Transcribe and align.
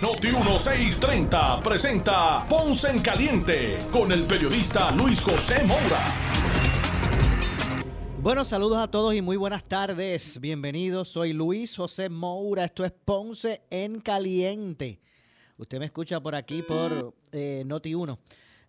Noti 0.00 0.28
1630 0.28 1.60
presenta 1.60 2.46
Ponce 2.48 2.88
en 2.88 3.02
Caliente 3.02 3.78
con 3.92 4.10
el 4.12 4.22
periodista 4.22 4.90
Luis 4.92 5.20
José 5.20 5.62
Moura. 5.66 6.02
Bueno, 8.22 8.46
saludos 8.46 8.78
a 8.78 8.90
todos 8.90 9.14
y 9.14 9.20
muy 9.20 9.36
buenas 9.36 9.62
tardes. 9.62 10.40
Bienvenidos, 10.40 11.10
soy 11.10 11.34
Luis 11.34 11.76
José 11.76 12.08
Moura. 12.08 12.64
Esto 12.64 12.86
es 12.86 12.92
Ponce 12.92 13.60
en 13.68 14.00
Caliente. 14.00 15.00
Usted 15.58 15.78
me 15.78 15.84
escucha 15.84 16.18
por 16.18 16.34
aquí 16.34 16.62
por 16.62 17.14
eh, 17.32 17.64
Noti 17.66 17.94
1, 17.94 18.18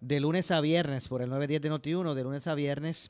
de 0.01 0.19
lunes 0.19 0.51
a 0.51 0.59
viernes, 0.59 1.07
por 1.07 1.21
el 1.21 1.29
910 1.29 1.61
de 1.61 1.69
Noti 1.69 1.93
1, 1.93 2.13
de 2.13 2.23
lunes 2.23 2.45
a 2.47 2.55
viernes, 2.55 3.09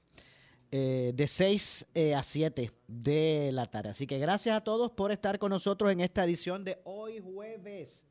eh, 0.70 1.12
de 1.16 1.28
6 1.28 1.88
eh, 1.96 2.14
a 2.14 2.22
7 2.22 2.70
de 2.88 3.50
la 3.52 3.66
tarde. 3.66 3.90
Así 3.90 4.06
que 4.06 4.20
gracias 4.20 4.56
a 4.56 4.62
todos 4.62 4.92
por 4.92 5.12
estar 5.12 5.40
con 5.40 5.50
nosotros 5.50 5.92
en 5.92 6.02
esta 6.02 6.24
edición 6.24 6.64
de 6.64 6.80
hoy 6.84 7.20
jueves 7.20 8.06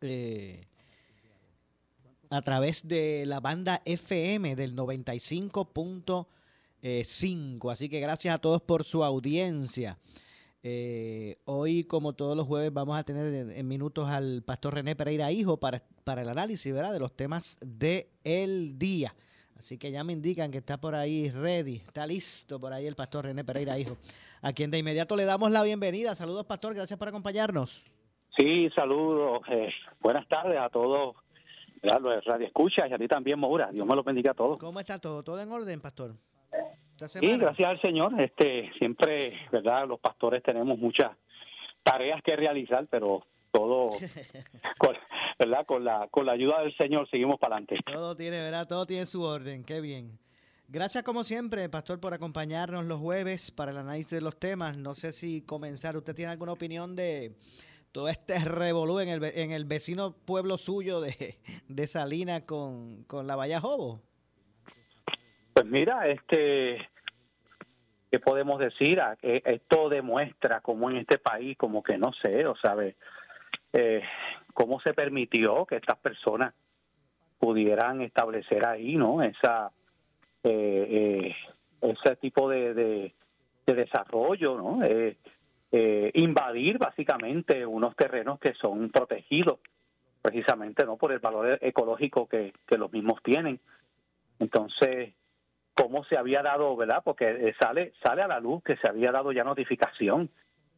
eh, 0.00 0.64
a 2.30 2.40
través 2.40 2.88
de 2.88 3.24
la 3.26 3.40
banda 3.40 3.82
FM 3.84 4.56
del 4.56 4.74
95.5. 4.74 7.70
Así 7.70 7.90
que 7.90 8.00
gracias 8.00 8.34
a 8.34 8.38
todos 8.38 8.62
por 8.62 8.84
su 8.84 9.04
audiencia. 9.04 9.98
Eh, 10.70 11.36
hoy, 11.46 11.84
como 11.84 12.12
todos 12.12 12.36
los 12.36 12.46
jueves, 12.46 12.70
vamos 12.70 12.98
a 12.98 13.02
tener 13.02 13.32
en, 13.56 13.68
minutos 13.68 14.06
al 14.06 14.42
pastor 14.42 14.74
René 14.74 14.94
Pereira 14.94 15.32
Hijo 15.32 15.56
para, 15.56 15.82
para 16.04 16.20
el 16.20 16.28
análisis 16.28 16.74
¿verdad? 16.74 16.92
de 16.92 17.00
los 17.00 17.16
temas 17.16 17.58
del 17.62 18.04
el 18.22 18.78
día. 18.78 19.14
Así 19.56 19.78
que 19.78 19.90
ya 19.90 20.04
me 20.04 20.12
indican 20.12 20.50
que 20.50 20.58
está 20.58 20.78
por 20.78 20.94
ahí 20.94 21.30
ready, 21.30 21.76
está 21.76 22.06
listo 22.06 22.60
por 22.60 22.74
ahí 22.74 22.86
el 22.86 22.96
pastor 22.96 23.24
René 23.24 23.44
Pereira 23.44 23.78
Hijo, 23.78 23.96
a 24.42 24.52
quien 24.52 24.70
de 24.70 24.78
inmediato 24.78 25.16
le 25.16 25.24
damos 25.24 25.50
la 25.52 25.62
bienvenida. 25.62 26.14
Saludos, 26.14 26.44
pastor, 26.44 26.74
gracias 26.74 26.98
por 26.98 27.08
acompañarnos. 27.08 27.82
Sí, 28.36 28.68
saludos. 28.74 29.40
Eh, 29.48 29.70
buenas 30.00 30.28
tardes 30.28 30.58
a 30.60 30.68
todos. 30.68 31.16
Los 31.80 32.24
Radio 32.26 32.46
Escucha 32.46 32.86
y 32.86 32.92
a 32.92 32.98
ti 32.98 33.08
también, 33.08 33.40
Maura. 33.40 33.70
Dios 33.72 33.86
me 33.86 33.96
lo 33.96 34.02
bendiga 34.02 34.32
a 34.32 34.34
todos. 34.34 34.58
¿Cómo 34.58 34.80
está 34.80 34.98
todo? 34.98 35.22
¿Todo 35.22 35.40
en 35.40 35.50
orden, 35.50 35.80
pastor? 35.80 36.12
Sí, 37.06 37.36
gracias 37.38 37.68
al 37.68 37.80
Señor. 37.80 38.20
Este, 38.20 38.70
siempre, 38.78 39.34
¿verdad? 39.52 39.86
Los 39.86 40.00
pastores 40.00 40.42
tenemos 40.42 40.78
muchas 40.78 41.10
tareas 41.82 42.20
que 42.22 42.36
realizar, 42.36 42.86
pero 42.90 43.24
todo, 43.52 43.90
con, 44.78 44.96
¿verdad? 45.38 45.66
Con 45.66 45.84
la, 45.84 46.08
con 46.10 46.26
la 46.26 46.32
ayuda 46.32 46.62
del 46.62 46.76
Señor 46.76 47.08
seguimos 47.10 47.38
para 47.38 47.56
adelante. 47.56 47.78
Todo 47.90 48.16
tiene, 48.16 48.38
¿verdad? 48.38 48.66
Todo 48.66 48.86
tiene 48.86 49.06
su 49.06 49.22
orden. 49.22 49.64
Qué 49.64 49.80
bien. 49.80 50.18
Gracias 50.70 51.02
como 51.02 51.24
siempre, 51.24 51.68
Pastor, 51.70 51.98
por 51.98 52.12
acompañarnos 52.12 52.84
los 52.84 52.98
jueves 52.98 53.50
para 53.50 53.70
el 53.70 53.78
análisis 53.78 54.10
de 54.10 54.20
los 54.20 54.38
temas. 54.38 54.76
No 54.76 54.94
sé 54.94 55.12
si 55.12 55.40
comenzar, 55.42 55.96
¿usted 55.96 56.14
tiene 56.14 56.32
alguna 56.32 56.52
opinión 56.52 56.94
de 56.94 57.36
todo 57.90 58.08
este 58.08 58.38
revolú 58.44 59.00
en 59.00 59.08
el, 59.08 59.24
en 59.24 59.52
el 59.52 59.64
vecino 59.64 60.12
pueblo 60.12 60.58
suyo 60.58 61.00
de, 61.00 61.38
de 61.68 61.86
Salina 61.86 62.44
con, 62.44 63.04
con 63.04 63.26
la 63.26 63.36
Valla 63.36 63.60
Jobo? 63.60 64.02
Pues 65.58 65.68
mira, 65.72 66.06
este, 66.06 66.88
¿qué 68.12 68.20
podemos 68.20 68.60
decir? 68.60 69.00
Ah, 69.00 69.16
esto 69.20 69.88
demuestra 69.88 70.60
cómo 70.60 70.88
en 70.88 70.98
este 70.98 71.18
país, 71.18 71.58
como 71.58 71.82
que 71.82 71.98
no 71.98 72.12
sé, 72.22 72.46
o 72.46 72.54
sabe, 72.54 72.94
eh, 73.72 74.00
cómo 74.54 74.78
se 74.78 74.94
permitió 74.94 75.66
que 75.66 75.74
estas 75.74 75.98
personas 75.98 76.54
pudieran 77.40 78.02
establecer 78.02 78.68
ahí, 78.68 78.94
¿no? 78.94 79.20
Esa, 79.20 79.72
eh, 80.44 81.32
eh, 81.32 81.36
ese 81.80 82.14
tipo 82.14 82.48
de, 82.48 82.74
de, 82.74 83.14
desarrollo, 83.66 84.56
¿no? 84.56 84.80
invadir 86.14 86.78
básicamente 86.78 87.66
unos 87.66 87.96
terrenos 87.96 88.38
que 88.38 88.54
son 88.54 88.90
protegidos 88.90 89.58
precisamente 90.22 90.86
no 90.86 90.96
por 90.96 91.10
el 91.10 91.18
valor 91.18 91.58
ecológico 91.60 92.28
que 92.28 92.52
los 92.78 92.92
mismos 92.92 93.20
tienen. 93.24 93.58
Entonces, 94.38 95.14
cómo 95.78 96.02
se 96.04 96.18
había 96.18 96.42
dado, 96.42 96.76
¿verdad? 96.76 97.02
Porque 97.04 97.30
eh, 97.30 97.54
sale, 97.60 97.92
sale 98.02 98.22
a 98.22 98.28
la 98.28 98.40
luz 98.40 98.62
que 98.64 98.76
se 98.78 98.88
había 98.88 99.12
dado 99.12 99.30
ya 99.30 99.44
notificación 99.44 100.28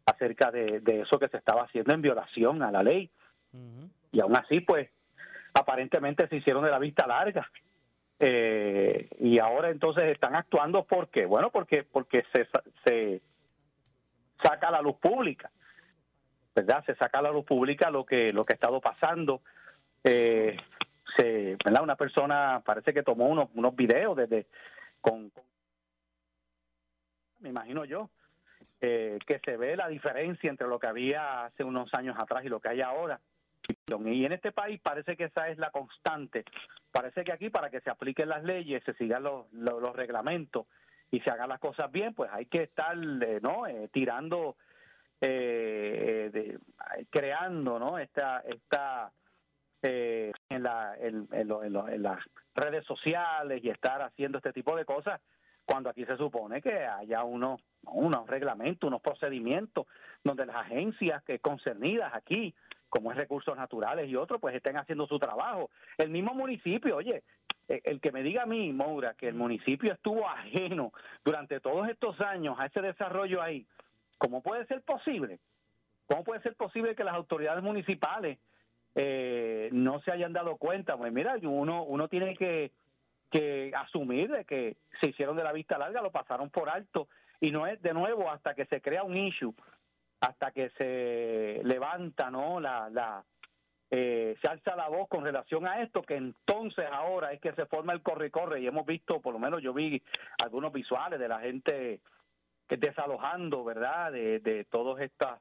acerca 0.04 0.50
de, 0.50 0.82
eso 0.86 1.18
que 1.18 1.28
se 1.28 1.38
estaba 1.38 1.62
haciendo 1.62 1.94
en 1.94 2.02
violación 2.02 2.62
a 2.62 2.70
la 2.70 2.82
ley. 2.82 3.10
Y 4.12 4.20
aún 4.20 4.36
así, 4.36 4.60
pues, 4.60 4.90
aparentemente 5.54 6.28
se 6.28 6.36
hicieron 6.36 6.64
de 6.64 6.70
la 6.70 6.78
vista 6.78 7.06
larga. 7.06 7.50
Eh, 8.18 9.08
y 9.20 9.38
ahora 9.38 9.70
entonces 9.70 10.04
están 10.04 10.34
actuando 10.34 10.84
porque, 10.84 11.24
bueno, 11.24 11.50
porque 11.50 11.84
porque 11.84 12.24
se, 12.34 12.46
se 12.84 13.22
saca 14.42 14.68
a 14.68 14.72
la 14.72 14.82
luz 14.82 14.96
pública, 14.96 15.50
¿verdad? 16.54 16.84
Se 16.84 16.94
saca 16.96 17.20
a 17.20 17.22
la 17.22 17.30
luz 17.30 17.46
pública 17.46 17.90
lo 17.90 18.04
que 18.04 18.34
lo 18.34 18.44
que 18.44 18.52
ha 18.52 18.60
estado 18.60 18.82
pasando. 18.82 19.40
Eh, 20.04 20.58
se, 21.16 21.56
¿verdad? 21.64 21.82
Una 21.82 21.96
persona 21.96 22.62
parece 22.62 22.92
que 22.92 23.02
tomó 23.02 23.26
unos, 23.28 23.48
unos 23.54 23.74
videos 23.74 24.14
desde 24.16 24.46
con, 25.00 25.32
me 27.40 27.48
imagino 27.48 27.84
yo, 27.84 28.10
eh, 28.80 29.18
que 29.26 29.40
se 29.44 29.56
ve 29.56 29.76
la 29.76 29.88
diferencia 29.88 30.48
entre 30.48 30.66
lo 30.68 30.78
que 30.78 30.86
había 30.86 31.44
hace 31.44 31.64
unos 31.64 31.92
años 31.94 32.16
atrás 32.18 32.44
y 32.44 32.48
lo 32.48 32.60
que 32.60 32.68
hay 32.68 32.80
ahora. 32.80 33.20
Y 33.86 34.24
en 34.24 34.32
este 34.32 34.52
país 34.52 34.80
parece 34.80 35.16
que 35.16 35.24
esa 35.24 35.48
es 35.48 35.58
la 35.58 35.70
constante. 35.70 36.44
Parece 36.90 37.22
que 37.24 37.32
aquí 37.32 37.50
para 37.50 37.70
que 37.70 37.80
se 37.80 37.90
apliquen 37.90 38.28
las 38.28 38.42
leyes, 38.42 38.82
se 38.84 38.94
sigan 38.94 39.22
los, 39.22 39.52
los, 39.52 39.94
reglamentos 39.94 40.66
y 41.10 41.20
se 41.20 41.30
hagan 41.30 41.50
las 41.50 41.60
cosas 41.60 41.90
bien, 41.92 42.14
pues 42.14 42.30
hay 42.32 42.46
que 42.46 42.62
estar 42.62 42.96
eh, 42.96 43.40
no 43.42 43.66
eh, 43.66 43.88
tirando, 43.92 44.56
creando 47.10 47.78
no 47.78 47.98
esta 47.98 48.40
esta 48.40 49.12
en, 49.82 50.62
la, 50.62 50.94
en, 50.98 51.28
en 51.32 52.02
las 52.02 52.18
redes 52.54 52.84
sociales 52.84 53.60
y 53.62 53.70
estar 53.70 54.02
haciendo 54.02 54.38
este 54.38 54.52
tipo 54.52 54.76
de 54.76 54.84
cosas, 54.84 55.20
cuando 55.64 55.90
aquí 55.90 56.04
se 56.04 56.16
supone 56.16 56.60
que 56.60 56.84
haya 56.84 57.22
unos, 57.22 57.60
unos 57.84 58.26
reglamentos, 58.26 58.88
unos 58.88 59.00
procedimientos 59.00 59.86
donde 60.24 60.46
las 60.46 60.56
agencias 60.56 61.22
que 61.22 61.38
concernidas 61.38 62.12
aquí, 62.14 62.54
como 62.88 63.12
es 63.12 63.16
recursos 63.16 63.56
naturales 63.56 64.08
y 64.08 64.16
otros, 64.16 64.40
pues 64.40 64.54
estén 64.54 64.76
haciendo 64.76 65.06
su 65.06 65.18
trabajo. 65.18 65.70
El 65.96 66.10
mismo 66.10 66.34
municipio, 66.34 66.96
oye, 66.96 67.22
e, 67.68 67.80
el 67.84 68.00
que 68.00 68.10
me 68.10 68.24
diga 68.24 68.42
a 68.42 68.46
mí, 68.46 68.72
Moura, 68.72 69.14
que 69.14 69.28
el 69.28 69.34
municipio 69.34 69.92
estuvo 69.92 70.28
ajeno 70.28 70.92
durante 71.24 71.60
todos 71.60 71.88
estos 71.88 72.20
años 72.20 72.56
a 72.58 72.66
ese 72.66 72.82
desarrollo 72.82 73.40
ahí, 73.40 73.64
¿cómo 74.18 74.42
puede 74.42 74.66
ser 74.66 74.82
posible? 74.82 75.38
¿Cómo 76.06 76.24
puede 76.24 76.42
ser 76.42 76.56
posible 76.56 76.96
que 76.96 77.04
las 77.04 77.14
autoridades 77.14 77.62
municipales 77.62 78.38
eh, 78.94 79.68
no 79.72 80.00
se 80.00 80.12
hayan 80.12 80.32
dado 80.32 80.56
cuenta. 80.56 80.96
Pues 80.96 81.12
mira, 81.12 81.36
uno, 81.42 81.84
uno 81.84 82.08
tiene 82.08 82.36
que, 82.36 82.72
que 83.30 83.72
asumir 83.74 84.30
de 84.30 84.44
que 84.44 84.76
se 85.00 85.10
hicieron 85.10 85.36
de 85.36 85.44
la 85.44 85.52
vista 85.52 85.78
larga, 85.78 86.02
lo 86.02 86.10
pasaron 86.10 86.50
por 86.50 86.68
alto 86.68 87.08
y 87.40 87.50
no 87.50 87.66
es 87.66 87.80
de 87.82 87.94
nuevo 87.94 88.30
hasta 88.30 88.54
que 88.54 88.66
se 88.66 88.80
crea 88.80 89.02
un 89.02 89.16
issue, 89.16 89.54
hasta 90.20 90.50
que 90.50 90.70
se 90.70 91.62
levanta, 91.64 92.30
¿no? 92.30 92.60
La, 92.60 92.90
la 92.90 93.24
eh, 93.90 94.36
se 94.40 94.48
alza 94.48 94.76
la 94.76 94.88
voz 94.88 95.08
con 95.08 95.24
relación 95.24 95.66
a 95.66 95.82
esto, 95.82 96.02
que 96.02 96.16
entonces 96.16 96.86
ahora 96.92 97.32
es 97.32 97.40
que 97.40 97.52
se 97.54 97.66
forma 97.66 97.92
el 97.92 98.02
corre-corre 98.02 98.60
y 98.60 98.66
hemos 98.66 98.86
visto, 98.86 99.20
por 99.20 99.32
lo 99.32 99.40
menos 99.40 99.62
yo 99.62 99.72
vi 99.72 100.02
algunos 100.42 100.72
visuales 100.72 101.18
de 101.18 101.28
la 101.28 101.40
gente 101.40 102.00
que 102.68 102.76
desalojando, 102.76 103.64
¿verdad? 103.64 104.12
De, 104.12 104.38
de 104.40 104.64
todas 104.64 105.00
estas 105.02 105.40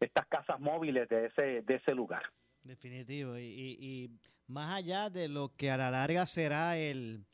estas 0.00 0.26
casas 0.26 0.58
móviles 0.58 1.08
de 1.08 1.26
ese 1.26 1.62
de 1.62 1.74
ese 1.76 1.94
lugar. 1.94 2.22
Definitivo. 2.64 3.38
Y, 3.38 4.10
más 4.46 4.74
allá 4.74 5.08
de 5.08 5.28
lo 5.28 5.52
que 5.56 5.70
a 5.70 5.76
la 5.76 5.90
larga 5.90 6.26
será 6.26 6.76
el... 6.76 7.24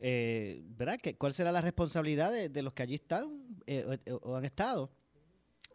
Eh, 0.00 0.60
¿Verdad? 0.76 0.98
¿Cuál 1.16 1.32
será 1.32 1.52
la 1.52 1.60
responsabilidad 1.60 2.32
de, 2.32 2.62
los 2.62 2.74
que 2.74 2.82
allí 2.82 2.94
están 2.94 3.40
eh, 3.66 3.98
o, 4.22 4.36
han 4.36 4.44
estado? 4.44 4.90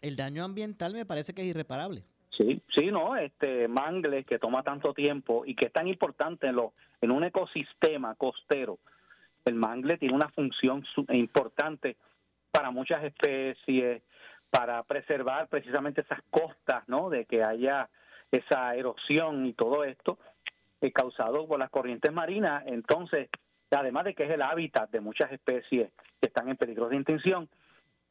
El 0.02 0.16
daño 0.16 0.44
ambiental 0.44 0.94
me 0.94 1.06
parece 1.06 1.34
que 1.34 1.42
es 1.42 1.48
irreparable. 1.48 2.04
Sí, 2.38 2.62
sí, 2.76 2.88
no, 2.88 3.16
este 3.16 3.68
mangle 3.68 4.24
que 4.24 4.38
toma 4.38 4.64
tanto 4.64 4.94
tiempo 4.94 5.44
y 5.46 5.56
que 5.56 5.68
es 5.68 5.74
tan 5.74 5.88
importante 5.88 6.48
en, 6.48 6.56
lo, 6.56 6.74
en 7.02 7.12
un 7.12 7.24
ecosistema 7.24 8.16
costero 8.16 8.80
el 9.46 9.56
mangle 9.56 9.98
tiene 9.98 10.16
una 10.16 10.30
función 10.30 10.86
importante 11.10 11.98
para 12.52 12.72
muchas 12.72 13.04
especies, 13.04 14.02
para 14.50 14.84
preservar 14.84 15.48
precisamente 15.48 16.02
esas 16.02 16.22
costas, 16.30 16.88
¿no? 16.88 17.10
De 17.10 17.26
que 17.26 17.44
haya 17.44 17.90
esa 18.32 18.76
erosión 18.76 19.46
y 19.46 19.54
todo 19.54 19.84
esto 19.84 20.18
eh, 20.82 20.92
causado 20.92 21.48
por 21.48 21.60
las 21.60 21.70
corrientes 21.70 22.12
marinas. 22.12 22.64
Entonces, 22.68 23.30
además 23.72 24.06
de 24.06 24.16
que 24.16 24.24
es 24.24 24.32
el 24.32 24.42
hábitat 24.42 24.90
de 24.92 25.02
muchas 25.02 25.32
especies 25.32 25.92
que 26.22 26.28
están 26.28 26.50
en 26.50 26.58
peligro 26.58 26.90
de 26.90 26.98
extinción, 26.98 27.50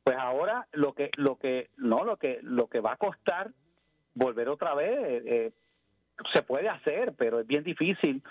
pues 0.05 0.17
ahora 0.17 0.67
lo 0.73 0.93
que 0.95 1.11
lo 1.17 1.37
que 1.37 1.71
no 1.77 2.05
lo 2.05 2.17
que 2.17 2.39
lo 2.43 2.69
que 2.69 2.81
va 2.81 2.93
a 2.93 2.97
costar 2.97 3.51
volver 4.15 4.49
otra 4.49 4.75
vez 4.75 4.99
eh, 4.99 5.23
eh, 5.27 5.53
se 6.33 6.43
puede 6.43 6.69
hacer, 6.69 7.15
pero 7.17 7.41
es 7.41 7.47
bien 7.47 7.63
difícil 7.63 8.23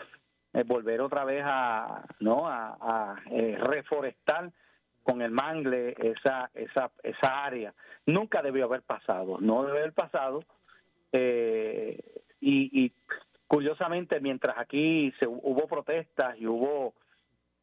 volver 0.65 1.01
otra 1.01 1.23
vez 1.23 1.43
a 1.45 2.03
no 2.19 2.47
a, 2.47 2.77
a 2.81 3.15
reforestar 3.59 4.51
con 5.03 5.21
el 5.21 5.29
mangle 5.31 5.95
esa 5.99 6.49
esa 6.53 6.89
esa 7.03 7.45
área. 7.45 7.73
Nunca 8.05 8.41
debió 8.41 8.65
haber 8.65 8.81
pasado, 8.81 9.37
no 9.39 9.63
debe 9.63 9.79
haber 9.79 9.93
pasado 9.93 10.43
eh, 11.11 11.99
y, 12.39 12.91
curiosamente, 13.47 14.19
mientras 14.19 14.57
aquí 14.57 15.13
se, 15.19 15.27
hubo 15.27 15.67
protestas 15.67 16.35
y 16.39 16.47
hubo 16.47 16.93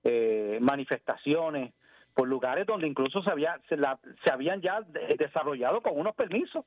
eh, 0.03 0.59
manifestaciones 0.61 1.73
por 2.15 2.29
lugares 2.29 2.67
donde 2.67 2.87
incluso 2.87 3.23
se, 3.23 3.31
había, 3.31 3.61
se, 3.69 3.77
la, 3.77 3.99
se 4.25 4.33
habían 4.33 4.61
ya 4.61 4.81
desarrollado 5.19 5.81
con 5.81 5.99
unos 5.99 6.15
permisos, 6.15 6.65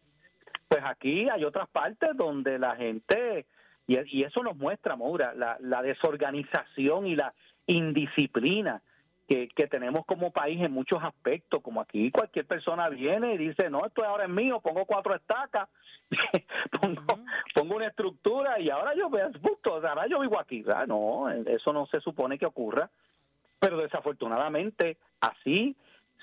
pues 0.68 0.84
aquí 0.86 1.30
hay 1.30 1.44
otras 1.46 1.70
partes 1.70 2.10
donde 2.16 2.60
la 2.60 2.76
gente, 2.76 3.46
y, 3.88 3.98
y 4.18 4.24
eso 4.24 4.44
nos 4.44 4.58
muestra, 4.58 4.96
Moura, 4.96 5.34
la, 5.34 5.58
la 5.62 5.82
desorganización 5.82 7.08
y 7.08 7.16
la 7.16 7.34
indisciplina 7.66 8.82
que, 9.28 9.68
tenemos 9.68 10.06
como 10.06 10.32
país 10.32 10.62
en 10.62 10.72
muchos 10.72 11.04
aspectos, 11.04 11.62
como 11.62 11.82
aquí 11.82 12.12
cualquier 12.12 12.46
persona 12.46 12.88
viene 12.88 13.34
y 13.34 13.38
dice, 13.38 13.70
no, 13.70 13.86
esto 13.86 14.06
ahora 14.06 14.24
es 14.24 14.30
mío, 14.30 14.62
pongo 14.62 14.86
cuatro 14.86 15.14
estacas, 15.14 15.68
pongo, 16.82 17.76
una 17.76 17.88
estructura 17.88 18.60
y 18.60 18.70
ahora 18.70 18.96
yo 18.96 19.10
veo 19.10 19.30
ahora 19.86 20.08
yo 20.08 20.20
vivo 20.22 20.40
aquí. 20.40 20.64
No, 20.88 21.30
eso 21.30 21.74
no 21.74 21.86
se 21.88 22.00
supone 22.00 22.38
que 22.38 22.46
ocurra, 22.46 22.90
pero 23.60 23.78
desafortunadamente 23.78 24.98
así 25.20 25.76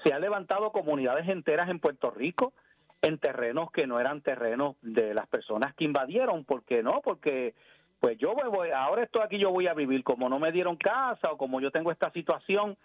se 0.02 0.12
han 0.12 0.22
levantado 0.22 0.72
comunidades 0.72 1.28
enteras 1.28 1.68
en 1.68 1.80
Puerto 1.80 2.10
Rico 2.10 2.54
en 3.02 3.18
terrenos 3.18 3.70
que 3.70 3.86
no 3.86 4.00
eran 4.00 4.22
terrenos 4.22 4.76
de 4.80 5.12
las 5.12 5.26
personas 5.26 5.74
que 5.74 5.84
invadieron, 5.84 6.44
porque 6.44 6.82
no, 6.82 7.02
porque 7.04 7.54
pues 8.00 8.18
yo 8.18 8.34
voy, 8.34 8.70
ahora 8.70 9.02
estoy 9.02 9.22
aquí, 9.22 9.38
yo 9.38 9.50
voy 9.50 9.66
a 9.66 9.74
vivir, 9.74 10.02
como 10.04 10.28
no 10.28 10.38
me 10.38 10.52
dieron 10.52 10.76
casa 10.76 11.30
o 11.30 11.36
como 11.36 11.60
yo 11.60 11.70
tengo 11.70 11.90
esta 11.90 12.10
situación, 12.12 12.76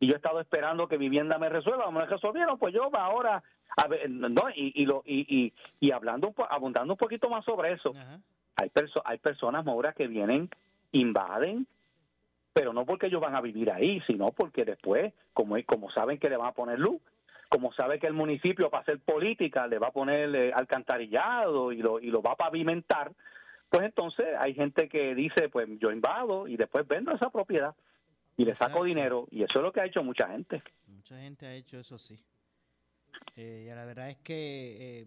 y 0.00 0.06
yo 0.06 0.14
he 0.14 0.16
estado 0.16 0.40
esperando 0.40 0.88
que 0.88 0.96
vivienda 0.96 1.38
me 1.38 1.50
resuelva, 1.50 1.90
me 1.90 2.06
resolvieron, 2.06 2.58
pues 2.58 2.72
yo 2.72 2.90
ahora, 2.96 3.42
a 3.76 3.86
ver, 3.86 4.08
no, 4.10 4.48
y, 4.54 4.82
y, 4.82 4.86
lo, 4.86 5.02
y, 5.04 5.52
y, 5.78 5.90
hablando, 5.92 6.34
abundando 6.48 6.94
un 6.94 6.98
poquito 6.98 7.28
más 7.28 7.44
sobre 7.44 7.74
eso, 7.74 7.92
hay, 8.56 8.70
perso 8.70 9.02
hay 9.04 9.18
personas, 9.18 9.62
Maura, 9.64 9.92
que 9.92 10.08
vienen, 10.08 10.48
invaden, 10.92 11.66
pero 12.54 12.72
no 12.72 12.86
porque 12.86 13.06
ellos 13.06 13.20
van 13.20 13.36
a 13.36 13.42
vivir 13.42 13.70
ahí, 13.70 14.00
sino 14.06 14.28
porque 14.28 14.64
después, 14.64 15.12
como, 15.34 15.56
como 15.66 15.90
saben 15.90 16.18
que 16.18 16.30
le 16.30 16.38
van 16.38 16.48
a 16.48 16.52
poner 16.52 16.78
luz, 16.78 17.00
como 17.50 17.72
sabe 17.74 17.98
que 17.98 18.06
el 18.06 18.14
municipio 18.14 18.70
para 18.70 18.82
hacer 18.82 19.00
política 19.00 19.66
le 19.66 19.78
va 19.78 19.88
a 19.88 19.92
poner 19.92 20.34
eh, 20.34 20.52
alcantarillado 20.54 21.72
y 21.72 21.78
lo, 21.78 22.00
y 22.00 22.06
lo 22.06 22.22
va 22.22 22.32
a 22.32 22.36
pavimentar, 22.36 23.12
pues 23.68 23.84
entonces 23.84 24.26
hay 24.38 24.54
gente 24.54 24.88
que 24.88 25.14
dice, 25.14 25.50
pues 25.50 25.68
yo 25.78 25.92
invado 25.92 26.48
y 26.48 26.56
después 26.56 26.88
vendo 26.88 27.12
esa 27.12 27.28
propiedad 27.28 27.74
y 28.40 28.44
le 28.46 28.54
saco 28.54 28.84
dinero 28.84 29.28
y 29.30 29.42
eso 29.42 29.52
es 29.56 29.60
lo 29.60 29.70
que 29.70 29.82
ha 29.82 29.84
hecho 29.84 30.02
mucha 30.02 30.26
gente. 30.28 30.62
Mucha 30.86 31.20
gente 31.20 31.46
ha 31.46 31.54
hecho 31.54 31.78
eso, 31.78 31.98
sí. 31.98 32.18
Eh, 33.36 33.66
y 33.70 33.74
la 33.74 33.84
verdad 33.84 34.08
es 34.08 34.16
que 34.16 35.02
eh, 35.02 35.06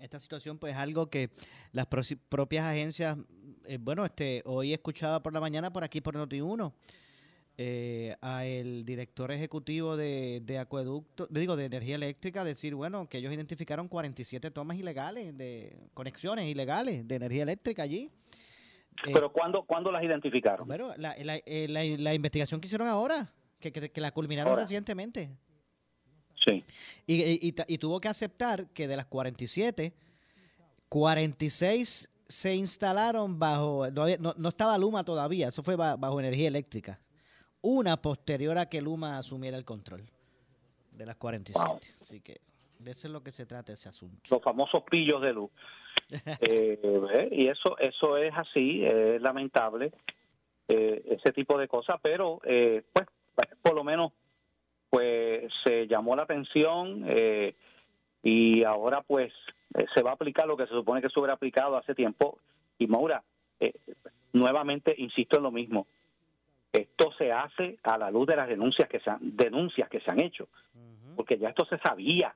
esta 0.00 0.20
situación 0.20 0.56
pues 0.56 0.74
es 0.74 0.78
algo 0.78 1.10
que 1.10 1.30
las 1.72 1.88
propias 2.28 2.64
agencias, 2.64 3.18
eh, 3.64 3.78
bueno, 3.80 4.04
este 4.04 4.42
hoy 4.44 4.72
escuchaba 4.72 5.24
por 5.24 5.32
la 5.32 5.40
mañana 5.40 5.72
por 5.72 5.82
aquí 5.82 6.00
por 6.00 6.14
Noti1 6.14 6.72
a 8.20 8.44
el 8.44 8.84
director 8.84 9.32
ejecutivo 9.32 9.96
de, 9.96 10.40
de 10.44 10.58
acueducto, 10.58 11.26
digo, 11.28 11.56
de 11.56 11.64
energía 11.64 11.96
eléctrica, 11.96 12.44
decir, 12.44 12.76
bueno, 12.76 13.08
que 13.08 13.18
ellos 13.18 13.32
identificaron 13.32 13.88
47 13.88 14.52
tomas 14.52 14.76
ilegales, 14.76 15.36
de 15.36 15.76
conexiones 15.94 16.46
ilegales 16.46 17.08
de 17.08 17.14
energía 17.16 17.42
eléctrica 17.42 17.82
allí. 17.82 18.12
Eh, 19.04 19.10
¿Pero 19.12 19.30
cuándo, 19.32 19.64
cuándo 19.64 19.90
las 19.92 20.02
identificaron? 20.02 20.66
Bueno, 20.66 20.92
la, 20.96 21.14
la, 21.18 21.36
eh, 21.44 21.66
la, 21.68 22.14
investigación 22.14 22.60
que 22.60 22.66
hicieron 22.66 22.88
ahora, 22.88 23.28
que, 23.60 23.72
que, 23.72 24.00
la 24.00 24.10
culminaron 24.10 24.56
recientemente. 24.56 25.30
Sí. 26.44 26.64
Y, 27.06 27.48
y, 27.48 27.78
tuvo 27.78 28.00
que 28.00 28.08
aceptar 28.08 28.68
que 28.70 28.86
de 28.86 28.96
las 28.96 29.06
47, 29.06 29.92
46 30.88 32.10
se 32.28 32.54
instalaron 32.54 33.38
bajo, 33.38 33.88
no, 33.90 34.06
no, 34.36 34.48
estaba 34.48 34.78
Luma 34.78 35.04
todavía, 35.04 35.48
eso 35.48 35.62
fue 35.62 35.76
bajo 35.76 36.20
energía 36.20 36.48
eléctrica. 36.48 37.00
Una 37.60 38.00
posterior 38.00 38.56
a 38.58 38.66
que 38.66 38.80
Luma 38.80 39.18
asumiera 39.18 39.56
el 39.56 39.64
control 39.64 40.04
de 40.92 41.06
las 41.06 41.16
47. 41.16 41.94
Así 42.00 42.20
que 42.20 42.40
de 42.78 42.90
eso 42.92 43.08
es 43.08 43.12
lo 43.12 43.22
que 43.22 43.32
se 43.32 43.46
trata 43.46 43.72
ese 43.72 43.88
asunto. 43.88 44.22
Los 44.30 44.42
famosos 44.42 44.82
pillos 44.90 45.20
de 45.22 45.32
luz. 45.32 45.50
Eh, 46.40 47.28
y 47.32 47.48
eso 47.48 47.76
eso 47.78 48.16
es 48.16 48.32
así, 48.36 48.84
es 48.84 49.20
lamentable 49.20 49.92
eh, 50.68 51.02
ese 51.06 51.32
tipo 51.32 51.58
de 51.58 51.68
cosas, 51.68 51.96
pero 52.00 52.40
eh, 52.44 52.82
pues 52.92 53.08
por 53.62 53.74
lo 53.74 53.84
menos 53.84 54.12
pues 54.88 55.52
se 55.64 55.86
llamó 55.86 56.14
la 56.16 56.22
atención 56.22 57.04
y 58.22 58.64
ahora 58.64 59.02
pues 59.02 59.32
se 59.94 60.02
va 60.02 60.10
a 60.10 60.14
aplicar 60.14 60.46
lo 60.46 60.56
que 60.56 60.66
se 60.66 60.72
supone 60.72 61.02
que 61.02 61.10
se 61.10 61.18
hubiera 61.18 61.34
aplicado 61.34 61.76
hace 61.76 61.94
tiempo. 61.94 62.38
Y 62.78 62.86
Maura, 62.86 63.22
nuevamente 64.32 64.94
insisto 64.96 65.36
en 65.36 65.42
lo 65.42 65.50
mismo, 65.50 65.86
esto 66.72 67.12
se 67.18 67.32
hace 67.32 67.78
a 67.82 67.98
la 67.98 68.10
luz 68.10 68.26
de 68.26 68.36
las 68.36 68.48
denuncias 68.48 68.88
que 68.88 69.00
se 69.00 69.10
han, 69.10 69.36
denuncias 69.36 69.88
que 69.88 70.00
se 70.00 70.10
han 70.10 70.22
hecho, 70.22 70.48
porque 71.14 71.36
ya 71.36 71.50
esto 71.50 71.66
se 71.66 71.78
sabía, 71.78 72.34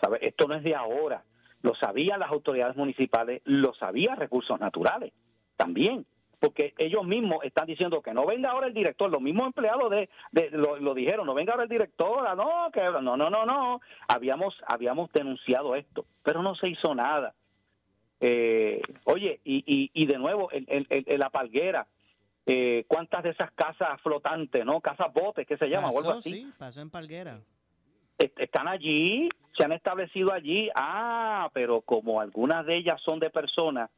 ¿sabe? 0.00 0.18
esto 0.26 0.48
no 0.48 0.54
es 0.54 0.64
de 0.64 0.74
ahora 0.74 1.22
lo 1.64 1.74
sabían 1.74 2.20
las 2.20 2.30
autoridades 2.30 2.76
municipales, 2.76 3.40
lo 3.44 3.72
sabían 3.74 4.18
recursos 4.18 4.60
naturales 4.60 5.14
también, 5.56 6.04
porque 6.38 6.74
ellos 6.76 7.06
mismos 7.06 7.38
están 7.42 7.66
diciendo 7.66 8.02
que 8.02 8.12
no 8.12 8.26
venga 8.26 8.50
ahora 8.50 8.66
el 8.66 8.74
director, 8.74 9.10
los 9.10 9.22
mismos 9.22 9.46
empleados 9.46 9.90
de, 9.90 10.10
lo, 10.52 10.92
dijeron, 10.92 11.24
no 11.24 11.32
venga 11.32 11.52
ahora 11.52 11.62
el 11.62 11.70
director, 11.70 12.26
ah, 12.28 12.34
no, 12.34 12.70
que 12.70 12.82
no, 12.82 13.16
no, 13.16 13.30
no, 13.30 13.46
no, 13.46 13.80
habíamos 14.08 14.54
habíamos 14.66 15.10
denunciado 15.10 15.74
esto, 15.74 16.04
pero 16.22 16.42
no 16.42 16.54
se 16.54 16.68
hizo 16.68 16.94
nada. 16.94 17.32
Eh, 18.20 18.82
oye, 19.04 19.40
y, 19.42 19.90
y, 19.90 20.06
de 20.06 20.18
nuevo, 20.18 20.50
en, 20.52 21.18
la 21.18 21.30
palguera, 21.30 21.86
eh, 22.44 22.84
¿cuántas 22.88 23.22
de 23.22 23.30
esas 23.30 23.50
casas 23.52 23.98
flotantes, 24.02 24.66
no? 24.66 24.82
Casas 24.82 25.10
botes, 25.14 25.46
que 25.46 25.56
se 25.56 25.68
llama, 25.68 25.88
o 25.88 25.98
algo 25.98 26.10
así. 26.10 26.30
Sí, 26.30 26.52
pasó 26.58 26.82
en 26.82 26.90
palguera 26.90 27.40
están 28.18 28.68
allí, 28.68 29.28
se 29.56 29.64
han 29.64 29.72
establecido 29.72 30.32
allí. 30.32 30.70
Ah, 30.74 31.50
pero 31.52 31.80
como 31.80 32.20
algunas 32.20 32.66
de 32.66 32.76
ellas 32.76 33.00
son 33.02 33.18
de 33.18 33.30
personas 33.30 33.90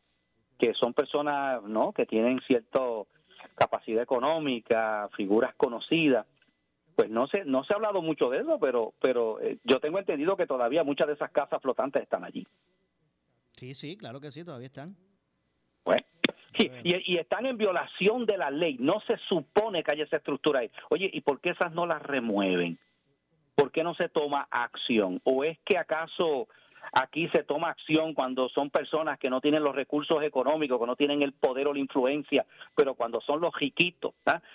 que 0.58 0.73
son 0.75 0.94
personas, 0.94 1.62
¿no? 1.64 1.92
Que 1.92 2.06
tienen 2.06 2.40
cierta 2.46 2.80
capacidad 3.54 4.02
económica, 4.02 5.08
figuras 5.16 5.54
conocidas. 5.56 6.26
Pues 6.94 7.11
no 7.11 7.26
se 7.26 7.44
no 7.44 7.62
se 7.64 7.75
ha 7.75 7.76
hablado 7.76 8.00
mucho 8.00 8.30
de 8.30 8.38
eso, 8.38 8.58
pero 8.58 8.94
pero 9.00 9.38
eh, 9.40 9.58
yo 9.64 9.80
tengo 9.80 9.99
entendido 9.99 10.37
que 10.37 10.46
todavía 10.46 10.82
muchas 10.82 11.08
de 11.08 11.12
esas 11.12 11.30
casas 11.30 11.61
flotantes 11.61 12.02
están 12.02 12.25
allí. 12.25 12.46
Sí, 13.52 13.75
sí, 13.75 13.96
claro 13.96 14.20
que 14.20 14.30
sí, 14.30 14.44
todavía 14.44 14.66
están. 14.66 14.96
Bueno, 15.85 16.02
y, 16.58 17.12
y, 17.12 17.18
están 17.18 17.46
en 17.46 17.56
violación 17.56 18.26
de 18.26 18.38
la 18.38 18.50
ley. 18.50 18.76
No 18.80 19.00
se 19.06 19.16
supone 19.28 19.82
que 19.82 19.92
haya 19.92 20.04
esa 20.04 20.16
estructura 20.16 20.61
ahí. 20.61 20.70
Oye, 20.90 21.08
¿y 21.12 21.20
por 21.20 21.40
qué 21.40 21.50
esas 21.50 21.73
no 21.73 21.87
las 21.87 22.02
remueven? 22.02 22.78
¿Por 23.57 23.73
qué 23.73 23.83
no 23.83 23.95
se 23.95 24.09
toma 24.09 24.47
acción? 24.51 25.21
¿O 25.25 25.43
es 25.43 25.59
que 25.65 25.79
acaso 25.79 26.47
aquí 26.93 27.29
se 27.35 27.43
toma 27.43 27.71
acción 27.71 28.15
cuando 28.15 28.49
son 28.51 28.71
personas 28.71 29.19
que 29.19 29.31
no 29.31 29.41
tienen 29.41 29.65
los 29.65 29.75
recursos 29.75 30.23
económicos, 30.23 30.79
que 30.79 30.87
no 30.87 30.95
tienen 30.95 31.23
el 31.23 31.33
poder 31.33 31.67
o 31.67 31.75
la 31.75 31.81
influencia, 31.81 32.47
pero 32.77 32.95
cuando 32.95 33.21
son 33.21 33.41
los 33.41 33.53
riquitos, 33.59 34.15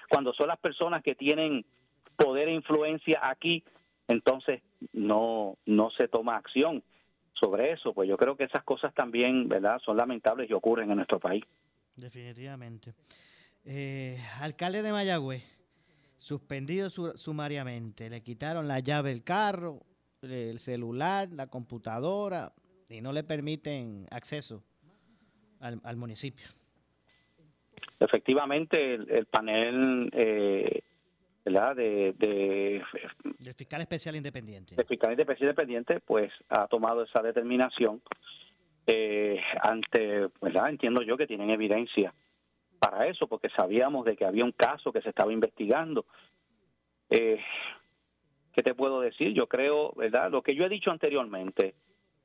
cuando 0.10 0.34
son 0.34 0.48
las 0.48 0.60
personas 0.60 1.04
que 1.04 1.16
tienen 1.16 1.66
poder 2.16 2.48
e 2.48 2.54
influencia 2.54 3.20
aquí, 3.24 3.64
entonces 4.08 4.62
no, 4.94 5.58
no 5.66 5.90
se 5.92 6.08
toma 6.08 6.38
acción 6.38 6.84
sobre 7.34 7.72
eso. 7.72 7.94
Pues 7.94 8.08
yo 8.08 8.18
creo 8.18 8.38
que 8.38 8.44
esas 8.44 8.64
cosas 8.64 8.94
también, 8.94 9.50
¿verdad?, 9.50 9.80
son 9.84 9.98
lamentables 9.98 10.50
y 10.50 10.54
ocurren 10.54 10.92
en 10.92 10.98
nuestro 10.98 11.20
país. 11.20 11.44
Definitivamente. 11.96 12.94
Eh, 13.66 14.18
alcalde 14.40 14.84
de 14.84 14.92
Mayagüez 14.92 15.61
suspendido 16.22 16.92
sumariamente. 16.92 18.08
Le 18.08 18.22
quitaron 18.22 18.68
la 18.68 18.80
llave 18.80 19.10
del 19.10 19.24
carro, 19.24 19.80
el 20.22 20.60
celular, 20.60 21.30
la 21.32 21.48
computadora 21.48 22.54
y 22.90 23.02
no 23.02 23.12
le 23.12 23.24
permiten 23.24 24.06
acceso 24.12 24.64
al, 25.60 25.98
municipio. 25.98 26.46
Efectivamente, 28.00 28.94
el, 28.94 29.26
panel 29.26 30.12
eh, 30.14 30.84
¿verdad? 31.44 31.76
De, 31.76 32.14
de, 32.20 32.84
del 33.40 33.54
fiscal 33.56 33.82
especial 33.82 34.16
independiente. 34.16 34.76
El 34.78 34.86
fiscal 34.86 35.20
especial 35.20 35.50
independiente, 35.50 36.02
pues 36.02 36.32
ha 36.50 36.68
tomado 36.68 37.02
esa 37.02 37.24
determinación 37.24 38.00
eh, 38.86 39.42
ante, 39.64 40.28
¿verdad? 40.40 40.70
Entiendo 40.70 41.02
yo 41.02 41.18
que 41.18 41.26
tienen 41.26 41.50
evidencia 41.50 42.14
para 42.82 43.06
eso, 43.06 43.28
porque 43.28 43.50
sabíamos 43.50 44.06
de 44.06 44.18
que 44.18 44.26
había 44.26 44.44
un 44.44 44.54
caso 44.54 44.92
que 44.92 45.04
se 45.04 45.10
estaba 45.10 45.32
investigando. 45.32 46.06
Eh, 47.12 47.40
¿Qué 48.54 48.64
te 48.64 48.74
puedo 48.74 49.02
decir? 49.02 49.34
Yo 49.34 49.48
creo, 49.48 49.94
¿verdad? 49.96 50.32
Lo 50.32 50.42
que 50.42 50.56
yo 50.56 50.66
he 50.66 50.70
dicho 50.70 50.90
anteriormente, 50.90 51.76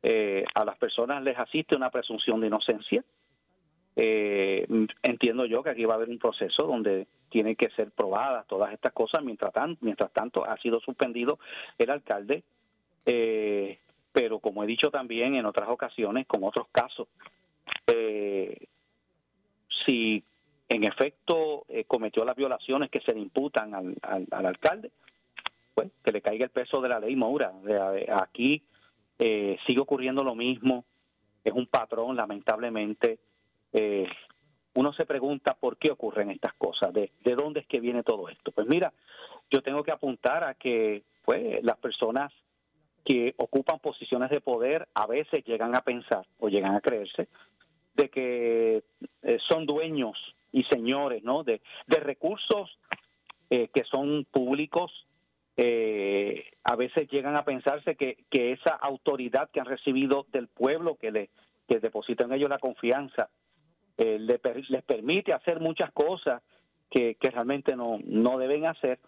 eh, 0.02 0.44
a 0.54 0.64
las 0.64 0.78
personas 0.78 1.22
les 1.22 1.38
asiste 1.38 1.76
una 1.76 1.90
presunción 1.90 2.40
de 2.40 2.46
inocencia. 2.46 3.04
Eh, 3.96 4.66
entiendo 5.02 5.44
yo 5.44 5.62
que 5.62 5.70
aquí 5.70 5.84
va 5.84 5.92
a 5.92 5.96
haber 5.96 6.08
un 6.08 6.18
proceso 6.18 6.62
donde 6.64 7.06
tienen 7.28 7.54
que 7.54 7.68
ser 7.70 7.90
probadas 7.90 8.46
todas 8.46 8.72
estas 8.72 8.94
cosas. 8.94 9.22
Mientras 9.22 9.52
tanto, 9.52 9.78
mientras 9.82 10.10
tanto 10.12 10.48
ha 10.48 10.56
sido 10.56 10.80
suspendido 10.80 11.38
el 11.76 11.90
alcalde. 11.90 12.44
Eh, 13.04 13.78
pero 14.10 14.38
como 14.38 14.64
he 14.64 14.66
dicho 14.66 14.90
también 14.90 15.34
en 15.34 15.44
otras 15.44 15.68
ocasiones, 15.68 16.26
con 16.26 16.42
otros 16.44 16.68
casos, 16.72 17.08
eh, 17.86 18.68
si 19.84 20.25
en 20.68 20.85
efecto 20.85 21.64
eh, 21.68 21.85
cometió 21.85 22.25
las 22.25 22.37
violaciones 22.37 22.90
que 22.90 23.00
se 23.00 23.14
le 23.14 23.20
imputan 23.20 23.75
al, 23.75 23.96
al, 24.02 24.46
alcalde, 24.46 24.90
pues 25.75 25.90
que 26.04 26.12
le 26.12 26.23
caiga 26.23 26.44
el 26.44 26.50
peso 26.50 26.80
de 26.80 26.88
la 26.88 26.99
ley 26.99 27.14
Moura. 27.14 27.52
aquí 28.20 28.62
eh, 29.18 29.56
sigue 29.66 29.80
ocurriendo 29.80 30.25
lo 30.25 30.35
mismo, 30.35 30.85
es 31.44 31.52
un 31.52 31.66
patrón, 31.66 32.16
lamentablemente. 32.16 33.18
Eh, 33.73 34.08
uno 34.75 34.92
se 34.92 35.06
pregunta 35.06 35.54
por 35.54 35.76
qué 35.76 35.90
ocurren 35.90 36.30
estas 36.30 36.54
cosas, 36.54 36.92
de, 36.92 37.12
de 37.23 37.35
dónde 37.35 37.61
es 37.61 37.66
que 37.66 37.80
viene 37.80 38.02
todo 38.02 38.28
esto. 38.28 38.50
Pues 38.50 38.66
mira, 38.66 38.92
yo 39.50 39.62
tengo 39.62 39.82
que 39.85 39.92
apuntar 39.92 40.44
a 40.44 40.54
que 40.54 41.04
pues 41.25 41.62
las 41.62 41.76
personas 41.78 42.32
que 43.04 43.35
ocupan 43.37 43.78
posiciones 43.78 44.30
de 44.30 44.40
poder 44.40 44.88
a 44.94 45.06
veces 45.06 45.44
llegan 45.44 45.76
a 45.76 45.82
pensar 45.82 46.26
o 46.38 46.49
llegan 46.49 46.75
a 46.75 46.80
creerse 46.80 47.28
de 47.94 48.11
que 48.11 48.82
son 49.49 49.64
dueños 49.64 50.37
y 50.56 50.64
señores, 50.64 51.22
¿no? 51.22 51.44
De, 51.44 51.60
de 51.86 52.00
recursos 52.00 52.78
eh, 53.50 53.68
que 53.75 53.84
son 53.84 54.25
públicos, 54.25 54.90
eh, 55.58 56.44
a 56.64 56.76
veces 56.76 57.10
llegan 57.10 57.36
a 57.36 57.44
pensarse 57.44 57.94
que, 57.94 58.25
que 58.30 58.52
esa 58.52 58.75
autoridad 58.75 59.50
que 59.50 59.60
han 59.60 59.66
recibido 59.66 60.25
del 60.32 60.48
pueblo, 60.48 60.96
que, 60.96 61.10
le, 61.10 61.28
que 61.68 61.78
deposita 61.78 62.25
en 62.25 62.32
ellos 62.32 62.48
la 62.48 62.58
confianza, 62.58 63.28
eh, 63.98 64.18
les 64.18 64.82
permite 64.82 65.34
hacer 65.34 65.60
muchas 65.60 65.92
cosas 65.92 66.42
que, 66.88 67.16
que 67.16 67.30
realmente 67.30 67.76
no, 67.76 67.98
no 68.02 68.38
deben 68.38 68.64
hacer. 68.64 68.98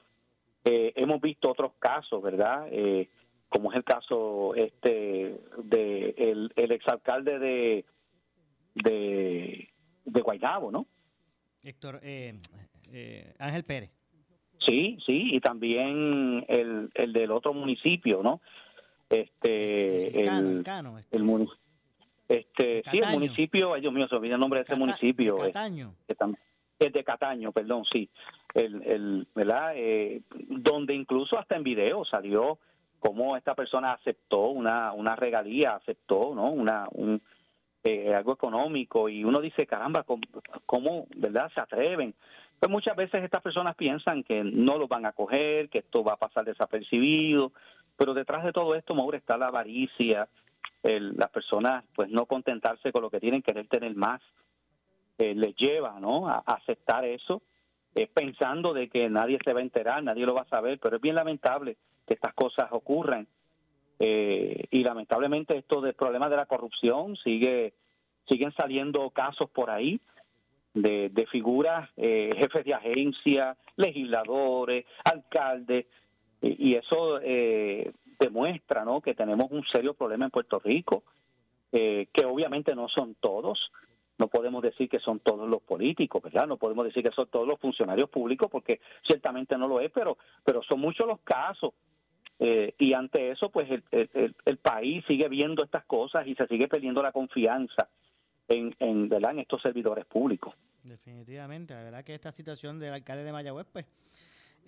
hemos 0.65 1.19
visto 1.23 1.51
otros 1.51 1.73
casos, 1.79 2.23
¿verdad? 2.23 2.67
como 3.49 3.71
es 3.71 3.77
el 3.79 3.85
caso 3.85 4.55
este 4.55 5.41
de 5.57 6.15
el, 6.19 6.53
el 6.57 6.73
exalcalde 6.73 7.39
de, 7.39 7.85
de 8.75 9.69
de 10.05 10.21
Guaynabo, 10.21 10.71
¿no? 10.71 10.87
Héctor, 11.63 12.01
eh, 12.03 12.39
eh, 12.93 13.35
Ángel 13.39 13.65
Pérez. 13.65 13.91
Sí, 14.59 14.99
sí, 15.05 15.35
y 15.35 15.41
también 15.41 16.45
el, 16.49 16.91
el 16.95 17.13
del 17.13 17.31
otro 17.31 17.55
municipio, 17.55 18.23
¿no? 18.23 18.41
Este, 19.09 20.21
el, 20.21 20.63
Cano, 20.65 20.99
este. 20.99 21.17
el 21.17 21.25
este, 22.29 22.83
sí, 22.91 22.99
el 22.99 23.09
municipio, 23.11 23.73
ay 23.73 23.81
Dios 23.81 23.93
mío, 23.93 24.07
se 24.07 24.17
olvida 24.17 24.35
el 24.35 24.41
nombre 24.41 24.61
de 24.61 24.65
ese 24.65 24.77
municipio. 24.77 25.37
Eh, 25.45 25.53
Cataño. 25.53 25.95
Es 26.79 26.93
de 26.93 27.03
Cataño, 27.03 27.53
perdón, 27.53 27.85
sí. 27.85 28.11
El, 28.55 28.83
el, 28.83 29.29
¿verdad? 29.35 29.73
Eh, 29.75 30.23
donde 30.49 30.95
incluso 30.95 31.39
hasta 31.39 31.57
en 31.57 31.63
video 31.63 32.05
salió 32.05 32.59
cómo 32.99 33.37
esta 33.37 33.55
persona 33.55 33.93
aceptó 33.93 34.49
una, 34.49 34.93
una 34.93 35.17
regalía, 35.17 35.77
aceptó, 35.77 36.35
¿no? 36.35 36.51
Una, 36.51 36.87
un, 36.93 37.23
eh, 37.85 38.15
algo 38.15 38.33
económico 38.33 39.09
y 39.09 39.25
uno 39.25 39.41
dice, 39.41 39.67
caramba, 39.67 40.05
¿cómo, 40.67 41.07
verdad 41.17 41.51
se 41.55 41.61
atreven? 41.61 42.15
Pues 42.59 42.71
muchas 42.71 42.97
veces 42.97 43.23
estas 43.23 43.43
personas 43.43 43.77
piensan 43.77 44.25
que 44.25 44.43
no 44.43 44.79
lo 44.79 44.89
van 44.89 45.07
a 45.07 45.13
coger, 45.13 45.69
que 45.69 45.79
esto 45.79 46.03
va 46.03 46.15
a 46.15 46.19
pasar 46.19 46.45
desapercibido, 46.45 47.53
pero 47.97 48.15
detrás 48.15 48.45
de 48.45 48.53
todo 48.53 48.75
esto, 48.75 48.95
Mauro, 48.95 49.17
está 49.17 49.37
la 49.37 49.47
avaricia, 49.47 50.29
el, 50.83 51.17
las 51.17 51.31
personas 51.31 51.85
pues 51.95 52.11
no 52.11 52.27
contentarse 52.27 52.93
con 52.93 53.03
lo 53.03 53.11
que 53.11 53.21
tienen, 53.21 53.43
querer 53.43 53.69
tener 53.69 53.95
más, 53.95 54.21
eh, 55.19 55.35
les 55.35 55.55
lleva 55.57 55.99
¿no? 56.01 56.29
a, 56.29 56.43
aceptar 56.47 57.05
eso, 57.05 57.43
eh, 57.95 58.09
pensando 58.13 58.73
de 58.73 58.89
que 58.89 59.09
nadie 59.09 59.39
se 59.45 59.53
va 59.53 59.61
a 59.61 59.65
enterar, 59.65 60.03
nadie 60.03 60.27
lo 60.27 60.35
va 60.35 60.43
a 60.43 60.49
saber, 60.49 60.79
pero 60.81 60.97
es 60.97 61.03
bien 61.03 61.15
lamentable 61.15 61.77
que 62.07 62.15
estas 62.15 62.35
cosas 62.35 62.69
ocurran 62.71 63.27
eh, 63.99 64.65
y 64.71 64.85
lamentablemente 64.85 65.59
esto 65.59 65.81
del 65.81 65.95
problema 65.95 66.29
de 66.29 66.37
la 66.37 66.47
corrupción 66.47 67.17
sigue 67.17 67.75
siguen 68.29 68.53
saliendo 68.53 69.11
casos 69.11 69.51
por 69.51 69.71
ahí 69.71 70.01
de, 70.75 71.09
de 71.09 71.27
figuras 71.27 71.91
eh, 71.97 72.31
jefes 72.37 72.65
de 72.65 72.75
agencia 72.75 73.57
legisladores 73.77 74.85
alcaldes 75.05 75.87
y, 76.41 76.75
eso 76.75 77.21
eh, 77.21 77.91
demuestra 78.21 78.85
¿no? 78.85 79.01
que 79.01 79.15
tenemos 79.15 79.51
un 79.51 79.65
serio 79.67 79.95
problema 79.95 80.27
en 80.27 80.31
Puerto 80.31 80.61
Rico 80.61 81.03
que 81.71 82.25
obviamente 82.25 82.75
no 82.75 82.89
son 82.89 83.17
todos 83.21 83.71
no 84.19 84.29
podemos 84.29 84.63
decir 84.63 84.89
que 84.89 84.99
son 84.99 85.21
todos 85.21 85.49
los 85.49 85.63
políticos, 85.63 86.21
¿verdad? 86.23 86.47
No 86.47 86.57
podemos 86.57 86.85
decir 86.85 87.05
que 87.05 87.13
son 87.13 87.29
todos 87.29 87.47
los 87.47 87.61
funcionarios 87.61 88.11
públicos 88.11 88.49
porque 88.51 88.81
ciertamente 89.07 89.57
no 89.57 89.69
lo 89.69 89.81
es, 89.81 89.93
pero 89.93 90.19
pero 90.45 90.61
son 90.63 90.81
muchos 90.81 91.07
los 91.07 91.21
casos 91.21 91.73
eh, 92.41 92.75
y 92.79 92.93
ante 92.93 93.33
eso, 93.33 93.51
pues 93.51 93.69
el, 93.71 93.83
el, 93.91 94.57
país 94.59 95.05
sigue 95.09 95.29
viendo 95.29 95.65
estas 95.65 95.85
cosas 95.85 96.27
y 96.27 96.35
se 96.37 96.47
sigue 96.47 96.69
perdiendo 96.69 97.03
la 97.03 97.11
confianza 97.11 97.89
en, 98.47 98.75
en, 98.79 99.09
¿verdad? 99.09 99.33
en 99.33 99.41
estos 99.41 99.61
servidores 99.61 100.05
públicos. 100.05 100.55
Definitivamente, 100.85 101.75
la 101.75 101.83
verdad 101.83 102.05
que 102.05 102.15
esta 102.15 102.31
situación 102.31 102.79
del 102.79 102.93
alcalde 102.93 103.25
de 103.25 103.33
Mayagüez, 103.33 103.67
pues, 103.73 103.87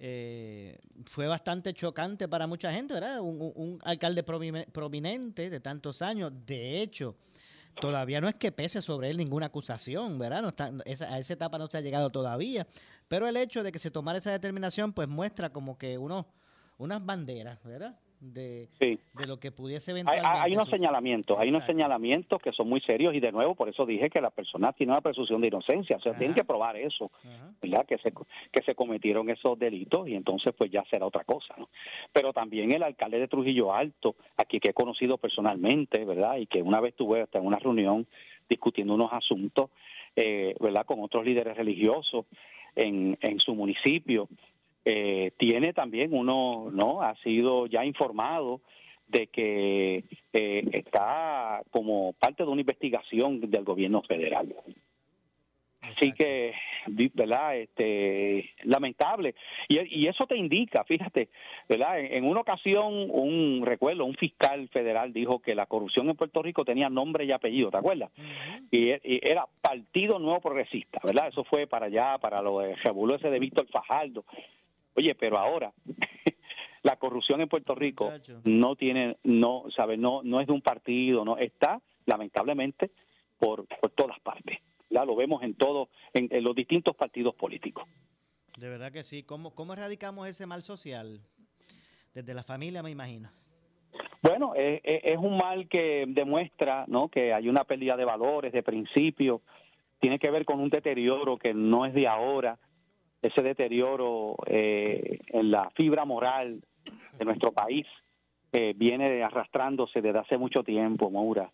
eh, 0.01 0.79
fue 1.05 1.29
bastante 1.29 1.73
chocante 1.73 2.27
para 2.27 2.47
mucha 2.47 2.73
gente, 2.73 2.95
¿verdad? 2.95 3.21
Un, 3.21 3.79
alcalde 3.85 4.25
prominente 4.25 5.49
de 5.51 5.61
tantos 5.61 6.03
años, 6.03 6.33
de 6.47 6.81
hecho, 6.81 7.17
todavía 7.81 8.21
no 8.21 8.29
es 8.29 8.35
que 8.35 8.51
pese 8.51 8.83
sobre 8.83 9.11
él 9.11 9.17
ninguna 9.17 9.47
acusación, 9.47 10.19
¿verdad? 10.19 10.43
No 10.43 10.49
está, 10.49 10.73
a 10.85 11.19
esa 11.19 11.33
etapa 11.33 11.59
no 11.59 11.69
se 11.69 11.79
ha 11.79 11.83
llegado 11.83 12.11
todavía, 12.11 12.67
pero 13.09 13.29
el 13.29 13.37
hecho 13.37 13.63
de 13.63 13.71
que 13.71 13.79
se 13.79 13.91
tomara 13.91 14.19
esa 14.19 14.33
determinación, 14.33 14.93
pues 14.93 15.09
muestra 15.09 15.51
como 15.51 15.79
que 15.79 15.99
uno 15.99 16.27
unas 16.81 17.05
banderas, 17.05 17.63
¿verdad? 17.65 17.99
De, 18.21 18.69
de 18.79 19.27
lo 19.27 19.41
que 19.41 19.51
pudiese 19.51 19.93
eventualmente... 19.93 20.29
Hay, 20.29 20.51
hay 20.51 20.53
unos 20.53 20.69
señalamientos, 20.69 21.39
hay 21.39 21.49
unos 21.49 21.65
señalamientos 21.65 22.39
que 22.43 22.53
son 22.53 22.69
muy 22.69 22.83
serios 22.83 23.15
y 23.15 23.21
de 23.21 23.33
nuevo 23.33 23.55
por 23.55 23.71
eso 23.71 23.87
dije 23.87 24.11
que 24.11 24.21
la 24.21 24.29
persona 24.29 24.75
tiene 24.75 24.93
una 24.93 25.01
presunción 25.01 25.41
de 25.41 25.49
inocencia, 25.49 25.97
o 25.97 26.01
sea, 26.01 26.15
tienen 26.19 26.35
que 26.35 26.45
probar 26.45 26.77
eso, 26.77 27.11
¿verdad? 27.63 27.87
Que 27.87 27.97
se, 27.97 28.13
que 28.13 28.63
se 28.63 28.75
cometieron 28.75 29.31
esos 29.31 29.59
delitos 29.59 30.07
y 30.07 30.15
entonces 30.15 30.53
pues 30.57 30.71
ya 30.71 30.85
será 30.91 31.07
otra 31.07 31.25
cosa, 31.25 31.55
¿no? 31.57 31.71
Pero 32.13 32.35
también 32.35 32.73
el 32.73 32.83
alcalde 32.83 33.21
de 33.21 33.29
Trujillo 33.29 33.73
Alto, 33.73 34.17
aquí 34.37 34.61
que 34.61 34.71
he 34.71 34.75
conocido 34.75 35.17
personalmente, 35.17 36.05
¿verdad? 36.05 36.37
Y 36.37 36.47
que 36.47 36.61
una 36.61 36.81
vez 36.81 36.95
tuve 36.95 37.23
hasta 37.23 37.39
en 37.39 37.47
una 37.47 37.59
reunión 37.59 38.07
discutiendo 38.51 38.95
unos 38.95 39.13
asuntos, 39.15 39.71
eh, 40.15 40.55
¿verdad? 40.61 40.85
Con 40.85 41.01
otros 41.01 41.25
líderes 41.25 41.57
religiosos 41.57 42.27
en, 42.77 43.17
en 43.23 43.41
su 43.41 43.55
municipio, 43.55 44.29
eh, 44.93 45.31
tiene 45.37 45.73
también 45.73 46.13
uno, 46.13 46.69
¿no? 46.73 47.01
Ha 47.01 47.15
sido 47.23 47.69
ya 47.69 47.85
informado 47.85 48.61
de 49.07 49.29
que 49.29 50.05
eh, 50.33 50.65
está 50.73 51.63
como 51.71 52.13
parte 52.15 52.43
de 52.43 52.49
una 52.49 52.63
investigación 52.63 53.41
del 53.41 53.63
gobierno 53.63 54.03
federal. 54.03 54.53
Así 55.83 56.13
que, 56.13 56.55
¿verdad? 57.15 57.57
Este, 57.57 58.51
lamentable. 58.65 59.37
Y, 59.69 59.79
y, 60.01 60.09
eso 60.09 60.27
te 60.27 60.37
indica, 60.37 60.83
fíjate, 60.83 61.29
¿verdad? 61.69 62.01
En, 62.01 62.25
una 62.25 62.41
ocasión, 62.41 63.11
un 63.11 63.63
recuerdo, 63.65 64.05
un 64.05 64.15
fiscal 64.15 64.69
federal 64.71 65.13
dijo 65.13 65.39
que 65.39 65.55
la 65.55 65.67
corrupción 65.67 66.11
en 66.11 66.17
Puerto 66.17 66.43
Rico 66.43 66.65
tenía 66.65 66.91
nombre 66.91 67.25
y 67.25 67.33
apellido, 67.33 67.71
¿te 67.71 67.79
acuerdas? 67.79 68.11
y, 68.73 68.91
era 69.05 69.47
Partido 69.63 70.19
Nuevo 70.19 70.41
Progresista, 70.41 71.01
¿verdad? 71.05 71.29
Eso 71.29 71.45
fue 71.45 71.69
para 71.69 71.87
allá, 71.87 72.19
para 72.19 72.43
lo 72.43 72.59
de 72.59 72.73
ese 72.73 73.31
de 73.31 73.39
Víctor 73.39 73.69
Fajardo. 73.69 74.25
Oye, 74.95 75.15
pero 75.15 75.39
ahora 75.39 75.73
la 76.83 76.97
corrupción 76.97 77.41
en 77.41 77.49
Puerto 77.49 77.75
Rico 77.75 78.13
no 78.45 78.77
tiene, 78.77 79.19
no, 79.25 79.65
sabe, 79.75 79.97
no, 79.97 80.23
no 80.23 80.41
es 80.41 80.47
de 80.47 80.53
un 80.53 80.63
partido, 80.63 81.25
no 81.25 81.37
está 81.37 81.81
lamentablemente 82.07 82.91
por, 83.39 83.67
por 83.67 83.91
todas 83.91 84.19
partes. 84.21 84.59
Lo 84.91 85.15
vemos 85.15 85.43
en 85.43 85.55
todo, 85.55 85.89
en, 86.13 86.29
los 86.43 86.55
distintos 86.55 86.97
partidos 86.97 87.35
políticos. 87.35 87.85
De 88.59 88.69
verdad 88.69 88.93
que 88.93 89.05
sí. 89.05 89.23
¿Cómo, 89.23 89.55
¿Cómo 89.55 89.73
erradicamos 89.73 90.27
ese 90.27 90.47
mal 90.47 90.63
social? 90.63 91.21
Desde 92.13 92.35
la 92.35 92.43
familia, 92.43 92.83
me 92.83 92.91
imagino. 92.91 93.31
Bueno, 94.21 94.55
es, 94.55 94.81
es, 94.85 95.17
un 95.17 95.37
mal 95.37 95.69
que 95.69 96.05
demuestra 96.09 96.85
¿no? 96.89 97.09
que 97.09 97.33
hay 97.33 97.49
una 97.49 97.65
pérdida 97.65 97.97
de 97.97 98.05
valores, 98.05 98.53
de 98.53 98.63
principios, 98.63 99.41
tiene 100.01 100.19
que 100.19 100.31
ver 100.31 100.45
con 100.45 100.61
un 100.61 100.71
deterioro 100.71 101.39
que 101.39 101.55
no 101.55 101.87
es 101.87 101.95
de 101.95 102.07
ahora, 102.07 102.59
ese 103.23 103.43
deterioro 103.43 104.37
eh, 104.47 105.21
en 105.29 105.51
la 105.51 105.71
fibra 105.71 106.05
moral 106.05 106.63
de 107.19 107.25
nuestro 107.25 107.53
país 107.53 107.87
eh, 108.53 108.73
viene 108.77 109.23
arrastrándose 109.23 110.01
desde 110.01 110.19
hace 110.19 110.39
mucho 110.39 110.63
tiempo, 110.63 111.11
Maura. 111.11 111.51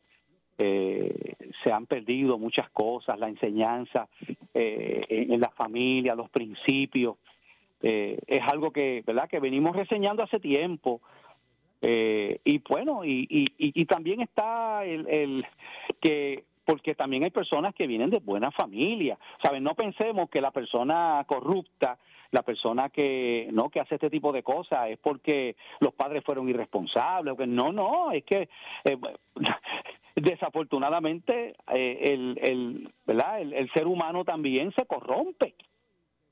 Eh, 0.58 1.34
se 1.62 1.72
han 1.72 1.86
perdido 1.86 2.38
muchas 2.38 2.70
cosas, 2.70 3.18
la 3.18 3.28
enseñanza 3.28 4.08
en, 4.54 5.38
la 5.38 5.50
familia, 5.50 6.14
los 6.14 6.30
principios. 6.30 7.16
es 7.82 8.42
algo 8.50 8.70
que, 8.70 9.02
¿verdad? 9.06 9.28
Que 9.28 9.38
venimos 9.38 9.76
reseñando 9.76 10.22
hace 10.22 10.40
tiempo. 10.40 11.02
y 11.82 12.58
bueno, 12.66 13.04
y, 13.04 13.26
y, 13.58 13.84
también 13.84 14.22
está 14.22 14.82
el, 14.86 15.06
el 15.08 15.46
que 16.00 16.44
porque 16.66 16.96
también 16.96 17.22
hay 17.22 17.30
personas 17.30 17.74
que 17.74 17.86
vienen 17.86 18.10
de 18.10 18.18
buena 18.18 18.50
familia. 18.50 19.16
¿Saben? 19.42 19.62
No 19.62 19.74
pensemos 19.74 20.28
que 20.28 20.40
la 20.40 20.50
persona 20.50 21.24
corrupta, 21.26 21.96
la 22.32 22.42
persona 22.42 22.88
que 22.90 23.48
no 23.52 23.70
que 23.70 23.80
hace 23.80 23.94
este 23.94 24.10
tipo 24.10 24.32
de 24.32 24.42
cosas 24.42 24.90
es 24.90 24.98
porque 24.98 25.54
los 25.78 25.94
padres 25.94 26.24
fueron 26.24 26.48
irresponsables. 26.48 27.36
No, 27.46 27.72
no, 27.72 28.10
es 28.10 28.24
que 28.24 28.48
eh, 28.84 28.98
desafortunadamente 30.16 31.54
eh, 31.72 32.04
el, 32.08 32.38
el, 32.42 32.92
¿verdad? 33.06 33.40
El, 33.40 33.70
ser 33.72 33.86
humano 33.86 34.24
también 34.24 34.72
se 34.76 34.86
corrompe. 34.86 35.54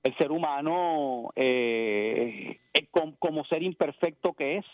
El 0.03 0.15
ser 0.19 0.33
humano, 0.33 1.31
eh, 1.37 2.59
como, 3.19 3.45
ser 3.47 3.63
imperfecto 3.63 4.35
que 4.35 4.59
es, 4.59 4.67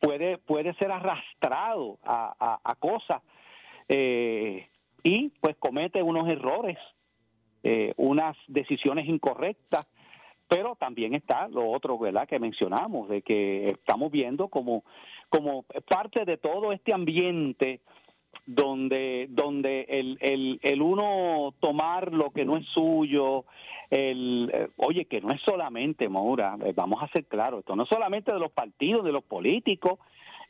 puede, 0.00 0.38
puede 0.38 0.74
ser 0.74 0.90
arrastrado 0.90 1.98
a, 2.02 2.58
a, 2.64 2.74
cosas 2.74 3.22
eh, 3.88 4.66
y 5.04 5.28
pues 5.40 5.54
comete 5.56 6.02
unos 6.02 6.28
errores, 6.28 6.78
eh, 7.62 7.92
unas 7.96 8.36
decisiones 8.48 9.06
incorrectas, 9.06 9.86
pero 10.48 10.74
también 10.76 11.14
está 11.14 11.46
lo 11.48 11.70
otro, 11.70 11.98
¿verdad? 11.98 12.26
Que 12.26 12.38
mencionamos, 12.38 13.08
de 13.08 13.22
que 13.22 13.68
estamos 13.68 14.10
viendo 14.10 14.48
como, 14.48 14.82
como 15.28 15.62
parte 15.62 16.24
de 16.24 16.38
todo 16.38 16.72
este 16.72 16.92
ambiente 16.92 17.80
donde 18.46 19.26
donde 19.30 19.86
el, 19.88 20.18
el, 20.20 20.58
el 20.62 20.82
uno 20.82 21.54
tomar 21.60 22.12
lo 22.12 22.30
que 22.30 22.44
no 22.44 22.56
es 22.56 22.66
suyo, 22.66 23.44
el 23.90 24.50
eh, 24.52 24.68
oye 24.76 25.04
que 25.06 25.20
no 25.20 25.30
es 25.32 25.40
solamente 25.42 26.08
Maura, 26.08 26.56
eh, 26.64 26.72
vamos 26.74 27.02
a 27.02 27.08
ser 27.08 27.26
claros, 27.26 27.60
esto 27.60 27.76
no 27.76 27.84
es 27.84 27.88
solamente 27.88 28.32
de 28.32 28.40
los 28.40 28.50
partidos, 28.50 29.04
de 29.04 29.12
los 29.12 29.24
políticos, 29.24 29.98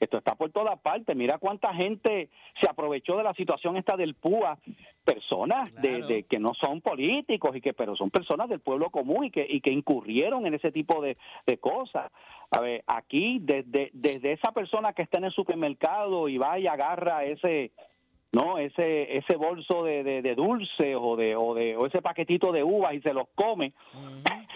esto 0.00 0.18
está 0.18 0.34
por 0.34 0.50
todas 0.50 0.78
partes. 0.80 1.16
Mira 1.16 1.38
cuánta 1.38 1.74
gente 1.74 2.30
se 2.60 2.68
aprovechó 2.68 3.16
de 3.16 3.24
la 3.24 3.34
situación 3.34 3.76
esta 3.76 3.96
del 3.96 4.14
PUA. 4.14 4.58
Personas 5.04 5.70
de, 5.74 6.24
que 6.28 6.38
no 6.38 6.54
son 6.54 6.80
políticos 6.80 7.54
y 7.54 7.60
que 7.60 7.74
pero 7.74 7.94
son 7.94 8.10
personas 8.10 8.48
del 8.48 8.60
pueblo 8.60 8.90
común 8.90 9.24
y 9.24 9.30
que, 9.30 9.46
y 9.48 9.60
que 9.60 9.70
incurrieron 9.70 10.46
en 10.46 10.54
ese 10.54 10.72
tipo 10.72 11.02
de, 11.02 11.16
cosas. 11.60 12.10
A 12.50 12.60
ver, 12.60 12.82
aquí 12.86 13.38
desde, 13.40 13.90
desde 13.92 14.32
esa 14.32 14.52
persona 14.52 14.92
que 14.92 15.02
está 15.02 15.18
en 15.18 15.24
el 15.24 15.32
supermercado 15.32 16.28
y 16.28 16.38
va 16.38 16.58
y 16.58 16.66
agarra 16.66 17.24
ese 17.24 17.72
no 18.32 18.58
ese 18.58 19.16
ese 19.16 19.36
bolso 19.36 19.84
de, 19.84 20.02
de, 20.02 20.34
dulce 20.34 20.96
o 20.96 21.16
de, 21.16 21.36
o 21.36 21.54
de 21.54 21.76
o 21.76 21.86
ese 21.86 22.02
paquetito 22.02 22.50
de 22.50 22.64
uvas 22.64 22.94
y 22.94 23.00
se 23.00 23.14
los 23.14 23.28
come 23.34 23.72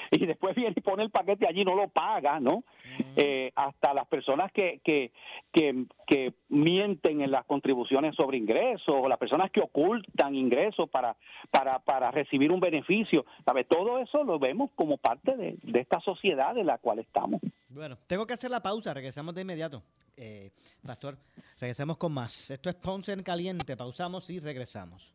y 0.21 0.27
después 0.27 0.55
viene 0.55 0.75
y 0.77 0.81
pone 0.81 1.03
el 1.03 1.11
paquete 1.11 1.47
allí 1.47 1.65
no 1.65 1.75
lo 1.75 1.89
paga 1.89 2.41
no 2.41 2.65
eh, 3.17 3.53
hasta 3.55 3.95
las 3.95 4.07
personas 4.07 4.51
que, 4.53 4.81
que, 4.83 5.13
que, 5.53 5.87
que, 6.07 6.35
mienten 6.49 7.21
en 7.21 7.31
las 7.31 7.45
contribuciones 7.45 8.15
sobre 8.17 8.39
ingresos 8.39 8.95
o 8.97 9.09
las 9.09 9.19
personas 9.19 9.51
que 9.51 9.61
ocultan 9.61 10.35
ingresos 10.35 10.89
para 10.89 11.17
para 11.51 11.79
para 11.81 12.11
recibir 12.11 12.51
un 12.51 12.61
beneficio 12.61 13.25
sabe 13.45 13.65
todo 13.65 13.99
eso 13.99 14.25
lo 14.25 14.39
vemos 14.39 14.71
como 14.75 14.97
parte 14.97 15.37
de, 15.37 15.59
de 15.63 15.81
esta 15.81 16.01
sociedad 16.01 16.57
en 16.57 16.67
la 16.67 16.79
cual 16.79 16.99
estamos. 16.99 17.41
Bueno 17.69 17.99
tengo 18.07 18.27
que 18.27 18.35
hacer 18.35 18.51
la 18.51 18.63
pausa 18.63 18.95
regresamos 18.95 19.35
de 19.35 19.43
inmediato. 19.43 19.83
Eh, 20.17 20.51
pastor 20.85 21.17
regresamos 21.61 21.97
con 21.97 22.13
más. 22.13 22.51
Esto 22.51 22.71
es 22.71 22.77
Ponce 22.77 23.13
en 23.13 23.23
caliente 23.23 23.77
pausamos 23.77 24.31
y 24.31 24.41
regresamos 24.41 25.15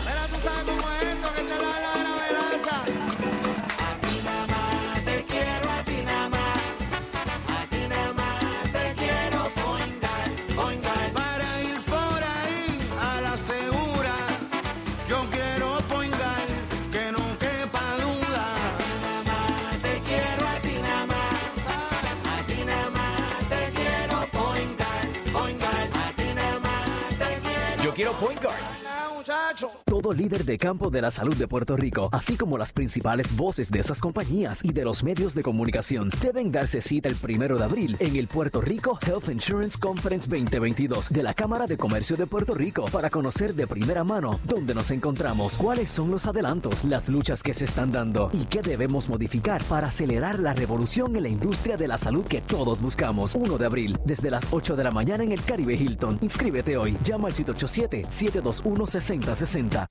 Vaquero 28.01 28.13
Point 28.13 28.41
Guard. 28.41 29.90
Todo 30.01 30.13
líder 30.13 30.45
de 30.45 30.57
campo 30.57 30.89
de 30.89 30.99
la 30.99 31.11
salud 31.11 31.35
de 31.35 31.47
Puerto 31.47 31.77
Rico, 31.77 32.09
así 32.11 32.35
como 32.35 32.57
las 32.57 32.71
principales 32.71 33.35
voces 33.35 33.69
de 33.69 33.81
esas 33.81 34.01
compañías 34.01 34.65
y 34.65 34.73
de 34.73 34.83
los 34.83 35.03
medios 35.03 35.35
de 35.35 35.43
comunicación, 35.43 36.09
deben 36.19 36.51
darse 36.51 36.81
cita 36.81 37.07
el 37.07 37.15
primero 37.15 37.59
de 37.59 37.65
abril 37.65 37.97
en 37.99 38.15
el 38.15 38.27
Puerto 38.27 38.61
Rico 38.61 38.97
Health 38.99 39.29
Insurance 39.29 39.77
Conference 39.77 40.27
2022 40.27 41.09
de 41.09 41.21
la 41.21 41.35
Cámara 41.35 41.67
de 41.67 41.77
Comercio 41.77 42.17
de 42.17 42.25
Puerto 42.25 42.55
Rico 42.55 42.85
para 42.85 43.11
conocer 43.11 43.53
de 43.53 43.67
primera 43.67 44.03
mano 44.03 44.39
dónde 44.45 44.73
nos 44.73 44.89
encontramos, 44.89 45.55
cuáles 45.55 45.91
son 45.91 46.09
los 46.09 46.25
adelantos, 46.25 46.83
las 46.83 47.07
luchas 47.07 47.43
que 47.43 47.53
se 47.53 47.65
están 47.65 47.91
dando 47.91 48.31
y 48.33 48.45
qué 48.45 48.63
debemos 48.63 49.07
modificar 49.07 49.63
para 49.65 49.89
acelerar 49.89 50.39
la 50.39 50.55
revolución 50.55 51.15
en 51.15 51.21
la 51.21 51.29
industria 51.29 51.77
de 51.77 51.87
la 51.87 51.99
salud 51.99 52.25
que 52.25 52.41
todos 52.41 52.81
buscamos. 52.81 53.35
1 53.35 53.55
de 53.55 53.65
abril, 53.67 53.99
desde 54.03 54.31
las 54.31 54.47
8 54.49 54.75
de 54.75 54.83
la 54.83 54.89
mañana 54.89 55.23
en 55.23 55.31
el 55.31 55.43
Caribe 55.43 55.75
Hilton. 55.75 56.17
Inscríbete 56.21 56.75
hoy. 56.75 56.97
Llama 57.03 57.27
al 57.27 57.35
787 57.35 58.07
721 58.09 58.87
6060 58.87 59.90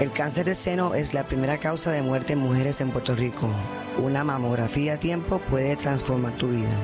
El 0.00 0.12
cáncer 0.12 0.46
de 0.46 0.54
seno 0.54 0.94
es 0.94 1.14
la 1.14 1.28
primera 1.28 1.58
causa 1.58 1.92
de 1.92 2.02
muerte 2.02 2.32
en 2.32 2.40
mujeres 2.40 2.80
en 2.80 2.90
Puerto 2.90 3.14
Rico. 3.14 3.48
Una 3.98 4.24
mamografía 4.24 4.94
a 4.94 4.98
tiempo 4.98 5.38
puede 5.38 5.76
transformar 5.76 6.36
tu 6.36 6.48
vida. 6.48 6.76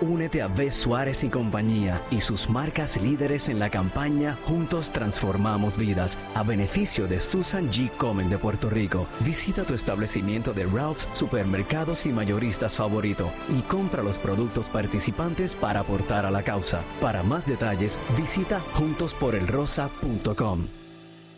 Únete 0.00 0.42
a 0.42 0.48
B. 0.48 0.70
Suárez 0.70 1.24
y 1.24 1.28
compañía 1.28 2.02
y 2.10 2.20
sus 2.20 2.50
marcas 2.50 3.00
líderes 3.00 3.48
en 3.48 3.58
la 3.58 3.70
campaña 3.70 4.38
Juntos 4.44 4.90
Transformamos 4.90 5.78
Vidas 5.78 6.18
a 6.34 6.42
beneficio 6.42 7.06
de 7.06 7.20
Susan 7.20 7.70
G. 7.70 7.90
Komen 7.96 8.28
de 8.28 8.38
Puerto 8.38 8.68
Rico. 8.68 9.06
Visita 9.20 9.64
tu 9.64 9.74
establecimiento 9.74 10.52
de 10.52 10.66
Ralph's, 10.66 11.08
supermercados 11.12 12.06
y 12.06 12.10
mayoristas 12.10 12.74
favorito 12.74 13.30
y 13.48 13.62
compra 13.62 14.02
los 14.02 14.18
productos 14.18 14.68
participantes 14.68 15.54
para 15.54 15.80
aportar 15.80 16.26
a 16.26 16.30
la 16.30 16.42
causa. 16.42 16.82
Para 17.00 17.22
más 17.22 17.46
detalles, 17.46 18.00
visita 18.16 18.60
juntosporelrosa.com. 18.74 20.83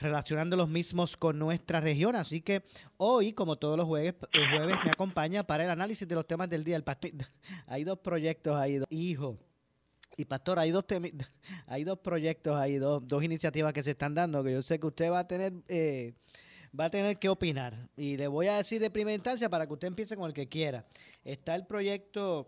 relacionando 0.00 0.56
los 0.56 0.68
mismos 0.68 1.16
con 1.16 1.38
nuestra 1.38 1.80
región. 1.80 2.16
Así 2.16 2.40
que 2.40 2.62
hoy, 2.96 3.32
como 3.32 3.56
todos 3.56 3.76
los 3.76 3.86
jueves, 3.86 4.14
jueves 4.32 4.76
me 4.84 4.90
acompaña 4.90 5.46
para 5.46 5.64
el 5.64 5.70
análisis 5.70 6.08
de 6.08 6.14
los 6.14 6.26
temas 6.26 6.48
del 6.48 6.64
día. 6.64 6.76
El 6.76 6.84
pastor, 6.84 7.10
hay 7.66 7.84
dos 7.84 7.98
proyectos 7.98 8.56
ahí, 8.56 8.78
dos, 8.78 8.88
hijo. 8.90 9.38
Y 10.16 10.24
pastor, 10.24 10.58
hay 10.58 10.70
dos, 10.70 10.84
hay 11.66 11.84
dos 11.84 11.98
proyectos 11.98 12.56
ahí, 12.56 12.78
dos, 12.78 13.06
dos 13.06 13.22
iniciativas 13.22 13.72
que 13.72 13.82
se 13.82 13.92
están 13.92 14.14
dando 14.14 14.42
que 14.42 14.52
yo 14.52 14.62
sé 14.62 14.80
que 14.80 14.86
usted 14.86 15.10
va 15.10 15.20
a 15.20 15.28
tener... 15.28 15.52
Eh, 15.68 16.14
va 16.78 16.84
a 16.84 16.88
tener 16.90 17.18
que 17.18 17.28
opinar. 17.28 17.90
Y 17.96 18.16
le 18.16 18.28
voy 18.28 18.46
a 18.46 18.58
decir 18.58 18.80
de 18.80 18.92
primera 18.92 19.16
instancia 19.16 19.50
para 19.50 19.66
que 19.66 19.72
usted 19.72 19.88
empiece 19.88 20.14
con 20.14 20.28
el 20.28 20.32
que 20.32 20.48
quiera. 20.48 20.86
Está 21.24 21.56
el 21.56 21.66
proyecto 21.66 22.46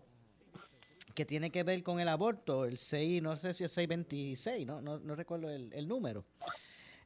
que 1.13 1.25
tiene 1.25 1.49
que 1.49 1.63
ver 1.63 1.83
con 1.83 1.99
el 1.99 2.07
aborto, 2.07 2.63
el 2.63 2.77
6, 2.77 3.21
no 3.21 3.35
sé 3.35 3.53
si 3.53 3.65
es 3.65 3.73
626, 3.73 4.65
no, 4.65 4.81
no, 4.81 4.97
no 4.97 5.13
recuerdo 5.13 5.49
el 5.49 5.87
número. 5.89 6.23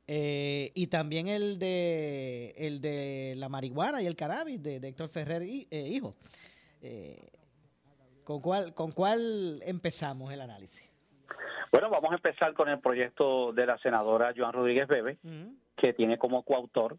Eh, 0.09 0.71
y 0.73 0.87
también 0.87 1.27
el 1.27 1.59
de 1.59 2.55
el 2.57 2.79
de 2.79 3.33
la 3.35 3.49
marihuana 3.49 4.01
y 4.01 4.05
el 4.05 4.15
cannabis 4.15 4.63
de, 4.63 4.77
Héctor 4.77 5.09
Ferrer 5.09 5.43
y, 5.43 5.67
eh, 5.69 5.89
hijo. 5.89 6.15
Eh, 6.81 7.29
¿con, 8.23 8.39
cuál, 8.39 8.73
¿Con 8.73 8.93
cuál 8.93 9.19
empezamos 9.65 10.31
el 10.31 10.39
análisis? 10.39 10.89
Bueno, 11.73 11.89
vamos 11.89 12.11
a 12.11 12.15
empezar 12.15 12.53
con 12.53 12.69
el 12.69 12.79
proyecto 12.79 13.51
de 13.51 13.65
la 13.65 13.77
senadora 13.79 14.33
Joan 14.35 14.53
Rodríguez 14.53 14.87
Bebe, 14.87 15.17
que 15.75 15.91
tiene 15.91 16.17
como 16.17 16.43
coautor, 16.43 16.97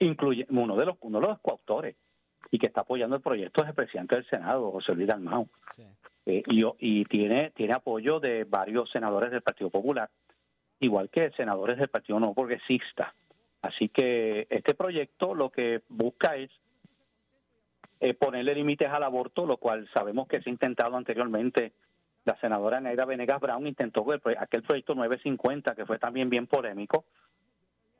incluye 0.00 0.44
uno 0.50 0.74
de 0.74 0.86
los 0.86 0.96
uno 1.00 1.20
de 1.20 1.28
los 1.28 1.38
coautores 1.38 1.94
y 2.50 2.58
que 2.58 2.66
está 2.66 2.80
apoyando 2.80 3.14
el 3.14 3.22
proyecto 3.22 3.62
es 3.62 3.68
el 3.68 3.74
presidente 3.74 4.16
del 4.16 4.28
Senado, 4.28 4.72
José 4.72 4.94
Luis 4.94 5.06
Dalmau. 5.06 5.48
y, 6.26 6.42
y 6.80 7.04
tiene, 7.04 7.50
tiene 7.50 7.74
apoyo 7.74 8.18
de 8.18 8.42
varios 8.42 8.90
senadores 8.90 9.30
del 9.30 9.42
Partido 9.42 9.70
Popular 9.70 10.10
igual 10.80 11.10
que 11.10 11.30
senadores 11.32 11.78
del 11.78 11.88
Partido 11.88 12.20
No 12.20 12.34
Progresista. 12.34 13.14
Así 13.62 13.88
que 13.88 14.46
este 14.50 14.74
proyecto 14.74 15.34
lo 15.34 15.50
que 15.50 15.82
busca 15.88 16.36
es 16.36 16.50
eh, 18.00 18.14
ponerle 18.14 18.54
límites 18.54 18.88
al 18.88 19.02
aborto, 19.02 19.44
lo 19.44 19.56
cual 19.56 19.88
sabemos 19.92 20.28
que 20.28 20.40
se 20.40 20.48
ha 20.48 20.52
intentado 20.52 20.96
anteriormente. 20.96 21.72
La 22.24 22.38
senadora 22.40 22.80
Neida 22.80 23.04
Venegas 23.04 23.40
Brown 23.40 23.66
intentó 23.66 24.06
aquel 24.38 24.62
proyecto 24.62 24.94
950, 24.94 25.74
que 25.74 25.86
fue 25.86 25.98
también 25.98 26.28
bien 26.28 26.46
polémico, 26.46 27.04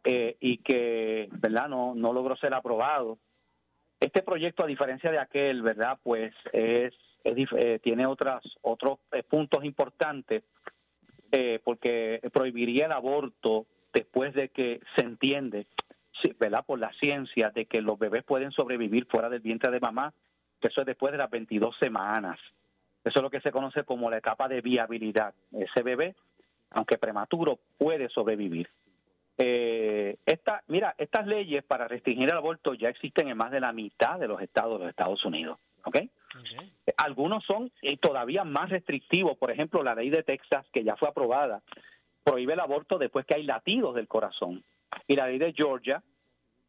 eh, 0.04 0.36
y 0.40 0.58
que 0.58 1.28
verdad 1.32 1.68
no, 1.68 1.94
no 1.94 2.12
logró 2.12 2.36
ser 2.36 2.54
aprobado. 2.54 3.18
Este 3.98 4.22
proyecto, 4.22 4.62
a 4.62 4.68
diferencia 4.68 5.10
de 5.10 5.18
aquel, 5.18 5.62
verdad, 5.62 5.98
pues 6.02 6.32
es, 6.52 6.94
eh, 7.24 7.80
tiene 7.82 8.06
otras, 8.06 8.44
otros 8.62 8.98
puntos 9.28 9.64
importantes 9.64 10.44
eh, 11.32 11.60
porque 11.62 12.20
prohibiría 12.32 12.86
el 12.86 12.92
aborto 12.92 13.66
después 13.92 14.34
de 14.34 14.48
que 14.48 14.80
se 14.96 15.04
entiende, 15.04 15.66
¿verdad? 16.38 16.64
Por 16.66 16.78
la 16.78 16.92
ciencia 17.00 17.50
de 17.50 17.66
que 17.66 17.80
los 17.80 17.98
bebés 17.98 18.24
pueden 18.24 18.50
sobrevivir 18.50 19.06
fuera 19.06 19.28
del 19.28 19.40
vientre 19.40 19.70
de 19.70 19.80
mamá, 19.80 20.12
que 20.60 20.68
eso 20.68 20.80
es 20.80 20.86
después 20.86 21.12
de 21.12 21.18
las 21.18 21.30
22 21.30 21.76
semanas. 21.78 22.38
Eso 23.04 23.18
es 23.20 23.22
lo 23.22 23.30
que 23.30 23.40
se 23.40 23.52
conoce 23.52 23.84
como 23.84 24.10
la 24.10 24.18
etapa 24.18 24.48
de 24.48 24.60
viabilidad. 24.60 25.34
Ese 25.52 25.82
bebé, 25.82 26.14
aunque 26.70 26.98
prematuro, 26.98 27.58
puede 27.78 28.08
sobrevivir. 28.08 28.68
Eh, 29.38 30.16
esta, 30.26 30.64
mira, 30.66 30.94
estas 30.98 31.26
leyes 31.26 31.62
para 31.62 31.86
restringir 31.86 32.28
el 32.28 32.36
aborto 32.36 32.74
ya 32.74 32.88
existen 32.88 33.28
en 33.28 33.36
más 33.36 33.52
de 33.52 33.60
la 33.60 33.72
mitad 33.72 34.18
de 34.18 34.26
los 34.26 34.42
estados 34.42 34.74
de 34.74 34.86
los 34.86 34.90
Estados 34.90 35.24
Unidos. 35.24 35.58
¿Ok? 35.88 35.98
Algunos 36.96 37.44
son 37.44 37.70
eh, 37.82 37.96
todavía 37.96 38.44
más 38.44 38.70
restrictivos. 38.70 39.36
Por 39.36 39.50
ejemplo, 39.50 39.82
la 39.82 39.94
ley 39.94 40.10
de 40.10 40.22
Texas, 40.22 40.66
que 40.72 40.84
ya 40.84 40.96
fue 40.96 41.08
aprobada, 41.08 41.62
prohíbe 42.22 42.52
el 42.52 42.60
aborto 42.60 42.98
después 42.98 43.26
que 43.26 43.34
hay 43.34 43.42
latidos 43.44 43.94
del 43.94 44.08
corazón. 44.08 44.62
Y 45.06 45.16
la 45.16 45.26
ley 45.26 45.38
de 45.38 45.52
Georgia 45.52 46.02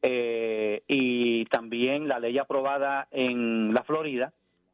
eh, 0.02 0.82
y 0.88 1.46
también 1.46 2.08
la 2.08 2.20
ley 2.20 2.38
aprobada 2.38 3.08
en 3.12 3.74
la 3.74 3.84
Florida 3.84 4.32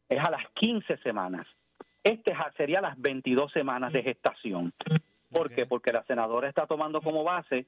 es 0.07 0.19
a 0.19 0.29
las 0.29 0.47
15 0.53 0.97
semanas. 0.97 1.47
Este 2.03 2.33
sería 2.55 2.81
las 2.81 2.99
22 3.01 3.51
semanas 3.51 3.91
de 3.91 4.03
gestación. 4.03 4.73
¿Por 5.31 5.49
qué? 5.49 5.65
Porque 5.65 5.91
la 5.91 6.03
senadora 6.03 6.47
está 6.47 6.67
tomando 6.67 7.01
como 7.01 7.23
base 7.23 7.65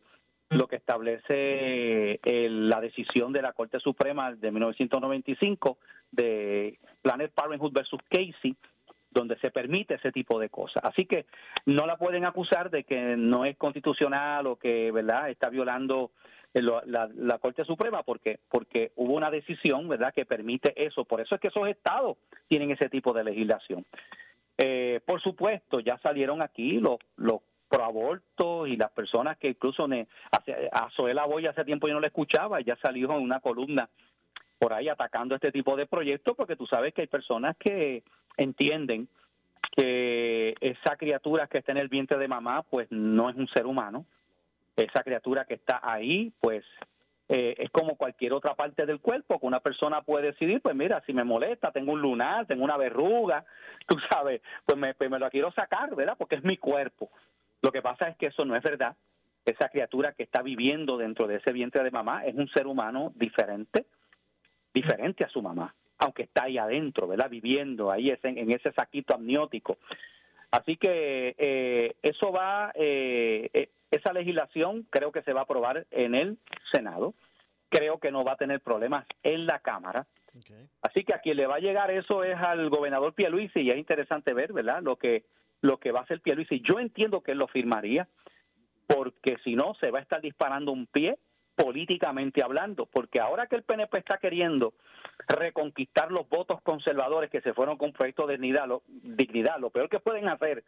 lo 0.50 0.68
que 0.68 0.78
establece 0.78 2.20
eh, 2.24 2.48
la 2.50 2.80
decisión 2.80 3.34
de 3.34 3.42
la 3.42 3.54
Corte 3.54 3.80
Suprema 3.80 4.34
de 4.34 4.52
1995 4.52 5.78
de 6.12 6.80
Planet 7.02 7.32
Parenthood 7.34 7.74
versus 7.74 8.00
Casey, 8.10 8.56
donde 9.12 9.38
se 9.40 9.52
permite 9.52 9.96
ese 9.96 10.12
tipo 10.12 10.40
de 10.40 10.50
cosas. 10.50 10.84
Así 10.86 11.06
que 11.06 11.26
no 11.66 11.86
la 11.86 11.98
pueden 11.98 12.26
acusar 12.26 12.70
de 12.70 12.84
que 12.84 13.18
no 13.18 13.46
es 13.46 13.58
constitucional 13.58 14.48
o 14.48 14.56
que 14.56 14.92
verdad 14.92 15.30
está 15.30 15.50
violando 15.50 16.12
eh, 16.54 16.62
la, 16.62 17.10
la, 17.14 17.38
Corte 17.40 17.66
Suprema 17.66 18.04
porque 18.04 18.40
porque 18.50 18.92
hubo 18.96 19.14
una 19.14 19.30
decisión 19.30 19.88
verdad 19.90 20.14
que 20.14 20.26
permite 20.26 20.74
eso. 20.82 21.04
Por 21.04 21.20
eso 21.20 21.36
es 21.36 21.42
que 21.42 21.50
esos 21.50 21.68
estados 21.68 22.18
tienen 22.48 22.72
ese 22.72 22.90
tipo 22.90 23.12
de 23.12 23.26
legislación. 23.26 23.86
Eh, 24.58 25.02
por 25.06 25.22
supuesto, 25.22 25.80
ya 25.80 26.00
salieron 26.00 26.42
aquí 26.42 26.80
los, 26.80 26.98
los 27.16 27.42
pro 27.70 27.84
aborto 27.84 28.68
y 28.68 28.78
las 28.78 28.92
personas 28.92 29.38
que 29.38 29.50
incluso 29.50 29.88
a 30.72 30.90
Zoela 30.96 31.26
Boy 31.26 31.48
hace 31.48 31.66
tiempo 31.66 31.88
yo 31.88 31.94
no 31.94 32.00
le 32.00 32.08
escuchaba, 32.08 32.62
ya 32.62 32.78
salió 32.78 33.12
en 33.12 33.24
una 33.24 33.40
columna 33.40 33.90
por 34.60 34.74
ahí 34.74 34.90
atacando 34.90 35.36
este 35.36 35.52
tipo 35.52 35.76
de 35.76 35.86
proyectos 35.86 36.36
porque 36.36 36.56
tú 36.56 36.66
sabes 36.66 36.94
que 36.94 37.02
hay 37.02 37.08
personas 37.08 37.56
que 37.58 38.04
entienden 38.38 39.08
que 39.76 40.56
esa 40.60 40.96
criatura 40.96 41.48
que 41.48 41.60
está 41.60 41.72
en 41.72 41.78
el 41.78 41.88
vientre 41.88 42.18
de 42.18 42.28
mamá, 42.28 42.64
pues 42.64 42.88
no 42.90 43.30
es 43.30 43.36
un 43.36 43.48
ser 43.50 43.68
humano. 43.68 44.06
Esa 44.76 45.04
criatura 45.04 45.46
que 45.46 45.56
está 45.56 45.80
ahí, 45.84 46.32
pues 46.40 46.64
eh, 47.30 47.56
es 47.58 47.70
como 47.72 47.96
cualquier 47.96 48.34
otra 48.34 48.56
parte 48.56 48.86
del 48.86 49.00
cuerpo, 49.00 49.40
que 49.40 49.46
una 49.46 49.60
persona 49.60 50.02
puede 50.02 50.28
decidir, 50.28 50.62
pues 50.62 50.76
mira, 50.76 51.04
si 51.06 51.14
me 51.14 51.24
molesta, 51.24 51.72
tengo 51.72 51.92
un 51.92 52.02
lunar, 52.02 52.46
tengo 52.48 52.64
una 52.64 52.78
verruga, 52.78 53.46
tú 53.88 53.98
sabes, 54.10 54.42
pues 54.66 54.78
me, 54.78 54.94
pues 54.94 55.10
me 55.10 55.20
lo 55.20 55.30
quiero 55.30 55.52
sacar, 55.52 55.94
¿verdad? 55.96 56.16
Porque 56.18 56.36
es 56.36 56.44
mi 56.44 56.58
cuerpo. 56.58 57.10
Lo 57.62 57.72
que 57.72 57.82
pasa 57.82 58.10
es 58.10 58.18
que 58.18 58.28
eso 58.28 58.46
no 58.46 58.56
es 58.56 58.64
verdad. 58.64 58.96
Esa 59.46 59.70
criatura 59.70 60.14
que 60.14 60.24
está 60.24 60.42
viviendo 60.42 60.98
dentro 60.98 61.28
de 61.28 61.36
ese 61.38 61.54
vientre 61.54 61.84
de 61.84 61.92
mamá 61.92 62.26
es 62.26 62.36
un 62.36 62.50
ser 62.50 62.68
humano 62.68 63.14
diferente, 63.16 63.86
diferente 64.74 65.24
a 65.24 65.30
su 65.30 65.42
mamá, 65.42 65.74
aunque 66.00 66.24
está 66.24 66.44
ahí 66.44 66.58
adentro, 66.58 67.08
¿verdad? 67.08 67.30
Viviendo 67.30 67.92
ahí 67.92 68.14
en 68.24 68.52
ese 68.52 68.72
saquito 68.74 69.16
amniótico. 69.16 69.78
Así 70.52 70.78
que 70.78 71.36
eh, 71.38 71.96
eso 72.02 72.32
va, 72.32 72.72
eh, 72.76 73.50
eh, 73.54 73.70
esa 73.92 74.14
legislación 74.14 74.88
creo 74.90 75.12
que 75.12 75.22
se 75.24 75.34
va 75.34 75.42
a 75.42 75.44
aprobar 75.44 75.86
en 75.92 76.16
el 76.16 76.38
Senado. 76.72 77.14
Creo 77.70 78.00
que 78.00 78.12
no 78.12 78.24
va 78.24 78.34
a 78.34 78.38
tener 78.38 78.62
problemas 78.62 79.06
en 79.24 79.46
la 79.46 79.60
Cámara. 79.60 80.08
Así 80.82 81.04
que 81.04 81.14
a 81.14 81.20
quien 81.20 81.36
le 81.38 81.48
va 81.48 81.56
a 81.56 81.60
llegar 81.60 81.90
eso 81.90 82.24
es 82.24 82.38
al 82.38 82.70
gobernador 82.70 83.14
Pierluisi 83.14 83.62
y 83.62 83.70
es 83.70 83.78
interesante 83.78 84.34
ver, 84.34 84.54
¿verdad? 84.54 84.82
Lo 84.84 84.96
que 84.96 85.24
lo 85.62 85.78
que 85.78 85.92
va 85.92 86.00
a 86.00 86.04
hacer 86.04 86.22
Pierluisi. 86.22 86.62
Yo 86.62 86.80
entiendo 86.80 87.22
que 87.22 87.32
él 87.32 87.38
lo 87.38 87.48
firmaría 87.48 88.08
porque 88.88 89.38
si 89.44 89.56
no 89.56 89.74
se 89.82 89.92
va 89.92 90.00
a 90.00 90.02
estar 90.02 90.22
disparando 90.22 90.72
un 90.72 90.88
pie 90.88 91.18
políticamente 91.56 92.44
hablando, 92.44 92.86
porque 92.86 93.20
ahora 93.20 93.48
que 93.48 93.56
el 93.56 93.64
PNP 93.64 93.98
está 93.98 94.18
queriendo 94.20 94.76
reconquistar 95.28 96.12
los 96.12 96.30
votos 96.30 96.62
conservadores 96.62 97.32
que 97.32 97.42
se 97.42 97.54
fueron 97.54 97.78
con 97.78 97.94
proyecto 97.94 98.28
de 98.28 98.36
dignidad, 98.36 98.68
lo, 98.68 98.84
dignidad, 98.88 99.58
lo 99.60 99.72
peor 99.72 99.90
que 99.90 100.00
pueden 100.00 100.30
hacer 100.30 100.64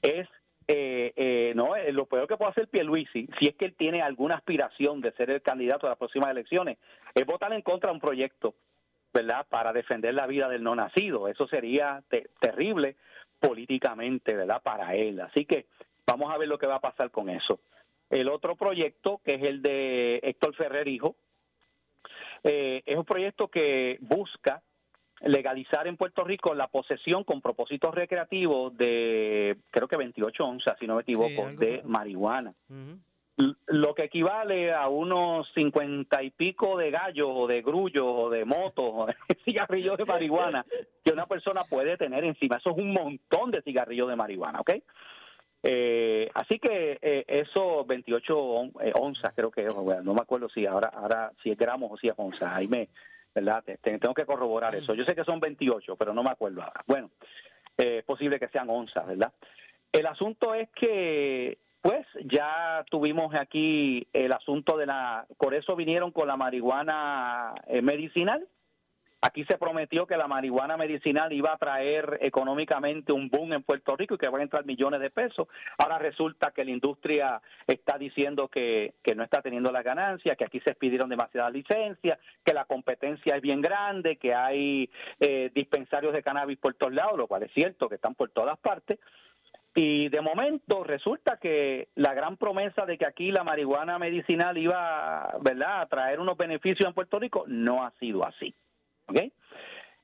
es 0.00 0.28
eh, 0.68 1.12
eh, 1.16 1.52
no 1.56 1.74
eh, 1.74 1.90
lo 1.90 2.06
peor 2.06 2.28
que 2.28 2.36
puede 2.36 2.52
hacer 2.52 2.68
Pierluisi, 2.68 3.28
si 3.40 3.48
es 3.48 3.56
que 3.56 3.64
él 3.64 3.74
tiene 3.74 4.02
alguna 4.02 4.36
aspiración 4.36 5.00
de 5.00 5.10
ser 5.12 5.30
el 5.30 5.42
candidato 5.42 5.86
a 5.86 5.90
las 5.90 5.98
próximas 5.98 6.30
elecciones, 6.30 6.78
es 7.12 7.26
votar 7.26 7.52
en 7.52 7.62
contra 7.62 7.90
de 7.90 7.94
un 7.94 8.00
proyecto, 8.00 8.54
¿verdad? 9.12 9.44
Para 9.48 9.72
defender 9.72 10.14
la 10.14 10.28
vida 10.28 10.48
del 10.48 10.62
no 10.62 10.76
nacido. 10.76 11.26
Eso 11.26 11.48
sería 11.48 12.04
terrible 12.38 12.94
políticamente, 13.40 14.34
¿verdad? 14.34 14.62
Para 14.62 14.94
él. 14.94 15.20
Así 15.20 15.44
que 15.44 15.66
vamos 16.06 16.32
a 16.32 16.38
ver 16.38 16.48
lo 16.48 16.58
que 16.58 16.66
va 16.66 16.76
a 16.76 16.80
pasar 16.80 17.10
con 17.10 17.28
eso. 17.28 17.60
El 18.10 18.28
otro 18.28 18.56
proyecto, 18.56 19.20
que 19.24 19.34
es 19.34 19.42
el 19.42 19.62
de 19.62 20.20
Héctor 20.22 20.54
Ferrer 20.54 20.86
Hijo, 20.88 21.16
eh, 22.44 22.82
es 22.84 22.96
un 22.96 23.04
proyecto 23.04 23.48
que 23.48 23.98
busca 24.00 24.62
legalizar 25.22 25.86
en 25.86 25.96
Puerto 25.96 26.24
Rico 26.24 26.54
la 26.54 26.68
posesión 26.68 27.24
con 27.24 27.40
propósitos 27.40 27.94
recreativos 27.94 28.76
de, 28.76 29.58
creo 29.70 29.86
que 29.86 29.96
28 29.96 30.44
onzas, 30.44 30.76
si 30.78 30.86
no 30.86 30.96
me 30.96 31.02
equivoco, 31.02 31.50
de 31.52 31.82
marihuana. 31.84 32.54
Lo 33.66 33.94
que 33.94 34.04
equivale 34.04 34.72
a 34.72 34.88
unos 34.88 35.50
cincuenta 35.54 36.22
y 36.22 36.30
pico 36.30 36.76
de 36.76 36.90
gallos 36.90 37.28
o 37.30 37.46
de 37.46 37.62
grullos 37.62 38.04
o 38.06 38.30
de 38.30 38.44
motos 38.44 38.90
o 38.92 39.06
de 39.06 39.14
cigarrillos 39.44 39.96
de 39.96 40.04
marihuana 40.04 40.64
que 41.04 41.12
una 41.12 41.26
persona 41.26 41.64
puede 41.64 41.96
tener 41.96 42.24
encima. 42.24 42.56
Eso 42.56 42.70
es 42.70 42.76
un 42.76 42.92
montón 42.92 43.50
de 43.50 43.62
cigarrillos 43.62 44.08
de 44.08 44.16
marihuana, 44.16 44.60
¿ok? 44.60 44.72
Eh, 45.62 46.30
así 46.34 46.58
que 46.58 46.98
eh, 47.02 47.24
eso 47.26 47.84
28 47.84 48.62
eh, 48.80 48.92
onzas 48.98 49.32
creo 49.34 49.50
que 49.50 49.64
no 49.64 50.14
me 50.14 50.22
acuerdo 50.22 50.48
si 50.48 50.64
ahora 50.64 50.88
ahora 50.88 51.32
si 51.42 51.50
es 51.50 51.58
gramos 51.58 51.92
o 51.92 51.98
si 51.98 52.06
es 52.06 52.14
onzas, 52.16 52.50
ahí 52.54 52.66
me, 52.66 52.88
¿verdad? 53.34 53.62
tengo 53.82 54.14
que 54.14 54.24
corroborar 54.24 54.74
eso. 54.74 54.94
Yo 54.94 55.04
sé 55.04 55.14
que 55.14 55.24
son 55.24 55.38
28, 55.38 55.96
pero 55.96 56.14
no 56.14 56.22
me 56.22 56.30
acuerdo 56.30 56.62
ahora. 56.62 56.82
Bueno, 56.86 57.10
es 57.76 58.02
posible 58.04 58.38
que 58.38 58.48
sean 58.48 58.70
onzas, 58.70 59.06
¿verdad? 59.06 59.32
El 59.92 60.06
asunto 60.06 60.54
es 60.54 60.68
que 60.70 61.58
pues 61.82 62.06
ya 62.24 62.84
tuvimos 62.90 63.34
aquí 63.34 64.06
el 64.12 64.32
asunto 64.32 64.76
de 64.76 64.86
la, 64.86 65.26
por 65.38 65.54
eso 65.54 65.76
vinieron 65.76 66.10
con 66.12 66.28
la 66.28 66.36
marihuana 66.36 67.54
medicinal, 67.82 68.46
Aquí 69.22 69.44
se 69.44 69.58
prometió 69.58 70.06
que 70.06 70.16
la 70.16 70.26
marihuana 70.28 70.78
medicinal 70.78 71.30
iba 71.32 71.52
a 71.52 71.58
traer 71.58 72.18
económicamente 72.22 73.12
un 73.12 73.28
boom 73.28 73.52
en 73.52 73.62
Puerto 73.62 73.94
Rico 73.94 74.14
y 74.14 74.18
que 74.18 74.30
van 74.30 74.40
a 74.40 74.44
entrar 74.44 74.64
millones 74.64 75.00
de 75.00 75.10
pesos. 75.10 75.46
Ahora 75.76 75.98
resulta 75.98 76.52
que 76.52 76.64
la 76.64 76.70
industria 76.70 77.42
está 77.66 77.98
diciendo 77.98 78.48
que, 78.48 78.94
no 79.14 79.22
está 79.22 79.42
teniendo 79.42 79.70
la 79.72 79.82
ganancia, 79.82 80.36
que 80.36 80.44
aquí 80.44 80.60
se 80.60 80.74
pidieron 80.74 81.10
demasiadas 81.10 81.52
licencias, 81.52 82.18
que 82.42 82.54
la 82.54 82.64
competencia 82.64 83.36
es 83.36 83.42
bien 83.42 83.60
grande, 83.60 84.16
que 84.16 84.34
hay 84.34 84.88
eh, 85.20 85.50
dispensarios 85.54 86.14
de 86.14 86.22
cannabis 86.22 86.56
por 86.56 86.72
todos 86.74 86.94
lados, 86.94 87.18
lo 87.18 87.26
cual 87.26 87.42
es 87.42 87.52
cierto, 87.52 87.90
que 87.90 87.96
están 87.96 88.14
por 88.14 88.30
todas 88.30 88.58
partes. 88.58 88.98
Y 89.74 90.08
de 90.08 90.20
momento 90.20 90.82
resulta 90.82 91.36
que 91.36 91.88
la 91.94 92.12
gran 92.12 92.36
promesa 92.36 92.86
de 92.86 92.98
que 92.98 93.06
aquí 93.06 93.30
la 93.30 93.44
marihuana 93.44 93.98
medicinal 93.98 94.58
iba 94.58 95.36
¿verdad? 95.42 95.82
a 95.82 95.86
traer 95.86 96.18
unos 96.18 96.36
beneficios 96.36 96.88
en 96.88 96.94
Puerto 96.94 97.20
Rico 97.20 97.44
no 97.46 97.84
ha 97.84 97.92
sido 98.00 98.26
así. 98.26 98.54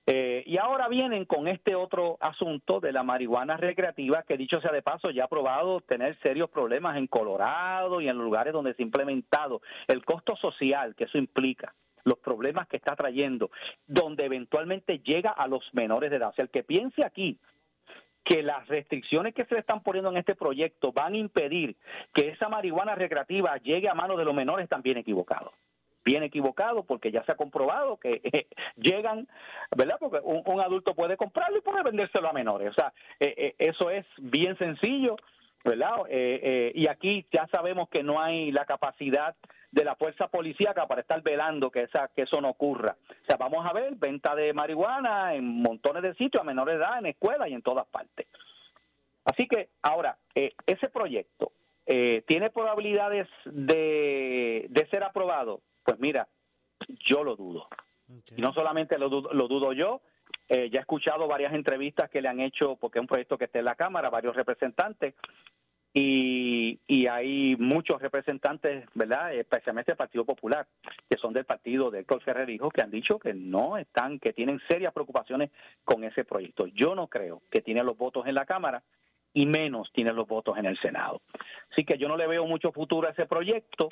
Eh, 0.09 0.45
y 0.47 0.57
ahora 0.59 0.87
vienen 0.87 1.25
con 1.25 1.49
este 1.49 1.75
otro 1.75 2.17
asunto 2.21 2.79
de 2.79 2.93
la 2.93 3.03
marihuana 3.03 3.57
recreativa, 3.57 4.23
que 4.23 4.37
dicho 4.37 4.61
sea 4.61 4.71
de 4.71 4.83
paso, 4.83 5.11
ya 5.11 5.25
ha 5.25 5.29
probado 5.29 5.81
tener 5.81 6.17
serios 6.23 6.49
problemas 6.49 6.97
en 6.97 7.09
Colorado 7.09 8.01
y 8.01 8.09
en 8.09 8.17
lugares 8.17 8.53
donde 8.53 8.73
se 8.75 8.83
ha 8.83 8.87
implementado. 8.87 9.63
El 9.89 10.05
costo 10.05 10.37
social 10.37 10.95
que 10.95 11.05
eso 11.05 11.19
implica, 11.19 11.75
los 12.05 12.19
problemas 12.19 12.69
que 12.69 12.77
está 12.77 12.95
trayendo, 12.95 13.51
donde 13.89 14.27
eventualmente 14.27 15.01
llega 15.01 15.31
a 15.31 15.49
los 15.49 15.69
menores 15.73 16.11
de 16.11 16.19
edad. 16.19 16.29
O 16.29 16.35
sea, 16.35 16.45
el 16.45 16.51
que 16.51 16.63
piense 16.63 17.05
aquí 17.05 17.41
que 18.27 18.43
las 18.43 18.67
restricciones 18.67 19.35
que 19.35 19.45
se 19.45 19.55
le 19.55 19.61
están 19.61 19.85
poniendo 19.85 20.11
en 20.11 20.17
este 20.17 20.35
proyecto 20.35 20.93
van 20.93 21.15
a 21.15 21.17
impedir 21.17 21.77
que 22.13 22.29
esa 22.31 22.49
marihuana 22.49 22.97
recreativa 22.97 23.57
llegue 23.59 23.89
a 23.89 23.95
manos 23.95 24.19
de 24.19 24.25
los 24.25 24.35
menores, 24.35 24.69
también 24.69 24.99
equivocado 24.99 25.53
bien 26.05 26.23
equivocado 26.23 26.85
porque 26.85 27.11
ya 27.11 27.25
se 27.25 27.33
ha 27.33 27.35
comprobado 27.35 27.97
que 27.97 28.21
eh, 28.33 28.47
llegan, 28.77 29.27
¿verdad? 29.77 29.97
Porque 29.99 30.21
un, 30.23 30.61
adulto 30.61 30.95
puede 30.95 31.17
comprarlo 31.17 31.59
y 31.59 31.63
puede 31.63 31.83
vendérselo 31.83 32.31
a 32.31 32.33
menores. 32.33 32.71
O 32.71 32.75
sea, 32.75 32.93
eh, 33.19 33.35
eh, 33.37 33.55
eso 33.59 33.91
es 33.91 34.07
bien 34.19 34.57
sencillo, 34.57 35.17
¿verdad? 35.67 35.97
y 36.09 36.89
aquí 36.89 37.27
ya 37.33 37.47
sabemos 37.49 37.89
que 37.89 38.03
no 38.03 38.21
hay 38.21 38.51
la 38.53 38.65
capacidad 38.65 39.35
de 39.71 39.85
la 39.85 39.97
fuerza 39.97 40.29
policíaca 40.29 40.87
para 40.87 41.03
estar 41.03 41.21
velando 41.23 41.71
que, 41.71 41.83
esa, 41.83 42.09
que 42.15 42.23
eso 42.23 42.41
no 42.41 42.51
ocurra. 42.51 42.97
O 43.11 43.25
sea, 43.27 43.37
vamos 43.37 43.67
a 43.67 43.73
ver 43.73 43.95
venta 43.97 44.35
de 44.35 44.53
marihuana 44.53 45.35
en 45.35 45.45
montones 45.45 46.03
de 46.03 46.15
sitios 46.15 46.41
a 46.41 46.45
menores 46.45 46.79
de 46.79 46.85
edad, 46.85 46.99
en 46.99 47.07
escuelas 47.07 47.49
y 47.49 47.55
en 47.55 47.63
todas 47.63 47.87
partes. 47.87 48.27
Así 49.25 49.47
que 49.47 49.69
ahora, 49.83 50.17
ese 50.35 50.89
proyecto 50.89 51.53
tiene 51.85 52.51
probabilidades 52.51 53.29
de, 53.45 54.67
de 54.69 54.87
ser 54.87 55.05
aprobado 55.05 55.61
pues 55.87 56.01
mira, 56.01 56.29
yo 56.89 57.23
lo 57.23 57.37
dudo. 57.37 57.69
Y 58.37 58.43
no 58.43 58.53
solamente 58.53 58.99
lo 58.99 59.09
lo 59.09 59.49
dudo 59.49 59.73
yo, 59.73 60.03
eh, 60.49 60.71
ya 60.71 60.81
he 60.81 60.83
escuchado 60.83 61.27
varias 61.27 61.55
entrevistas 61.55 62.11
que 62.11 62.21
le 62.21 62.29
han 62.29 62.41
hecho, 62.41 62.77
porque 62.77 62.99
es 62.99 63.01
un 63.01 63.07
proyecto 63.07 63.39
que 63.39 63.47
está 63.47 63.59
en 63.59 63.65
la 63.65 63.75
Cámara, 63.75 64.11
varios 64.11 64.37
representantes, 64.37 65.15
y, 65.99 66.79
y 66.87 67.07
hay 67.07 67.57
muchos 67.57 68.03
representantes, 68.03 68.87
¿verdad? 68.93 69.33
Especialmente 69.33 69.93
del 69.93 69.97
Partido 69.97 70.27
Popular, 70.27 70.67
que 71.09 71.17
son 71.17 71.33
del 71.33 71.47
partido 71.47 71.91
de 71.91 72.01
Héctor 72.01 72.23
Ferrer 72.23 72.51
Hijo, 72.51 72.69
que 72.71 72.83
han 72.83 72.91
dicho 72.91 73.19
que 73.19 73.33
no 73.33 73.79
están, 73.79 74.19
que 74.19 74.35
tienen 74.35 74.61
serias 74.69 74.93
preocupaciones 74.93 75.51
con 75.85 76.05
ese 76.05 76.25
proyecto. 76.25 76.67
Yo 76.67 76.95
no 76.95 77.07
creo 77.07 77.41
que 77.51 77.63
tiene 77.63 77.83
los 77.83 77.97
votos 77.97 78.27
en 78.27 78.35
la 78.35 78.45
Cámara 78.45 78.83
y 79.33 79.47
menos 79.47 79.91
tiene 79.91 80.13
los 80.13 80.29
votos 80.29 80.59
en 80.59 80.67
el 80.67 80.79
Senado. 80.79 81.23
Así 81.71 81.85
que 81.85 81.97
yo 81.97 82.09
no 82.09 82.19
le 82.19 82.27
veo 82.27 82.45
mucho 82.45 82.73
futuro 82.73 83.09
a 83.09 83.13
ese 83.13 83.25
proyecto 83.25 83.89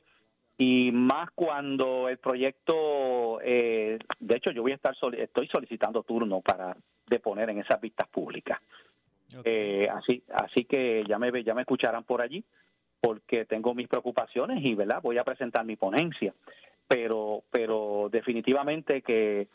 y 0.57 0.93
más 0.93 1.31
cuando 1.35 2.09
el 2.09 2.19
proyecto, 2.19 3.41
eh, 3.43 3.99
de 4.21 4.37
hecho 4.37 4.53
yo 4.53 4.63
voy 4.63 4.73
a 4.73 4.77
estar 4.77 4.95
estoy 5.19 5.49
solicitando 5.49 6.03
turno 6.05 6.41
para 6.41 6.77
deponer 7.07 7.51
en 7.51 7.59
esas 7.59 7.81
vistas 7.81 8.09
públicas. 8.09 8.61
Eh, 9.45 9.89
así 9.91 10.23
así 10.33 10.65
que 10.65 11.05
ya 11.09 11.19
me 11.19 11.43
ya 11.43 11.55
me 11.55 11.63
escucharán 11.63 12.05
por 12.05 12.23
allí 12.23 12.45
porque 13.01 13.45
tengo 13.47 13.75
mis 13.75 13.89
preocupaciones 13.89 14.65
y 14.65 14.77
verdad 14.77 15.03
voy 15.03 15.19
a 15.19 15.25
presentar 15.25 15.65
mi 15.65 15.75
ponencia. 15.75 16.33
Pero 16.87 17.43
pero 17.51 18.09
definitivamente 18.13 19.03
que 19.03 19.49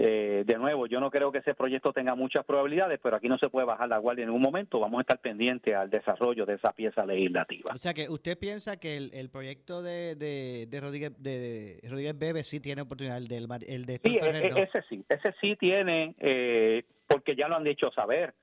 eh, 0.00 0.44
de 0.46 0.54
nuevo, 0.58 0.86
yo 0.86 1.00
no 1.00 1.10
creo 1.10 1.32
que 1.32 1.38
ese 1.38 1.54
proyecto 1.54 1.92
tenga 1.92 2.14
muchas 2.14 2.44
probabilidades, 2.44 3.00
pero 3.02 3.16
aquí 3.16 3.26
no 3.26 3.36
se 3.36 3.48
puede 3.48 3.66
bajar 3.66 3.88
la 3.88 3.98
guardia 3.98 4.22
en 4.22 4.28
ningún 4.28 4.42
momento. 4.42 4.78
Vamos 4.78 4.98
a 4.98 5.00
estar 5.00 5.18
pendientes 5.18 5.74
al 5.74 5.90
desarrollo 5.90 6.46
de 6.46 6.54
esa 6.54 6.72
pieza 6.72 7.04
legislativa. 7.04 7.72
O 7.74 7.78
sea 7.78 7.92
que 7.92 8.08
usted 8.08 8.38
piensa 8.38 8.78
que 8.78 8.94
el, 8.94 9.28
proyecto 9.28 9.82
de, 9.82 10.14
de, 10.14 10.80
Rodríguez, 10.80 11.20
de 11.20 11.80
Rodríguez 11.82 12.16
Bebe 12.16 12.44
sí 12.44 12.60
tiene 12.60 12.82
oportunidad, 12.82 13.16
el, 13.16 13.26
del, 13.26 13.48
el 13.66 13.86
de 13.86 14.00
Sí, 14.04 14.18
e, 14.22 14.28
e, 14.28 14.62
ese 14.62 14.84
sí, 14.88 15.04
ese 15.08 15.34
sí 15.40 15.56
tiene, 15.56 16.14
eh, 16.20 16.84
porque 17.08 17.34
ya 17.34 17.48
lo 17.48 17.56
han 17.56 17.64
dicho 17.64 17.90
saber. 17.90 18.34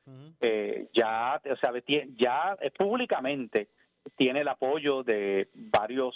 Eh, 0.42 0.88
ya, 0.94 1.42
o 1.50 1.56
sea, 1.56 1.72
ya 2.18 2.58
públicamente 2.78 3.70
tiene 4.18 4.42
el 4.42 4.50
apoyo 4.50 5.04
de 5.04 5.48
varios 5.54 6.16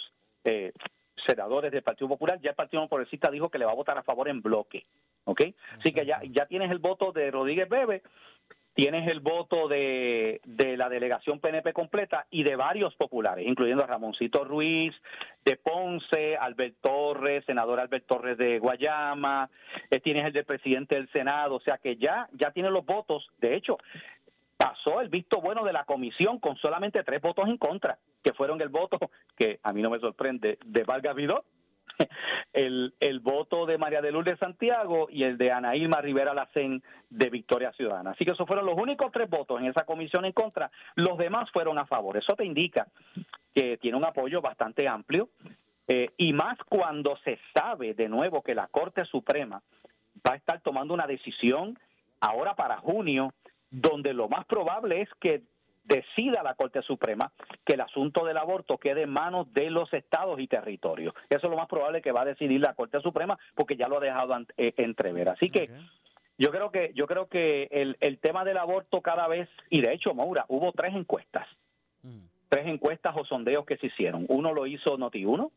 senadores 1.26 1.72
del 1.72 1.82
Partido 1.82 2.08
Popular. 2.08 2.40
Ya 2.40 2.50
el 2.50 2.56
Partido 2.56 2.86
Progresista 2.88 3.30
dijo 3.30 3.48
que 3.48 3.58
le 3.58 3.64
va 3.64 3.72
a 3.72 3.76
votar 3.76 3.98
a 3.98 4.02
favor 4.02 4.28
en 4.28 4.42
bloque. 4.42 4.84
¿ok? 5.24 5.42
Así 5.78 5.92
que 5.92 6.06
ya, 6.06 6.20
ya 6.30 6.46
tienes 6.46 6.70
el 6.70 6.78
voto 6.78 7.12
de 7.12 7.30
Rodríguez 7.30 7.68
Bebe 7.68 8.02
tienes 8.74 9.08
el 9.08 9.20
voto 9.20 9.68
de, 9.68 10.40
de, 10.44 10.76
la 10.76 10.88
delegación 10.88 11.40
PNP 11.40 11.72
completa 11.72 12.26
y 12.30 12.44
de 12.44 12.56
varios 12.56 12.94
populares, 12.94 13.46
incluyendo 13.46 13.84
a 13.84 13.86
Ramoncito 13.86 14.44
Ruiz, 14.44 14.94
de 15.44 15.56
Ponce, 15.56 16.36
Albert 16.36 16.76
Torres, 16.80 17.44
senador 17.44 17.80
Albert 17.80 18.06
Torres 18.06 18.38
de 18.38 18.58
Guayama, 18.58 19.50
eh, 19.90 20.00
tienes 20.00 20.24
el 20.24 20.32
del 20.32 20.44
presidente 20.44 20.94
del 20.94 21.10
Senado, 21.10 21.56
o 21.56 21.60
sea 21.60 21.78
que 21.78 21.96
ya, 21.96 22.28
ya 22.32 22.52
tiene 22.52 22.70
los 22.70 22.86
votos. 22.86 23.28
De 23.38 23.54
hecho, 23.56 23.78
pasó 24.60 25.00
el 25.00 25.08
visto 25.08 25.40
bueno 25.40 25.64
de 25.64 25.72
la 25.72 25.84
comisión 25.84 26.38
con 26.38 26.54
solamente 26.56 27.02
tres 27.02 27.22
votos 27.22 27.48
en 27.48 27.56
contra, 27.56 27.98
que 28.22 28.34
fueron 28.34 28.60
el 28.60 28.68
voto, 28.68 28.98
que 29.34 29.58
a 29.62 29.72
mí 29.72 29.80
no 29.80 29.88
me 29.88 29.98
sorprende, 29.98 30.58
de 30.62 30.84
Vargas 30.84 31.14
Vidot, 31.14 31.46
el, 32.52 32.92
el 33.00 33.20
voto 33.20 33.64
de 33.64 33.78
María 33.78 34.02
de 34.02 34.12
Lourdes 34.12 34.38
Santiago 34.38 35.08
y 35.10 35.24
el 35.24 35.38
de 35.38 35.50
Ana 35.50 35.74
Irma 35.76 36.02
Rivera 36.02 36.34
Lacén 36.34 36.82
de 37.08 37.30
Victoria 37.30 37.72
Ciudadana. 37.72 38.10
Así 38.10 38.26
que 38.26 38.32
esos 38.32 38.46
fueron 38.46 38.66
los 38.66 38.76
únicos 38.76 39.10
tres 39.10 39.30
votos 39.30 39.58
en 39.60 39.66
esa 39.66 39.86
comisión 39.86 40.26
en 40.26 40.32
contra. 40.32 40.70
Los 40.94 41.16
demás 41.16 41.50
fueron 41.50 41.78
a 41.78 41.86
favor. 41.86 42.18
Eso 42.18 42.34
te 42.34 42.44
indica 42.44 42.86
que 43.54 43.78
tiene 43.78 43.96
un 43.96 44.04
apoyo 44.04 44.42
bastante 44.42 44.86
amplio 44.86 45.30
eh, 45.88 46.10
y 46.18 46.34
más 46.34 46.58
cuando 46.68 47.16
se 47.24 47.38
sabe 47.54 47.94
de 47.94 48.10
nuevo 48.10 48.42
que 48.42 48.54
la 48.54 48.66
Corte 48.66 49.06
Suprema 49.06 49.62
va 50.26 50.34
a 50.34 50.36
estar 50.36 50.60
tomando 50.60 50.92
una 50.92 51.06
decisión 51.06 51.78
ahora 52.20 52.54
para 52.54 52.76
junio 52.76 53.32
donde 53.70 54.12
lo 54.12 54.28
más 54.28 54.44
probable 54.46 55.02
es 55.02 55.08
que 55.20 55.42
decida 55.84 56.42
la 56.42 56.54
Corte 56.54 56.82
Suprema 56.82 57.32
que 57.64 57.74
el 57.74 57.80
asunto 57.80 58.24
del 58.24 58.36
aborto 58.36 58.78
quede 58.78 59.02
en 59.02 59.10
manos 59.10 59.52
de 59.52 59.70
los 59.70 59.92
estados 59.92 60.38
y 60.40 60.46
territorios. 60.46 61.14
Eso 61.28 61.46
es 61.46 61.50
lo 61.50 61.56
más 61.56 61.68
probable 61.68 62.02
que 62.02 62.12
va 62.12 62.22
a 62.22 62.26
decidir 62.26 62.60
la 62.60 62.74
Corte 62.74 63.00
Suprema 63.00 63.38
porque 63.54 63.76
ya 63.76 63.88
lo 63.88 63.98
ha 63.98 64.00
dejado 64.00 64.36
eh, 64.56 64.74
entrever. 64.76 65.28
Así 65.28 65.50
que 65.50 65.70
yo 66.38 66.50
creo 66.50 66.70
que 66.70 66.92
yo 66.94 67.06
creo 67.06 67.26
que 67.28 67.68
el, 67.70 67.96
el, 68.00 68.18
tema 68.18 68.44
del 68.44 68.58
aborto 68.58 69.02
cada 69.02 69.26
vez 69.28 69.48
y 69.68 69.80
de 69.80 69.92
hecho 69.92 70.14
Maura 70.14 70.44
hubo 70.48 70.72
tres 70.72 70.94
encuestas, 70.94 71.46
mm. 72.02 72.18
tres 72.48 72.66
encuestas 72.66 73.14
o 73.16 73.24
sondeos 73.24 73.66
que 73.66 73.76
se 73.76 73.88
hicieron. 73.88 74.26
Uno 74.28 74.52
lo 74.52 74.66
hizo 74.66 74.96
Noti1, 74.96 75.50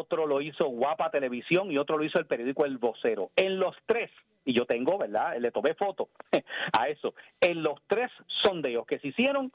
otro 0.00 0.26
lo 0.26 0.40
hizo 0.40 0.66
Guapa 0.66 1.10
Televisión 1.10 1.70
y 1.70 1.78
otro 1.78 1.98
lo 1.98 2.04
hizo 2.04 2.18
el 2.18 2.26
periódico 2.26 2.64
El 2.64 2.78
Vocero. 2.78 3.30
En 3.36 3.58
los 3.58 3.76
tres 3.86 4.10
y 4.44 4.54
yo 4.54 4.64
tengo, 4.64 4.98
¿verdad? 4.98 5.36
Le 5.38 5.50
tomé 5.50 5.74
foto 5.74 6.08
a 6.78 6.88
eso. 6.88 7.14
En 7.40 7.62
los 7.62 7.80
tres 7.86 8.10
sondeos 8.26 8.86
que 8.86 8.98
se 8.98 9.08
hicieron, 9.08 9.52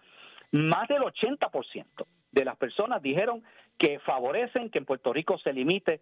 más 0.52 0.88
del 0.88 1.02
80% 1.02 1.86
de 2.32 2.46
las 2.46 2.56
personas 2.58 3.02
dijeron 3.02 3.44
que 3.78 4.00
favorecen 4.00 4.70
que 4.70 4.80
en 4.80 4.86
Puerto 4.86 5.12
Rico 5.12 5.38
se 5.40 5.54
limite 5.54 6.02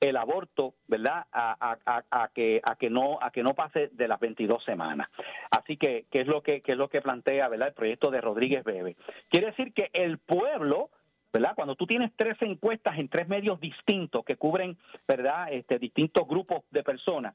el 0.00 0.16
aborto, 0.16 0.74
¿verdad? 0.86 1.26
A, 1.32 2.30
que 2.32 2.60
a 2.62 2.76
que 2.76 2.88
no 2.88 3.18
a 3.20 3.32
que 3.32 3.42
no 3.42 3.54
pase 3.54 3.88
de 3.92 4.06
las 4.06 4.20
22 4.20 4.62
semanas. 4.64 5.08
Así 5.50 5.76
que 5.76 6.06
qué 6.10 6.20
es 6.20 6.28
lo 6.28 6.42
que 6.42 6.60
qué 6.60 6.72
es 6.72 6.78
lo 6.78 6.88
que 6.88 7.00
plantea, 7.00 7.48
¿verdad? 7.48 7.68
El 7.68 7.74
proyecto 7.74 8.10
de 8.10 8.20
Rodríguez 8.20 8.62
Bebe. 8.62 8.96
Quiere 9.28 9.48
decir 9.48 9.72
que 9.72 9.90
el 9.92 10.18
pueblo 10.18 10.90
¿verdad? 11.32 11.52
Cuando 11.54 11.76
tú 11.76 11.86
tienes 11.86 12.12
tres 12.16 12.36
encuestas 12.40 12.98
en 12.98 13.08
tres 13.08 13.28
medios 13.28 13.60
distintos 13.60 14.24
que 14.24 14.36
cubren, 14.36 14.76
¿verdad? 15.06 15.52
Este, 15.52 15.78
distintos 15.78 16.26
grupos 16.26 16.64
de 16.70 16.82
personas, 16.82 17.34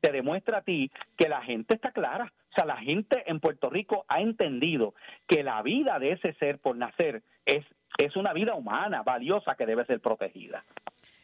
te 0.00 0.12
demuestra 0.12 0.58
a 0.58 0.62
ti 0.62 0.90
que 1.16 1.28
la 1.28 1.42
gente 1.42 1.74
está 1.74 1.92
clara. 1.92 2.32
O 2.50 2.54
sea, 2.54 2.64
la 2.64 2.78
gente 2.78 3.22
en 3.26 3.40
Puerto 3.40 3.70
Rico 3.70 4.04
ha 4.08 4.20
entendido 4.20 4.94
que 5.26 5.42
la 5.42 5.62
vida 5.62 5.98
de 5.98 6.12
ese 6.12 6.32
ser 6.34 6.58
por 6.58 6.76
nacer 6.76 7.22
es, 7.44 7.64
es 7.98 8.16
una 8.16 8.32
vida 8.32 8.54
humana, 8.54 9.02
valiosa, 9.02 9.54
que 9.56 9.66
debe 9.66 9.84
ser 9.84 10.00
protegida. 10.00 10.64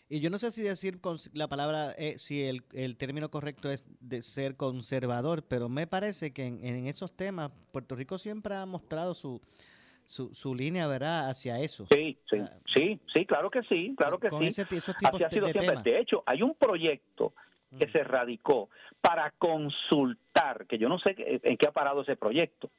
Y 0.08 0.20
yo 0.20 0.28
no 0.28 0.36
sé 0.36 0.50
si 0.50 0.62
decir 0.62 1.00
la 1.32 1.48
palabra, 1.48 1.92
eh, 1.96 2.18
si 2.18 2.44
el, 2.44 2.62
el, 2.74 2.98
término 2.98 3.30
correcto 3.30 3.70
es 3.70 3.86
de 4.00 4.20
ser 4.20 4.56
conservador, 4.58 5.42
pero 5.42 5.70
me 5.70 5.86
parece 5.86 6.34
que 6.34 6.44
en, 6.44 6.86
esos 6.86 7.16
temas 7.16 7.50
Puerto 7.72 7.96
Rico 7.96 8.18
siempre 8.18 8.54
ha 8.54 8.66
mostrado 8.66 9.14
su, 9.14 9.40
su, 10.06 10.34
su, 10.34 10.54
línea, 10.54 10.86
¿verdad?, 10.86 11.28
hacia 11.28 11.58
eso. 11.60 11.86
Sí, 11.90 12.18
sí, 12.28 12.38
ah, 12.40 12.52
sí, 12.74 13.00
sí, 13.14 13.26
claro 13.26 13.50
que 13.50 13.62
sí, 13.62 13.94
claro 13.96 14.18
que 14.18 14.30
sí. 14.30 14.46
Ese, 14.46 14.62
esos 14.62 14.96
tipos 14.96 15.14
Así 15.14 15.24
ha 15.24 15.30
sido 15.30 15.46
siempre. 15.46 15.82
De 15.82 15.98
hecho, 15.98 16.22
hay 16.26 16.42
un 16.42 16.54
proyecto 16.54 17.34
que 17.78 17.90
se 17.90 18.04
radicó 18.04 18.68
para 19.00 19.30
consultar, 19.32 20.66
que 20.66 20.78
yo 20.78 20.88
no 20.88 20.98
sé 20.98 21.14
en 21.16 21.56
qué 21.56 21.66
ha 21.66 21.72
parado 21.72 22.02
ese 22.02 22.16
proyecto, 22.16 22.70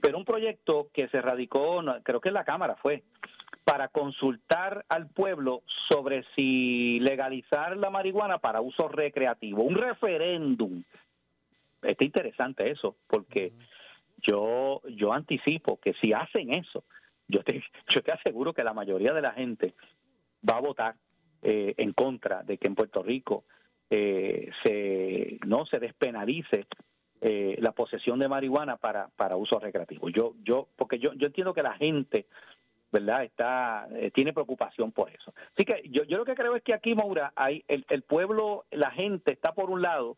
pero 0.00 0.18
un 0.18 0.24
proyecto 0.24 0.88
que 0.92 1.08
se 1.08 1.20
radicó, 1.20 1.82
creo 2.02 2.20
que 2.20 2.28
en 2.28 2.34
la 2.34 2.44
Cámara 2.44 2.76
fue, 2.76 3.02
para 3.64 3.88
consultar 3.88 4.84
al 4.88 5.08
pueblo 5.08 5.62
sobre 5.88 6.24
si 6.34 6.98
legalizar 7.00 7.76
la 7.76 7.90
marihuana 7.90 8.38
para 8.38 8.60
uso 8.60 8.88
recreativo, 8.88 9.62
un 9.62 9.74
referéndum. 9.74 10.82
Está 11.82 12.04
interesante 12.04 12.70
eso, 12.70 12.96
porque 13.06 13.52
yo 14.22 14.82
yo 14.88 15.12
anticipo 15.12 15.78
que 15.78 15.94
si 16.02 16.12
hacen 16.12 16.54
eso, 16.54 16.84
yo 17.28 17.42
te, 17.42 17.62
yo 17.88 18.02
te 18.02 18.12
aseguro 18.12 18.52
que 18.52 18.64
la 18.64 18.74
mayoría 18.74 19.12
de 19.12 19.22
la 19.22 19.32
gente 19.32 19.74
va 20.48 20.56
a 20.56 20.60
votar 20.60 20.94
eh, 21.42 21.74
en 21.78 21.92
contra 21.92 22.42
de 22.42 22.58
que 22.58 22.68
en 22.68 22.74
Puerto 22.74 23.02
Rico 23.02 23.44
eh, 23.88 24.50
se 24.62 25.38
no 25.46 25.66
se 25.66 25.78
despenalice 25.78 26.66
eh, 27.20 27.56
la 27.60 27.72
posesión 27.72 28.18
de 28.18 28.28
marihuana 28.28 28.76
para, 28.76 29.08
para 29.16 29.36
uso 29.36 29.58
recreativo. 29.58 30.08
Yo 30.08 30.34
yo 30.42 30.68
porque 30.76 30.98
yo 30.98 31.12
yo 31.14 31.26
entiendo 31.26 31.52
que 31.52 31.62
la 31.62 31.74
gente 31.74 32.26
verdad 32.92 33.24
está 33.24 33.88
eh, 33.94 34.10
tiene 34.10 34.32
preocupación 34.32 34.92
por 34.92 35.10
eso. 35.10 35.32
Así 35.54 35.64
que 35.64 35.82
yo 35.90 36.04
yo 36.04 36.18
lo 36.18 36.24
que 36.24 36.34
creo 36.34 36.56
es 36.56 36.62
que 36.62 36.74
aquí 36.74 36.94
Maura 36.94 37.32
hay 37.36 37.64
el, 37.68 37.84
el 37.88 38.02
pueblo, 38.02 38.64
la 38.70 38.90
gente 38.90 39.32
está 39.32 39.52
por 39.52 39.70
un 39.70 39.82
lado 39.82 40.16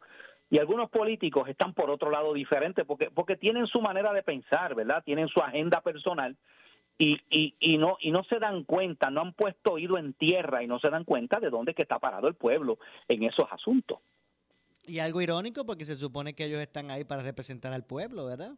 y 0.52 0.58
algunos 0.58 0.90
políticos 0.90 1.48
están 1.48 1.72
por 1.72 1.88
otro 1.88 2.10
lado 2.10 2.34
diferente 2.34 2.84
porque 2.84 3.10
porque 3.10 3.36
tienen 3.36 3.66
su 3.66 3.80
manera 3.80 4.12
de 4.12 4.22
pensar, 4.22 4.74
¿verdad? 4.74 5.02
Tienen 5.02 5.26
su 5.28 5.40
agenda 5.40 5.80
personal 5.80 6.36
y, 6.98 7.18
y, 7.30 7.54
y, 7.58 7.78
no 7.78 7.96
y 7.98 8.10
no 8.10 8.22
se 8.24 8.38
dan 8.38 8.64
cuenta, 8.64 9.08
no 9.08 9.22
han 9.22 9.32
puesto 9.32 9.72
oído 9.72 9.96
en 9.96 10.12
tierra 10.12 10.62
y 10.62 10.66
no 10.66 10.78
se 10.78 10.90
dan 10.90 11.04
cuenta 11.04 11.40
de 11.40 11.48
dónde 11.48 11.72
que 11.72 11.80
está 11.80 11.98
parado 11.98 12.28
el 12.28 12.34
pueblo 12.34 12.78
en 13.08 13.22
esos 13.22 13.46
asuntos. 13.50 14.00
Y 14.86 14.98
algo 14.98 15.22
irónico 15.22 15.64
porque 15.64 15.86
se 15.86 15.96
supone 15.96 16.34
que 16.34 16.44
ellos 16.44 16.60
están 16.60 16.90
ahí 16.90 17.04
para 17.04 17.22
representar 17.22 17.72
al 17.72 17.86
pueblo, 17.86 18.26
¿verdad? 18.26 18.52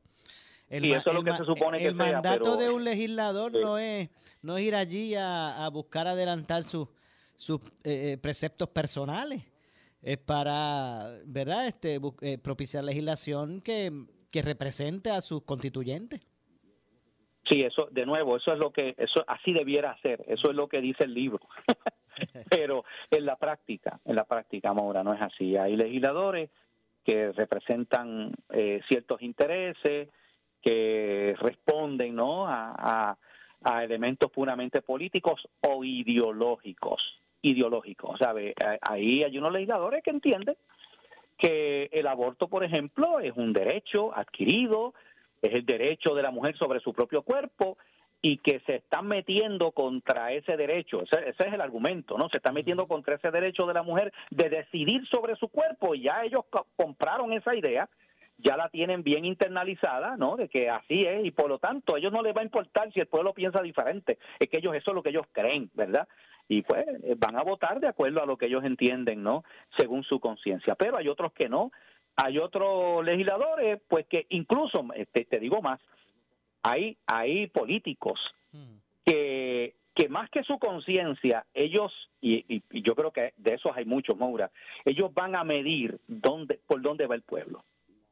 El, 0.68 0.86
eso 0.86 1.10
es 1.10 1.14
lo 1.14 1.22
que 1.22 1.30
se 1.30 1.44
supone 1.44 1.78
que 1.78 1.86
El 1.86 1.94
mandato 1.94 2.56
de 2.56 2.70
un 2.70 2.82
legislador 2.82 3.52
no 3.52 3.78
es 3.78 4.10
no 4.42 4.56
es 4.56 4.64
ir 4.64 4.74
allí 4.74 5.14
a, 5.16 5.70
buscar 5.72 6.08
adelantar 6.08 6.64
sus 6.64 6.88
sus 7.36 7.60
eh, 7.84 8.14
eh, 8.14 8.18
preceptos 8.20 8.68
personales. 8.70 9.53
Es 10.04 10.18
para, 10.18 11.08
¿verdad? 11.24 11.66
Este 11.66 11.98
eh, 12.20 12.38
propiciar 12.38 12.84
legislación 12.84 13.60
que, 13.60 13.90
que 14.30 14.42
represente 14.42 15.10
a 15.10 15.20
sus 15.22 15.42
constituyentes. 15.42 16.20
Sí, 17.48 17.62
eso, 17.62 17.88
de 17.90 18.06
nuevo, 18.06 18.36
eso 18.36 18.52
es 18.52 18.58
lo 18.58 18.70
que, 18.70 18.94
eso 18.96 19.24
así 19.26 19.52
debiera 19.52 19.96
ser, 20.00 20.24
eso 20.28 20.50
es 20.50 20.56
lo 20.56 20.68
que 20.68 20.80
dice 20.80 21.04
el 21.04 21.14
libro. 21.14 21.40
Pero 22.50 22.84
en 23.10 23.26
la 23.26 23.36
práctica, 23.36 24.00
en 24.04 24.16
la 24.16 24.24
práctica, 24.24 24.72
Maura, 24.72 25.02
no 25.02 25.12
es 25.12 25.20
así. 25.20 25.56
Hay 25.56 25.76
legisladores 25.76 26.50
que 27.04 27.32
representan 27.32 28.32
eh, 28.50 28.80
ciertos 28.88 29.20
intereses, 29.22 30.08
que 30.62 31.34
responden, 31.38 32.14
¿no? 32.14 32.46
A, 32.46 33.16
a, 33.62 33.82
elementos 33.82 34.30
puramente 34.30 34.82
políticos 34.82 35.48
o 35.62 35.84
ideológicos, 35.84 37.18
ideológicos, 37.44 38.18
¿sabe? 38.18 38.54
Ahí 38.80 39.22
hay 39.22 39.38
unos 39.38 39.52
legisladores 39.52 40.02
que 40.02 40.10
entienden 40.10 40.56
que 41.36 41.90
el 41.92 42.06
aborto, 42.06 42.48
por 42.48 42.64
ejemplo, 42.64 43.20
es 43.20 43.32
un 43.36 43.52
derecho 43.52 44.16
adquirido, 44.16 44.94
es 45.42 45.52
el 45.52 45.66
derecho 45.66 46.14
de 46.14 46.22
la 46.22 46.30
mujer 46.30 46.56
sobre 46.56 46.80
su 46.80 46.92
propio 46.94 47.22
cuerpo 47.22 47.76
y 48.22 48.38
que 48.38 48.60
se 48.60 48.76
están 48.76 49.06
metiendo 49.06 49.72
contra 49.72 50.32
ese 50.32 50.56
derecho, 50.56 51.02
ese, 51.02 51.28
es 51.28 51.52
el 51.52 51.60
argumento, 51.60 52.16
¿no? 52.16 52.30
Se 52.30 52.38
están 52.38 52.54
metiendo 52.54 52.86
contra 52.86 53.16
ese 53.16 53.30
derecho 53.30 53.66
de 53.66 53.74
la 53.74 53.82
mujer 53.82 54.10
de 54.30 54.48
decidir 54.48 55.06
sobre 55.08 55.36
su 55.36 55.48
cuerpo 55.48 55.94
y 55.94 56.04
ya 56.04 56.24
ellos 56.24 56.44
compraron 56.76 57.34
esa 57.34 57.54
idea, 57.54 57.86
ya 58.38 58.56
la 58.56 58.68
tienen 58.68 59.02
bien 59.02 59.24
internalizada, 59.24 60.16
¿no? 60.16 60.36
De 60.36 60.48
que 60.48 60.68
así 60.68 61.06
es 61.06 61.24
y 61.24 61.30
por 61.30 61.48
lo 61.48 61.58
tanto 61.58 61.94
a 61.94 61.98
ellos 61.98 62.12
no 62.12 62.22
les 62.22 62.36
va 62.36 62.40
a 62.40 62.44
importar 62.44 62.92
si 62.92 63.00
el 63.00 63.06
pueblo 63.06 63.32
piensa 63.32 63.62
diferente, 63.62 64.18
es 64.38 64.48
que 64.48 64.58
ellos 64.58 64.74
eso 64.74 64.90
es 64.90 64.94
lo 64.94 65.02
que 65.02 65.10
ellos 65.10 65.26
creen, 65.32 65.70
¿verdad? 65.74 66.08
Y 66.48 66.62
pues 66.62 66.84
van 67.16 67.36
a 67.36 67.42
votar 67.42 67.80
de 67.80 67.88
acuerdo 67.88 68.22
a 68.22 68.26
lo 68.26 68.36
que 68.36 68.46
ellos 68.46 68.64
entienden, 68.64 69.22
¿no? 69.22 69.44
Según 69.78 70.02
su 70.02 70.20
conciencia, 70.20 70.74
pero 70.74 70.96
hay 70.96 71.08
otros 71.08 71.32
que 71.32 71.48
no, 71.48 71.72
hay 72.16 72.38
otros 72.38 73.04
legisladores, 73.04 73.80
pues 73.88 74.06
que 74.06 74.26
incluso, 74.28 74.86
te, 75.12 75.24
te 75.24 75.40
digo 75.40 75.62
más, 75.62 75.80
hay, 76.62 76.96
hay 77.06 77.46
políticos 77.48 78.34
hmm. 78.52 78.76
que, 79.04 79.74
que 79.94 80.08
más 80.08 80.30
que 80.30 80.42
su 80.42 80.58
conciencia, 80.58 81.44
ellos, 81.54 81.92
y, 82.20 82.44
y, 82.48 82.82
yo 82.82 82.94
creo 82.94 83.10
que 83.10 83.34
de 83.36 83.54
esos 83.54 83.76
hay 83.76 83.84
muchos, 83.84 84.16
Moura, 84.16 84.50
ellos 84.84 85.12
van 85.12 85.36
a 85.36 85.44
medir 85.44 85.98
dónde, 86.06 86.60
por 86.66 86.80
dónde 86.82 87.06
va 87.06 87.14
el 87.14 87.22
pueblo. 87.22 87.64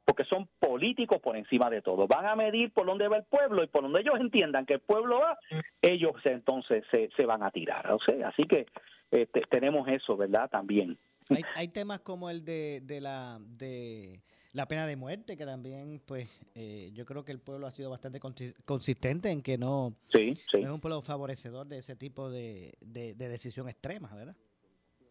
Porque 0.05 0.24
son 0.24 0.48
políticos 0.59 1.20
por 1.20 1.36
encima 1.36 1.70
de 1.70 1.80
todo. 1.80 2.07
Van 2.07 2.26
a 2.26 2.34
medir 2.34 2.72
por 2.72 2.86
dónde 2.86 3.09
va 3.09 3.18
el 3.18 3.24
pueblo 3.24 3.62
y 3.62 3.68
por 3.68 3.82
donde 3.82 4.00
ellos 4.00 4.18
entiendan 4.18 4.66
que 4.66 4.74
el 4.74 4.80
pueblo 4.80 5.20
va, 5.20 5.38
ellos 5.80 6.12
entonces 6.24 6.84
se, 6.90 7.11
se 7.16 7.24
van 7.24 7.42
a 7.42 7.50
tirar. 7.50 7.90
O 7.92 7.98
sea, 8.00 8.28
así 8.28 8.44
que 8.44 8.66
este, 9.11 9.42
tenemos 9.42 9.86
eso, 9.88 10.16
¿verdad? 10.16 10.50
También. 10.50 10.98
Hay, 11.30 11.42
hay 11.55 11.68
temas 11.68 12.00
como 12.00 12.30
el 12.30 12.44
de, 12.44 12.80
de, 12.82 13.00
la, 13.00 13.38
de 13.40 14.20
la 14.53 14.66
pena 14.66 14.86
de 14.86 14.96
muerte, 14.96 15.36
que 15.36 15.46
también, 15.46 16.00
pues, 16.07 16.28
eh, 16.55 16.90
yo 16.92 17.07
creo 17.07 17.24
que 17.24 17.32
el 17.32 17.40
pueblo 17.40 17.66
ha 17.66 17.70
sido 17.70 17.90
bastante 17.90 18.20
consistente 18.20 19.30
en 19.30 19.42
que 19.42 19.57
no, 19.57 19.94
sí, 20.09 20.34
sí. 20.34 20.61
es 20.61 20.68
un 20.68 20.80
pueblo 20.80 21.00
favorecedor 21.00 21.66
de 21.66 21.78
ese 21.78 21.96
tipo 21.96 22.30
de, 22.30 22.74
de, 22.80 23.14
decisión 23.14 23.68
extrema, 23.68 24.14
¿verdad? 24.14 24.36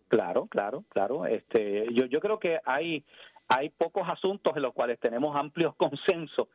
Claro, 0.09 0.45
claro, 0.47 0.83
claro. 0.89 1.25
Este, 1.25 1.87
yo, 1.93 2.05
yo 2.05 2.19
creo 2.19 2.37
que 2.37 2.59
hay 2.65 3.03
hay 3.47 3.69
pocos 3.69 4.07
asuntos 4.07 4.55
en 4.55 4.61
los 4.61 4.73
cuales 4.73 4.99
tenemos 4.99 5.35
amplios 5.35 5.75
consensos. 5.77 6.47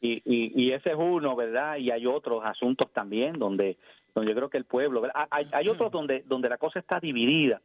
Y, 0.00 0.22
y, 0.24 0.72
ese 0.72 0.90
es 0.90 0.96
uno, 0.96 1.34
¿verdad? 1.36 1.76
Y 1.76 1.90
hay 1.90 2.06
otros 2.06 2.42
asuntos 2.44 2.92
también 2.92 3.38
donde, 3.38 3.78
donde 4.14 4.30
yo 4.30 4.36
creo 4.36 4.50
que 4.50 4.58
el 4.58 4.64
pueblo, 4.64 5.02
Hay, 5.30 5.46
hay 5.52 5.68
otros 5.68 5.90
donde, 5.90 6.22
donde 6.26 6.48
la 6.48 6.58
cosa 6.58 6.78
está 6.78 7.00
dividida 7.00 7.60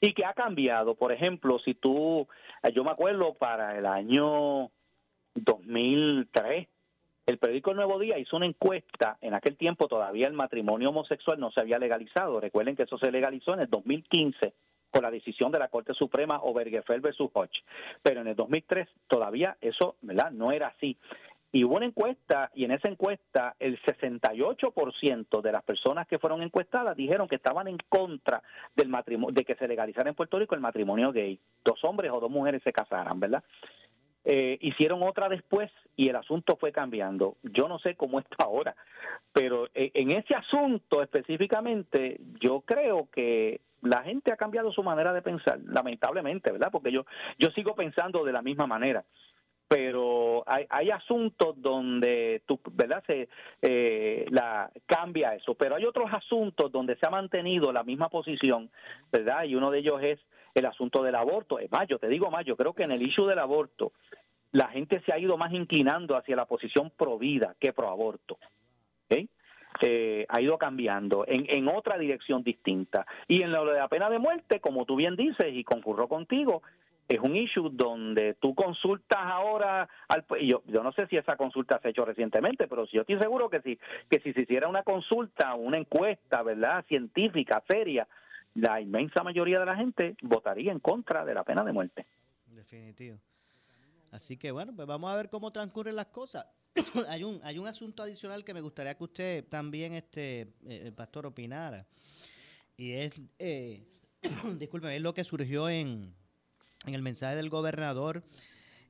y 0.00 0.12
que 0.12 0.24
ha 0.24 0.32
cambiado. 0.34 0.94
Por 0.94 1.12
ejemplo, 1.12 1.58
si 1.58 1.74
tú, 1.74 2.26
yo 2.74 2.84
me 2.84 2.90
acuerdo 2.90 3.34
para 3.34 3.78
el 3.78 3.86
año 3.86 4.70
2003, 5.34 6.68
el 7.26 7.38
periódico 7.38 7.70
El 7.70 7.76
Nuevo 7.76 7.98
Día 7.98 8.18
hizo 8.18 8.36
una 8.36 8.46
encuesta, 8.46 9.16
en 9.22 9.32
aquel 9.32 9.56
tiempo 9.56 9.88
todavía 9.88 10.26
el 10.26 10.34
matrimonio 10.34 10.90
homosexual 10.90 11.40
no 11.40 11.50
se 11.50 11.60
había 11.60 11.78
legalizado, 11.78 12.38
recuerden 12.38 12.76
que 12.76 12.82
eso 12.82 12.98
se 12.98 13.10
legalizó 13.10 13.54
en 13.54 13.60
el 13.60 13.70
2015 13.70 14.52
por 14.94 15.02
la 15.02 15.10
decisión 15.10 15.50
de 15.50 15.58
la 15.58 15.66
Corte 15.66 15.92
Suprema 15.92 16.38
Obergefell 16.42 17.00
versus 17.00 17.28
Hodge, 17.32 17.64
pero 18.00 18.20
en 18.20 18.28
el 18.28 18.36
2003 18.36 18.88
todavía 19.08 19.56
eso, 19.60 19.96
¿verdad? 20.02 20.30
No 20.30 20.52
era 20.52 20.68
así. 20.68 20.96
Y 21.50 21.64
hubo 21.64 21.76
una 21.76 21.86
encuesta, 21.86 22.50
y 22.54 22.64
en 22.64 22.70
esa 22.70 22.88
encuesta 22.88 23.56
el 23.58 23.80
68% 23.82 25.40
de 25.40 25.52
las 25.52 25.64
personas 25.64 26.06
que 26.06 26.20
fueron 26.20 26.42
encuestadas 26.42 26.96
dijeron 26.96 27.26
que 27.26 27.36
estaban 27.36 27.66
en 27.66 27.78
contra 27.88 28.40
del 28.76 28.88
matrimonio, 28.88 29.34
de 29.34 29.44
que 29.44 29.56
se 29.56 29.66
legalizara 29.66 30.08
en 30.08 30.14
Puerto 30.14 30.38
Rico 30.38 30.54
el 30.54 30.60
matrimonio 30.60 31.10
gay. 31.10 31.40
Dos 31.64 31.82
hombres 31.82 32.12
o 32.12 32.20
dos 32.20 32.30
mujeres 32.30 32.62
se 32.62 32.72
casaran, 32.72 33.18
¿verdad? 33.18 33.42
Eh, 34.24 34.58
hicieron 34.60 35.02
otra 35.02 35.28
después 35.28 35.70
y 35.96 36.08
el 36.08 36.16
asunto 36.16 36.56
fue 36.56 36.72
cambiando. 36.72 37.36
Yo 37.42 37.68
no 37.68 37.78
sé 37.78 37.94
cómo 37.94 38.20
está 38.20 38.44
ahora, 38.44 38.74
pero 39.32 39.66
eh, 39.74 39.90
en 39.94 40.12
ese 40.12 40.34
asunto 40.34 41.02
específicamente 41.02 42.20
yo 42.40 42.60
creo 42.62 43.08
que 43.12 43.60
la 43.82 44.02
gente 44.02 44.32
ha 44.32 44.36
cambiado 44.36 44.72
su 44.72 44.82
manera 44.82 45.12
de 45.12 45.20
pensar, 45.20 45.60
lamentablemente, 45.66 46.50
¿verdad? 46.50 46.70
Porque 46.72 46.90
yo, 46.90 47.04
yo 47.38 47.50
sigo 47.50 47.74
pensando 47.74 48.24
de 48.24 48.32
la 48.32 48.40
misma 48.40 48.66
manera 48.66 49.04
pero 49.66 50.44
hay, 50.46 50.66
hay 50.68 50.90
asuntos 50.90 51.60
donde 51.60 52.42
¿verdad? 52.72 53.02
Se 53.06 53.28
eh, 53.62 54.26
la 54.30 54.70
cambia 54.86 55.34
eso, 55.34 55.54
pero 55.54 55.74
hay 55.74 55.84
otros 55.84 56.12
asuntos 56.12 56.70
donde 56.70 56.96
se 56.96 57.06
ha 57.06 57.10
mantenido 57.10 57.72
la 57.72 57.82
misma 57.82 58.08
posición, 58.08 58.70
¿verdad? 59.10 59.44
Y 59.44 59.54
uno 59.54 59.70
de 59.70 59.78
ellos 59.78 60.00
es 60.02 60.20
el 60.54 60.66
asunto 60.66 61.02
del 61.02 61.14
aborto. 61.14 61.58
Es 61.58 61.70
más, 61.70 61.86
yo 61.88 61.98
te 61.98 62.08
digo 62.08 62.30
más, 62.30 62.44
yo 62.44 62.56
creo 62.56 62.72
que 62.72 62.84
en 62.84 62.92
el 62.92 63.02
issue 63.02 63.26
del 63.26 63.38
aborto 63.38 63.92
la 64.52 64.68
gente 64.68 65.02
se 65.04 65.12
ha 65.12 65.18
ido 65.18 65.36
más 65.36 65.52
inclinando 65.52 66.16
hacia 66.16 66.36
la 66.36 66.46
posición 66.46 66.90
pro 66.96 67.18
vida 67.18 67.56
que 67.58 67.72
pro 67.72 67.88
aborto. 67.88 68.38
Eh, 69.80 70.24
ha 70.28 70.40
ido 70.40 70.56
cambiando 70.56 71.24
en, 71.26 71.46
en 71.48 71.66
otra 71.66 71.98
dirección 71.98 72.44
distinta. 72.44 73.06
Y 73.26 73.42
en 73.42 73.50
lo 73.50 73.64
de 73.64 73.78
la 73.80 73.88
pena 73.88 74.08
de 74.08 74.20
muerte, 74.20 74.60
como 74.60 74.84
tú 74.84 74.94
bien 74.94 75.16
dices 75.16 75.52
y 75.52 75.64
concurro 75.64 76.06
contigo, 76.06 76.62
es 77.08 77.20
un 77.20 77.36
issue 77.36 77.70
donde 77.70 78.34
tú 78.34 78.54
consultas 78.54 79.20
ahora 79.20 79.88
al 80.08 80.24
yo, 80.40 80.62
yo 80.66 80.82
no 80.82 80.92
sé 80.92 81.06
si 81.08 81.16
esa 81.16 81.36
consulta 81.36 81.78
se 81.80 81.88
ha 81.88 81.90
hecho 81.90 82.04
recientemente, 82.04 82.66
pero 82.66 82.86
yo 82.86 83.02
estoy 83.02 83.18
seguro 83.18 83.50
que 83.50 83.60
si 83.60 83.78
que 84.08 84.20
si 84.20 84.32
se 84.32 84.42
hiciera 84.42 84.68
una 84.68 84.82
consulta, 84.82 85.54
una 85.54 85.76
encuesta, 85.76 86.42
¿verdad? 86.42 86.84
científica, 86.86 87.62
seria, 87.68 88.06
la 88.54 88.80
inmensa 88.80 89.22
mayoría 89.22 89.60
de 89.60 89.66
la 89.66 89.76
gente 89.76 90.16
votaría 90.22 90.72
en 90.72 90.80
contra 90.80 91.24
de 91.24 91.34
la 91.34 91.44
pena 91.44 91.64
de 91.64 91.72
muerte. 91.72 92.06
Definitivo. 92.46 93.18
Así 94.12 94.36
que 94.36 94.50
bueno, 94.50 94.74
pues 94.74 94.86
vamos 94.86 95.10
a 95.10 95.16
ver 95.16 95.28
cómo 95.28 95.50
transcurren 95.50 95.96
las 95.96 96.06
cosas. 96.06 96.46
hay 97.08 97.24
un 97.24 97.40
hay 97.42 97.58
un 97.58 97.66
asunto 97.66 98.02
adicional 98.02 98.44
que 98.44 98.54
me 98.54 98.60
gustaría 98.60 98.94
que 98.94 99.04
usted 99.04 99.48
también 99.48 99.94
este 99.94 100.54
eh, 100.66 100.92
pastor 100.94 101.26
opinara. 101.26 101.84
Y 102.76 102.92
es 102.92 103.20
eh, 103.38 103.84
disculpe, 104.58 104.94
es 104.94 105.02
lo 105.02 105.14
que 105.14 105.24
surgió 105.24 105.68
en 105.68 106.14
en 106.86 106.94
el 106.94 107.02
mensaje 107.02 107.36
del 107.36 107.50
gobernador. 107.50 108.22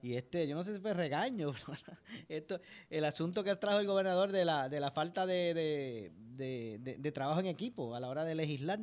Y 0.03 0.17
este, 0.17 0.47
yo 0.47 0.55
no 0.55 0.65
sé 0.65 0.75
si 0.75 0.81
fue 0.81 0.93
regaño, 0.93 1.53
esto, 2.29 2.61
el 2.91 3.05
asunto 3.07 3.43
que 3.43 3.57
trajo 3.57 3.81
el 3.81 3.87
gobernador 3.87 4.33
de 4.33 4.45
la, 4.45 4.69
de 4.69 4.79
la 4.79 4.91
falta 4.91 5.25
de, 5.25 6.13
de, 6.37 7.13
trabajo 7.13 7.41
en 7.41 7.47
equipo 7.47 7.95
a 7.95 8.01
la 8.01 8.09
hora 8.09 8.25
de 8.25 8.35
legislar. 8.35 8.81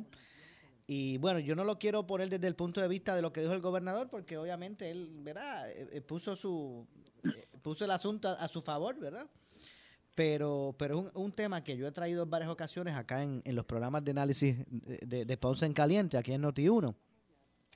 Y 0.86 1.18
bueno, 1.18 1.38
yo 1.38 1.54
no 1.54 1.64
lo 1.64 1.78
quiero 1.78 2.06
poner 2.06 2.28
desde 2.28 2.46
el 2.48 2.56
punto 2.56 2.80
de 2.80 2.88
vista 2.88 3.14
de 3.14 3.22
lo 3.22 3.32
que 3.32 3.40
dijo 3.40 3.54
el 3.54 3.60
gobernador, 3.60 4.08
porque 4.10 4.36
obviamente 4.36 4.90
él, 4.90 5.10
¿verdad? 5.22 5.70
Eh, 5.70 5.88
eh, 5.92 6.00
puso 6.00 6.34
su 6.34 6.86
eh, 7.24 7.46
puso 7.62 7.84
el 7.84 7.90
asunto 7.92 8.28
a, 8.28 8.48
su 8.48 8.60
favor, 8.60 8.98
¿verdad? 8.98 9.28
Pero, 10.14 10.74
pero 10.78 10.94
es 10.94 11.00
un, 11.14 11.22
un, 11.22 11.32
tema 11.32 11.62
que 11.62 11.76
yo 11.76 11.86
he 11.86 11.92
traído 11.92 12.24
en 12.24 12.30
varias 12.30 12.50
ocasiones 12.50 12.94
acá 12.94 13.22
en, 13.22 13.40
en 13.44 13.54
los 13.54 13.64
programas 13.64 14.04
de 14.04 14.10
análisis 14.10 14.56
de, 14.68 15.24
de 15.24 15.36
Ponce 15.36 15.64
en 15.64 15.72
Caliente, 15.72 16.18
aquí 16.18 16.32
en 16.32 16.42
Noti1. 16.42 16.94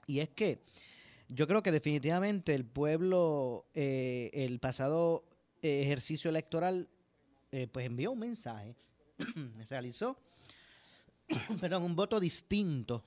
Y 0.07 0.19
es 0.19 0.29
que 0.31 0.63
yo 1.29 1.47
creo 1.47 1.63
que 1.63 1.73
definitivamente 1.73 2.55
el 2.55 2.67
pueblo, 2.67 3.67
eh, 3.75 4.31
el 4.35 4.59
pasado 4.59 5.25
ejercicio 5.63 6.29
electoral, 6.29 6.89
pues 7.73 7.87
envió 7.87 8.13
un 8.13 8.21
mensaje, 8.21 8.77
realizó, 9.71 10.19
perdón, 11.61 11.85
un 11.85 11.97
voto 11.97 12.21
distinto 12.21 13.05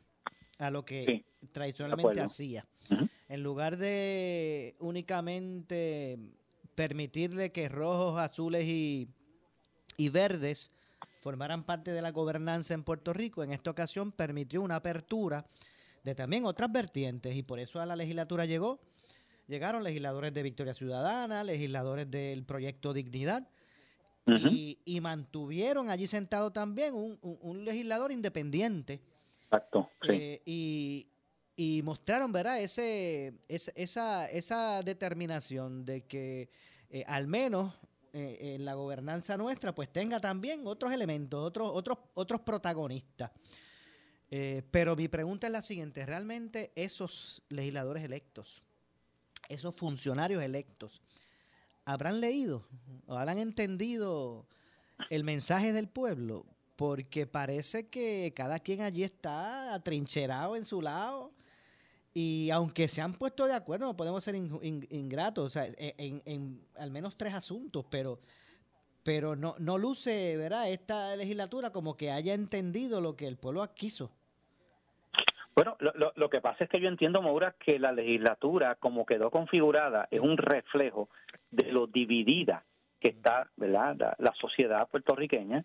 a 0.58 0.70
lo 0.70 0.84
que 0.84 1.26
tradicionalmente 1.52 2.22
hacía. 2.22 2.66
En 3.28 3.44
lugar 3.44 3.78
de 3.78 4.76
únicamente 4.80 6.18
permitirle 6.76 7.52
que 7.52 7.70
rojos, 7.70 8.20
azules 8.20 8.66
y, 8.66 9.08
y 9.98 10.10
verdes 10.10 10.72
formaran 11.22 11.64
parte 11.64 11.92
de 11.92 12.02
la 12.02 12.12
gobernanza 12.12 12.74
en 12.74 12.84
Puerto 12.84 13.14
Rico, 13.14 13.44
en 13.44 13.52
esta 13.52 13.72
ocasión 13.72 14.12
permitió 14.12 14.62
una 14.62 14.78
apertura 14.78 15.46
de 16.04 16.16
también 16.16 16.46
otras 16.46 16.72
vertientes 16.72 17.36
y 17.36 17.44
por 17.44 17.60
eso 17.60 17.82
a 17.82 17.86
la 17.86 17.96
legislatura 17.96 18.46
llegó, 18.46 18.80
llegaron 19.48 19.84
legisladores 19.84 20.34
de 20.34 20.44
Victoria 20.44 20.74
Ciudadana, 20.74 21.44
legisladores 21.44 22.10
del 22.10 22.44
proyecto 22.46 22.94
Dignidad 22.94 23.48
y, 24.86 25.02
mantuvieron 25.02 25.90
allí 25.90 26.08
sentado 26.08 26.52
también 26.52 26.94
un, 26.96 27.66
legislador 27.66 28.12
independiente. 28.12 29.02
Exacto, 29.46 29.90
eh, 30.08 30.42
y, 30.46 31.08
y 31.56 31.82
mostraron, 31.84 32.32
¿verdad? 32.32 32.62
Ese, 32.62 33.34
esa, 33.48 34.30
esa 34.32 34.82
determinación 34.84 35.86
de 35.86 36.06
que 36.06 36.50
eh, 36.90 37.04
al 37.08 37.28
menos 37.28 37.74
eh, 38.14 38.56
en 38.56 38.66
la 38.66 38.74
gobernanza 38.74 39.38
nuestra 39.38 39.76
pues 39.76 39.92
tenga 39.92 40.20
también 40.20 40.66
otros 40.66 40.92
elementos, 40.92 41.40
otros, 41.40 41.70
otros, 41.74 41.98
otros 42.16 42.42
protagonistas. 42.42 43.32
Eh, 44.32 44.64
pero 44.72 44.96
mi 44.96 45.08
pregunta 45.08 45.48
es 45.48 45.54
la 45.54 45.62
siguiente, 45.62 46.06
¿realmente 46.06 46.72
esos 46.76 47.44
legisladores 47.50 48.04
electos, 48.04 48.64
esos 49.48 49.76
funcionarios 49.76 50.42
electos, 50.42 51.02
habrán 51.92 52.20
leído 52.20 52.66
o 53.08 53.16
habrán 53.16 53.38
entendido 53.38 54.48
el 55.10 55.24
mensaje 55.24 55.74
del 55.74 55.88
pueblo? 55.88 56.46
Porque 56.76 57.28
parece 57.28 57.88
que 57.90 58.34
cada 58.36 58.60
quien 58.60 58.82
allí 58.82 59.04
está 59.04 59.74
atrincherado 59.74 60.56
en 60.56 60.66
su 60.66 60.82
lado 60.82 61.34
y 62.14 62.50
aunque 62.52 62.88
se 62.88 63.02
han 63.02 63.14
puesto 63.14 63.46
de 63.46 63.54
acuerdo, 63.54 63.86
no 63.86 63.98
podemos 63.98 64.24
ser 64.24 64.36
ingratos, 64.36 65.46
o 65.46 65.50
sea, 65.50 65.68
en, 65.78 66.22
en, 66.26 66.62
al 66.76 66.92
menos 66.92 67.18
tres 67.18 67.34
asuntos, 67.34 67.86
pero 67.90 68.20
pero 69.04 69.36
no, 69.36 69.56
no 69.60 69.78
luce, 69.78 70.36
¿verdad? 70.38 70.70
Esta 70.70 71.16
legislatura 71.16 71.72
como 71.72 71.96
que 71.96 72.12
haya 72.12 72.34
entendido 72.34 73.02
lo 73.02 73.16
que 73.16 73.28
el 73.28 73.38
pueblo 73.38 73.68
quiso. 73.74 74.12
Bueno, 75.56 75.76
lo, 75.80 76.14
lo, 76.16 76.30
que 76.30 76.42
pasa 76.42 76.64
es 76.64 76.70
que 76.70 76.80
yo 76.80 76.88
entiendo, 76.88 77.22
Maura, 77.22 77.56
que 77.60 77.80
la 77.80 77.92
legislatura, 77.92 78.76
como 78.76 79.06
quedó 79.06 79.30
configurada, 79.30 80.08
es 80.10 80.20
un 80.20 80.38
reflejo 80.38 81.10
de 81.52 81.72
lo 81.72 81.88
dividida 81.88 82.64
que 83.00 83.10
está 83.10 83.50
¿verdad? 83.56 84.16
La, 84.20 84.34
sociedad 84.34 84.88
puertorriqueña 84.90 85.64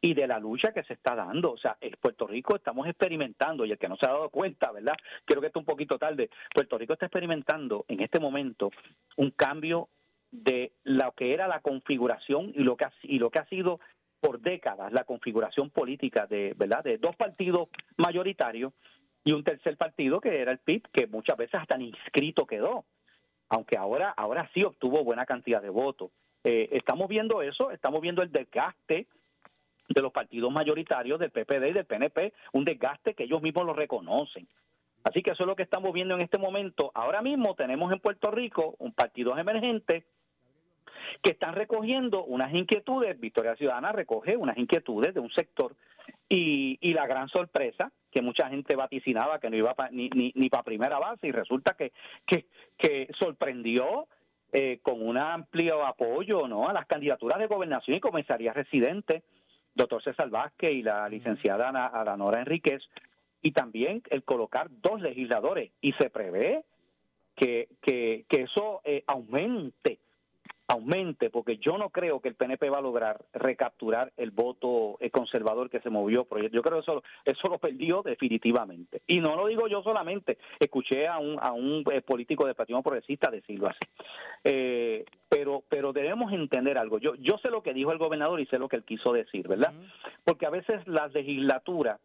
y 0.00 0.14
de 0.14 0.26
la 0.26 0.38
lucha 0.38 0.72
que 0.72 0.82
se 0.84 0.94
está 0.94 1.14
dando. 1.14 1.52
O 1.52 1.58
sea, 1.58 1.76
en 1.80 1.92
Puerto 2.00 2.26
Rico 2.26 2.56
estamos 2.56 2.86
experimentando, 2.88 3.64
y 3.64 3.72
el 3.72 3.78
que 3.78 3.88
no 3.88 3.96
se 3.96 4.06
ha 4.06 4.12
dado 4.12 4.30
cuenta, 4.30 4.72
¿verdad? 4.72 4.96
Creo 5.24 5.40
que 5.40 5.48
está 5.48 5.58
un 5.58 5.64
poquito 5.64 5.98
tarde. 5.98 6.30
Puerto 6.52 6.78
Rico 6.78 6.94
está 6.94 7.06
experimentando 7.06 7.84
en 7.88 8.00
este 8.00 8.20
momento 8.20 8.70
un 9.16 9.30
cambio 9.30 9.88
de 10.30 10.72
lo 10.84 11.12
que 11.12 11.34
era 11.34 11.46
la 11.46 11.60
configuración 11.60 12.52
y 12.54 12.62
lo 12.62 12.76
que 12.76 12.86
ha, 12.86 12.92
y 13.02 13.18
lo 13.18 13.30
que 13.30 13.38
ha 13.38 13.46
sido 13.46 13.80
por 14.20 14.40
décadas 14.40 14.92
la 14.92 15.04
configuración 15.04 15.70
política 15.70 16.26
de, 16.26 16.54
¿verdad? 16.56 16.84
de 16.84 16.96
dos 16.96 17.14
partidos 17.16 17.68
mayoritarios 17.96 18.72
y 19.24 19.32
un 19.32 19.44
tercer 19.44 19.76
partido 19.76 20.20
que 20.20 20.40
era 20.40 20.52
el 20.52 20.58
PIB, 20.58 20.88
que 20.92 21.06
muchas 21.06 21.36
veces 21.36 21.60
hasta 21.60 21.76
ni 21.76 21.88
inscrito 21.88 22.46
quedó, 22.46 22.84
aunque 23.48 23.76
ahora, 23.78 24.10
ahora 24.10 24.50
sí 24.52 24.64
obtuvo 24.64 25.04
buena 25.04 25.26
cantidad 25.26 25.62
de 25.62 25.68
votos. 25.68 26.10
Eh, 26.44 26.70
estamos 26.72 27.08
viendo 27.08 27.42
eso, 27.42 27.70
estamos 27.70 28.00
viendo 28.00 28.22
el 28.22 28.32
desgaste 28.32 29.06
de 29.88 30.02
los 30.02 30.12
partidos 30.12 30.52
mayoritarios 30.52 31.18
del 31.20 31.30
PPD 31.30 31.68
y 31.68 31.72
del 31.72 31.84
PNP, 31.84 32.32
un 32.52 32.64
desgaste 32.64 33.14
que 33.14 33.24
ellos 33.24 33.42
mismos 33.42 33.66
lo 33.66 33.74
reconocen. 33.74 34.48
Así 35.04 35.22
que 35.22 35.32
eso 35.32 35.42
es 35.42 35.46
lo 35.46 35.56
que 35.56 35.64
estamos 35.64 35.92
viendo 35.92 36.14
en 36.14 36.20
este 36.20 36.38
momento. 36.38 36.90
Ahora 36.94 37.22
mismo 37.22 37.54
tenemos 37.54 37.92
en 37.92 37.98
Puerto 37.98 38.30
Rico 38.30 38.76
un 38.78 38.92
partido 38.92 39.36
emergente 39.36 40.04
que 41.22 41.32
están 41.32 41.54
recogiendo 41.54 42.24
unas 42.24 42.52
inquietudes, 42.54 43.18
Victoria 43.18 43.56
Ciudadana 43.56 43.92
recoge 43.92 44.36
unas 44.36 44.56
inquietudes 44.58 45.14
de 45.14 45.20
un 45.20 45.30
sector 45.30 45.74
y, 46.28 46.78
y 46.80 46.94
la 46.94 47.06
gran 47.06 47.28
sorpresa 47.28 47.92
que 48.10 48.22
mucha 48.22 48.48
gente 48.48 48.76
vaticinaba 48.76 49.38
que 49.38 49.50
no 49.50 49.56
iba 49.56 49.74
ni, 49.90 50.08
ni, 50.10 50.32
ni 50.34 50.48
para 50.48 50.62
primera 50.62 50.98
base 50.98 51.26
y 51.26 51.32
resulta 51.32 51.74
que, 51.74 51.92
que, 52.26 52.46
que 52.76 53.08
sorprendió 53.18 54.06
eh, 54.52 54.80
con 54.82 55.06
un 55.06 55.16
amplio 55.16 55.84
apoyo 55.86 56.46
¿no? 56.46 56.68
a 56.68 56.74
las 56.74 56.86
candidaturas 56.86 57.38
de 57.38 57.46
gobernación 57.46 57.96
y 57.96 58.00
comisaría 58.00 58.52
residente, 58.52 59.22
doctor 59.74 60.02
César 60.02 60.28
Vázquez 60.28 60.72
y 60.72 60.82
la 60.82 61.08
licenciada 61.08 61.70
Adanora 61.70 62.40
Enríquez, 62.40 62.82
y 63.40 63.52
también 63.52 64.02
el 64.10 64.24
colocar 64.24 64.68
dos 64.70 65.00
legisladores. 65.00 65.72
Y 65.80 65.92
se 65.94 66.10
prevé 66.10 66.64
que, 67.34 67.68
que, 67.80 68.26
que 68.28 68.42
eso 68.42 68.82
eh, 68.84 69.02
aumente 69.06 69.98
aumente, 70.72 71.28
porque 71.28 71.58
yo 71.58 71.76
no 71.76 71.90
creo 71.90 72.20
que 72.20 72.28
el 72.28 72.34
PNP 72.34 72.70
va 72.70 72.78
a 72.78 72.82
lograr 72.82 73.24
recapturar 73.34 74.12
el 74.16 74.30
voto 74.30 74.96
eh, 75.00 75.10
conservador 75.10 75.68
que 75.68 75.80
se 75.80 75.90
movió. 75.90 76.26
Yo 76.50 76.62
creo 76.62 76.78
que 76.78 76.90
eso, 76.90 77.02
eso 77.24 77.48
lo 77.48 77.58
perdió 77.58 78.02
definitivamente. 78.02 79.02
Y 79.06 79.20
no 79.20 79.36
lo 79.36 79.46
digo 79.46 79.68
yo 79.68 79.82
solamente, 79.82 80.38
escuché 80.58 81.06
a 81.06 81.18
un, 81.18 81.38
a 81.40 81.52
un 81.52 81.84
eh, 81.92 82.00
político 82.00 82.46
del 82.46 82.54
Partido 82.54 82.82
Progresista 82.82 83.30
decirlo 83.30 83.68
así. 83.68 83.78
Eh, 84.44 85.04
pero, 85.28 85.62
pero 85.68 85.92
debemos 85.92 86.32
entender 86.32 86.78
algo. 86.78 86.98
Yo, 86.98 87.14
yo 87.16 87.38
sé 87.38 87.50
lo 87.50 87.62
que 87.62 87.74
dijo 87.74 87.92
el 87.92 87.98
gobernador 87.98 88.40
y 88.40 88.46
sé 88.46 88.58
lo 88.58 88.68
que 88.68 88.76
él 88.76 88.84
quiso 88.84 89.12
decir, 89.12 89.46
¿verdad? 89.48 89.72
Porque 90.24 90.46
a 90.46 90.50
veces 90.50 90.86
las 90.86 91.12
legislaturas 91.12 92.00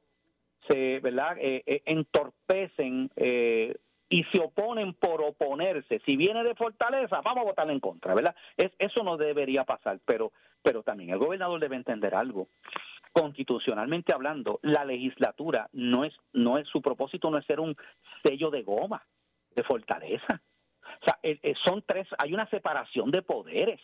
se, 0.67 0.99
¿verdad? 0.99 1.37
entorpecen 1.39 3.09
y 4.09 4.23
se 4.25 4.39
oponen 4.39 4.93
por 4.93 5.21
oponerse. 5.21 6.01
Si 6.05 6.15
viene 6.15 6.43
de 6.43 6.55
Fortaleza, 6.55 7.21
vamos 7.21 7.43
a 7.43 7.47
votar 7.47 7.69
en 7.69 7.79
contra, 7.79 8.13
¿verdad? 8.13 8.35
Es, 8.55 8.71
eso 8.79 9.03
no 9.03 9.17
debería 9.17 9.63
pasar, 9.63 9.99
pero, 10.05 10.31
pero 10.61 10.83
también 10.83 11.09
el 11.09 11.17
gobernador 11.19 11.59
debe 11.59 11.75
entender 11.75 12.15
algo. 12.15 12.47
Constitucionalmente 13.11 14.13
hablando, 14.13 14.59
la 14.61 14.85
legislatura 14.85 15.69
no 15.73 16.05
es, 16.05 16.13
no 16.33 16.57
es 16.57 16.67
su 16.67 16.81
propósito, 16.81 17.29
no 17.29 17.37
es 17.37 17.45
ser 17.45 17.59
un 17.59 17.75
sello 18.23 18.49
de 18.49 18.63
goma 18.63 19.03
de 19.55 19.63
Fortaleza. 19.63 20.41
O 21.01 21.05
sea, 21.05 21.19
son 21.65 21.83
tres, 21.85 22.07
hay 22.17 22.33
una 22.33 22.49
separación 22.49 23.11
de 23.11 23.21
poderes. 23.21 23.81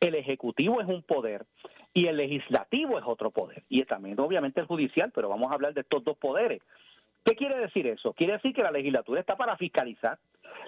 El 0.00 0.14
ejecutivo 0.14 0.80
es 0.80 0.88
un 0.88 1.02
poder 1.02 1.46
y 1.92 2.06
el 2.06 2.16
legislativo 2.16 2.98
es 2.98 3.04
otro 3.06 3.30
poder. 3.30 3.64
Y 3.68 3.82
también 3.84 4.18
obviamente 4.20 4.60
el 4.60 4.66
judicial, 4.66 5.10
pero 5.14 5.28
vamos 5.28 5.50
a 5.50 5.54
hablar 5.54 5.74
de 5.74 5.80
estos 5.80 6.04
dos 6.04 6.16
poderes. 6.16 6.62
¿Qué 7.24 7.34
quiere 7.34 7.58
decir 7.58 7.86
eso? 7.86 8.12
Quiere 8.14 8.34
decir 8.34 8.54
que 8.54 8.62
la 8.62 8.70
legislatura 8.70 9.20
está 9.20 9.36
para 9.36 9.56
fiscalizar, 9.56 10.18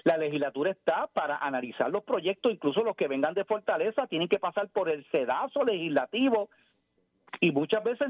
la 0.03 0.17
legislatura 0.17 0.71
está 0.71 1.07
para 1.07 1.37
analizar 1.37 1.89
los 1.89 2.03
proyectos, 2.03 2.51
incluso 2.51 2.83
los 2.83 2.95
que 2.95 3.07
vengan 3.07 3.33
de 3.33 3.45
Fortaleza, 3.45 4.07
tienen 4.07 4.27
que 4.27 4.39
pasar 4.39 4.69
por 4.69 4.89
el 4.89 5.05
sedazo 5.11 5.63
legislativo 5.63 6.49
y 7.39 7.51
muchas 7.51 7.83
veces 7.83 8.07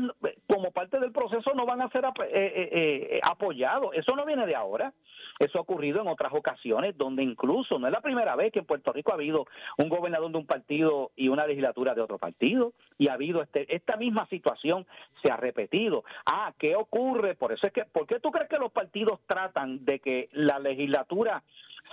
como 0.47 0.71
parte 0.71 0.99
del 0.99 1.11
proceso 1.11 1.53
no 1.53 1.65
van 1.65 1.81
a 1.81 1.89
ser 1.89 2.03
eh, 2.05 2.11
eh, 2.31 2.69
eh, 2.73 3.19
apoyados. 3.23 3.91
Eso 3.93 4.15
no 4.15 4.25
viene 4.25 4.45
de 4.45 4.55
ahora. 4.55 4.93
Eso 5.39 5.57
ha 5.57 5.61
ocurrido 5.61 6.01
en 6.01 6.07
otras 6.07 6.33
ocasiones 6.33 6.97
donde 6.97 7.23
incluso 7.23 7.79
no 7.79 7.87
es 7.87 7.93
la 7.93 8.01
primera 8.01 8.35
vez 8.35 8.51
que 8.51 8.59
en 8.59 8.65
Puerto 8.65 8.93
Rico 8.93 9.11
ha 9.11 9.15
habido 9.15 9.47
un 9.77 9.89
gobernador 9.89 10.31
de 10.31 10.37
un 10.37 10.45
partido 10.45 11.11
y 11.15 11.29
una 11.29 11.47
legislatura 11.47 11.95
de 11.95 12.01
otro 12.01 12.19
partido 12.19 12.73
y 12.97 13.07
ha 13.07 13.13
habido 13.13 13.41
este, 13.41 13.73
esta 13.73 13.97
misma 13.97 14.27
situación 14.27 14.85
se 15.23 15.31
ha 15.31 15.37
repetido. 15.37 16.03
Ah, 16.25 16.53
¿qué 16.59 16.75
ocurre? 16.75 17.35
Por 17.35 17.53
eso 17.53 17.65
es 17.65 17.73
que 17.73 17.85
¿por 17.85 18.05
qué 18.05 18.19
tú 18.19 18.29
crees 18.29 18.49
que 18.49 18.57
los 18.57 18.71
partidos 18.71 19.19
tratan 19.25 19.83
de 19.83 19.99
que 19.99 20.29
la 20.33 20.59
legislatura 20.59 21.41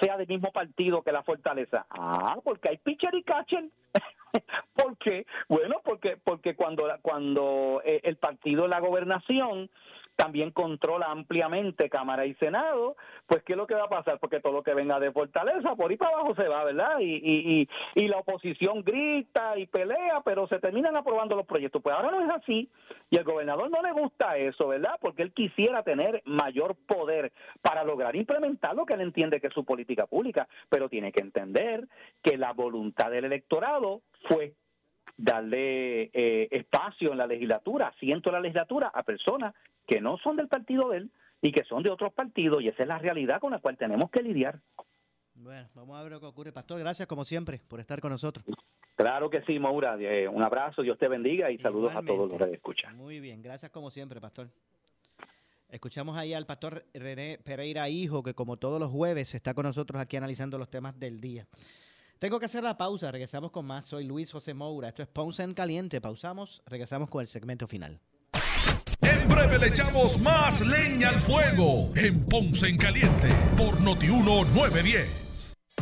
sea 0.01 0.17
del 0.17 0.29
mismo 0.29 0.53
partido 0.53 1.03
que 1.03 1.13
la 1.13 1.23
fortaleza? 1.23 1.87
Ah, 1.91 2.37
porque 2.43 2.71
hay 2.71 2.79
pitcher 2.79 3.15
y 3.15 3.23
catcher. 3.23 3.65
¿Por 4.75 4.97
qué? 4.99 5.27
Bueno, 5.49 5.81
porque 5.85 6.17
porque 6.23 6.55
cuando 6.55 6.85
cuando 7.03 7.81
eh, 7.85 8.01
el 8.05 8.17
partido 8.17 8.65
de 8.65 8.69
la 8.69 8.81
gobernación 8.81 9.71
también 10.19 10.51
controla 10.51 11.13
ampliamente 11.13 11.89
Cámara 11.89 12.27
y 12.27 12.35
Senado, 12.35 12.97
pues 13.29 13.45
¿qué 13.45 13.53
es 13.53 13.57
lo 13.57 13.69
que 13.69 13.77
va 13.77 13.85
a 13.85 13.89
pasar? 13.89 14.19
Porque 14.19 14.41
todo 14.41 14.53
lo 14.53 14.65
que 14.65 14.75
venga 14.75 14.99
de 14.99 15.13
Fortaleza, 15.13 15.77
por 15.77 15.93
ahí 15.93 15.97
para 15.97 16.11
abajo 16.11 16.35
se 16.35 16.49
va, 16.49 16.65
¿verdad? 16.65 16.99
Y, 16.99 17.21
y, 17.23 17.69
y, 17.95 18.09
la 18.09 18.19
oposición 18.19 18.83
grita 18.83 19.57
y 19.57 19.67
pelea, 19.67 20.21
pero 20.25 20.49
se 20.49 20.59
terminan 20.59 20.97
aprobando 20.97 21.37
los 21.37 21.47
proyectos. 21.47 21.81
Pues 21.81 21.95
ahora 21.95 22.11
no 22.11 22.21
es 22.21 22.31
así, 22.31 22.69
y 23.11 23.17
al 23.17 23.23
gobernador 23.23 23.71
no 23.71 23.81
le 23.81 23.93
gusta 23.93 24.37
eso, 24.37 24.67
¿verdad? 24.67 24.97
Porque 25.01 25.23
él 25.23 25.33
quisiera 25.33 25.85
tener 25.85 26.21
mayor 26.25 26.75
poder 26.75 27.33
para 27.63 27.85
lograr 27.85 28.17
implementar 28.17 28.75
lo 28.75 28.87
que 28.87 28.95
él 28.95 29.03
entiende 29.03 29.41
que 29.41 29.47
es 29.47 29.55
su 29.55 29.65
política 29.65 30.09
pública, 30.09 30.49
pero 30.69 30.89
tiene 30.89 31.13
que 31.13 31.21
entender 31.21 31.87
que 32.23 32.37
la 32.37 32.53
voluntad 32.53 33.13
del 33.13 33.27
electorado 33.27 34.03
fue 34.29 34.55
darle 35.19 36.05
eh, 36.15 36.49
espacio 36.51 37.13
en 37.13 37.19
la 37.19 37.27
legislatura, 37.27 37.89
asiento 37.89 38.31
en 38.31 38.35
la 38.35 38.41
legislatura 38.41 38.91
a 38.95 39.03
personas 39.03 39.55
que 39.87 40.01
no 40.01 40.17
son 40.17 40.37
del 40.37 40.49
partido 40.49 40.89
de 40.91 40.99
él 40.99 41.11
y 41.43 41.53
que 41.53 41.65
son 41.65 41.83
de 41.83 41.91
otros 41.91 42.13
partidos, 42.13 42.63
y 42.63 42.69
esa 42.69 42.83
es 42.83 42.89
la 42.89 42.99
realidad 42.99 43.41
con 43.41 43.53
la 43.53 43.59
cual 43.59 43.77
tenemos 43.77 44.11
que 44.11 44.23
lidiar. 44.23 44.61
Bueno, 45.35 45.69
vamos 45.75 45.99
a 45.99 46.03
ver 46.03 46.13
lo 46.13 46.21
que 46.21 46.27
ocurre. 46.27 46.53
Pastor, 46.53 46.81
gracias 46.81 47.07
como 47.07 47.25
siempre 47.25 47.61
por 47.69 47.81
estar 47.81 48.01
con 48.01 48.11
nosotros. 48.11 48.45
Claro 48.97 49.31
que 49.31 49.43
sí, 49.43 49.59
Maura. 49.59 49.97
Eh, 50.01 50.27
un 50.27 50.43
abrazo, 50.43 50.83
Dios 50.83 50.99
te 50.99 51.07
bendiga 51.07 51.51
y 51.51 51.59
saludos 51.59 51.95
a 51.95 52.03
todos 52.03 52.31
los 52.31 52.45
que 52.45 52.55
escuchan. 52.55 52.97
Muy 52.97 53.21
bien, 53.21 53.43
gracias 53.43 53.71
como 53.71 53.91
siempre, 53.91 54.21
Pastor. 54.21 54.49
Escuchamos 55.69 56.17
ahí 56.17 56.33
al 56.33 56.47
pastor 56.47 56.85
René 56.95 57.39
Pereira 57.45 57.89
Hijo, 57.89 58.23
que 58.23 58.35
como 58.35 58.57
todos 58.57 58.81
los 58.81 58.91
jueves 58.91 59.35
está 59.35 59.55
con 59.55 59.65
nosotros 59.65 60.01
aquí 60.01 60.17
analizando 60.17 60.59
los 60.59 60.71
temas 60.71 60.99
del 60.99 61.21
día. 61.21 61.47
Tengo 62.19 62.41
que 62.41 62.47
hacer 62.47 62.65
la 62.65 62.77
pausa, 62.77 63.13
regresamos 63.13 63.53
con 63.53 63.65
más. 63.65 63.85
Soy 63.85 64.05
Luis 64.05 64.33
José 64.33 64.53
Moura. 64.53 64.89
Esto 64.89 65.03
es 65.03 65.09
Ponce 65.09 65.45
en 65.45 65.55
Caliente. 65.55 66.01
Pausamos, 66.01 66.63
regresamos 66.67 67.09
con 67.09 67.21
el 67.21 67.29
segmento 67.29 67.69
final. 67.69 68.01
En 69.03 69.29
breve 69.29 69.59
le 69.59 69.69
echamos 69.69 70.19
más 70.19 70.67
leña 70.67 71.11
al 71.11 71.21
fuego 71.21 71.93
en 71.95 72.25
Ponce 72.25 72.67
en 72.67 72.77
Caliente 72.77 73.29
por 73.57 73.81
Notiuno 73.81 74.45
910 74.45 75.58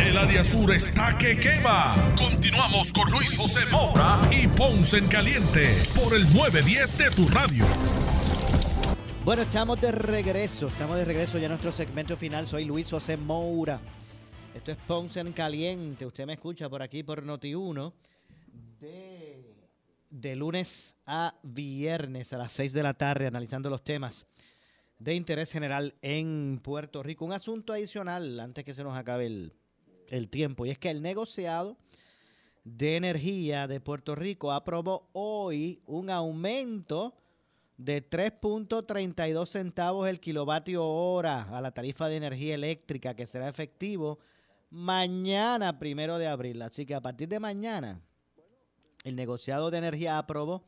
El 0.00 0.18
área 0.18 0.42
sur 0.42 0.72
está 0.72 1.16
que 1.16 1.38
quema. 1.38 2.12
Continuamos 2.18 2.92
con 2.92 3.10
Luis 3.10 3.36
José 3.36 3.60
Moura 3.70 4.20
y 4.32 4.48
Ponce 4.48 4.98
en 4.98 5.06
Caliente 5.06 5.82
por 5.94 6.14
el 6.14 6.24
910 6.34 6.98
de 6.98 7.10
tu 7.10 7.28
radio. 7.28 7.64
Bueno, 9.24 9.42
estamos 9.42 9.80
de 9.80 9.92
regreso. 9.92 10.66
Estamos 10.66 10.96
de 10.96 11.04
regreso 11.04 11.38
ya 11.38 11.44
en 11.44 11.50
nuestro 11.50 11.70
segmento 11.70 12.16
final. 12.16 12.46
Soy 12.46 12.64
Luis 12.64 12.90
José 12.90 13.16
Moura. 13.16 13.80
Esto 14.54 14.72
es 14.72 14.76
Ponce 14.78 15.20
en 15.20 15.32
Caliente. 15.32 16.04
Usted 16.04 16.26
me 16.26 16.32
escucha 16.32 16.68
por 16.68 16.82
aquí 16.82 17.02
por 17.02 17.24
Noti1 17.24 17.92
de, 18.80 19.54
de 20.10 20.36
lunes 20.36 20.96
a 21.06 21.34
viernes 21.42 22.32
a 22.32 22.38
las 22.38 22.52
6 22.52 22.72
de 22.72 22.82
la 22.82 22.94
tarde 22.94 23.28
analizando 23.28 23.70
los 23.70 23.84
temas 23.84 24.26
de 24.98 25.14
interés 25.14 25.52
general 25.52 25.94
en 26.02 26.60
Puerto 26.62 27.02
Rico. 27.02 27.24
Un 27.24 27.32
asunto 27.32 27.72
adicional 27.72 28.38
antes 28.40 28.64
que 28.64 28.74
se 28.74 28.84
nos 28.84 28.96
acabe 28.96 29.26
el, 29.26 29.52
el 30.12 30.28
tiempo. 30.28 30.66
Y 30.66 30.70
es 30.70 30.78
que 30.78 30.90
el 30.90 31.02
negociado 31.02 31.76
de 32.64 32.96
energía 32.96 33.66
de 33.66 33.80
Puerto 33.80 34.14
Rico 34.14 34.52
aprobó 34.52 35.08
hoy 35.12 35.82
un 35.86 36.10
aumento 36.10 37.14
de 37.76 38.08
3.32 38.08 39.46
centavos 39.46 40.08
el 40.08 40.20
kilovatio 40.20 40.84
hora 40.84 41.42
a 41.56 41.60
la 41.60 41.72
tarifa 41.72 42.08
de 42.08 42.16
energía 42.16 42.54
eléctrica 42.54 43.14
que 43.14 43.26
será 43.26 43.48
efectivo 43.48 44.20
mañana, 44.70 45.78
primero 45.78 46.18
de 46.18 46.28
abril. 46.28 46.62
Así 46.62 46.86
que 46.86 46.94
a 46.94 47.00
partir 47.00 47.28
de 47.28 47.40
mañana, 47.40 48.00
el 49.04 49.16
negociado 49.16 49.70
de 49.70 49.78
energía 49.78 50.18
aprobó 50.18 50.64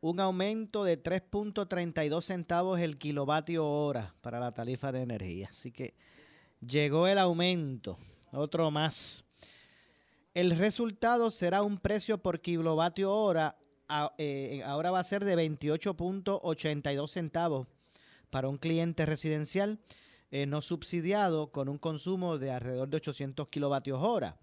un 0.00 0.20
aumento 0.20 0.84
de 0.84 1.02
3.32 1.02 2.22
centavos 2.22 2.80
el 2.80 2.96
kilovatio 2.98 3.66
hora 3.66 4.14
para 4.20 4.38
la 4.38 4.52
tarifa 4.52 4.92
de 4.92 5.02
energía. 5.02 5.48
Así 5.50 5.72
que 5.72 5.94
llegó 6.60 7.06
el 7.08 7.18
aumento, 7.18 7.98
otro 8.32 8.70
más. 8.70 9.24
El 10.34 10.56
resultado 10.56 11.30
será 11.30 11.62
un 11.62 11.78
precio 11.78 12.18
por 12.18 12.40
kilovatio 12.40 13.12
hora, 13.12 13.56
eh, 14.18 14.62
ahora 14.64 14.90
va 14.90 15.00
a 15.00 15.04
ser 15.04 15.24
de 15.24 15.36
28.82 15.36 17.08
centavos 17.08 17.68
para 18.30 18.48
un 18.48 18.58
cliente 18.58 19.06
residencial 19.06 19.78
eh, 20.30 20.44
no 20.44 20.60
subsidiado 20.60 21.50
con 21.50 21.70
un 21.70 21.78
consumo 21.78 22.36
de 22.36 22.50
alrededor 22.50 22.88
de 22.88 22.98
800 22.98 23.48
kilovatios 23.48 23.98
hora. 24.02 24.36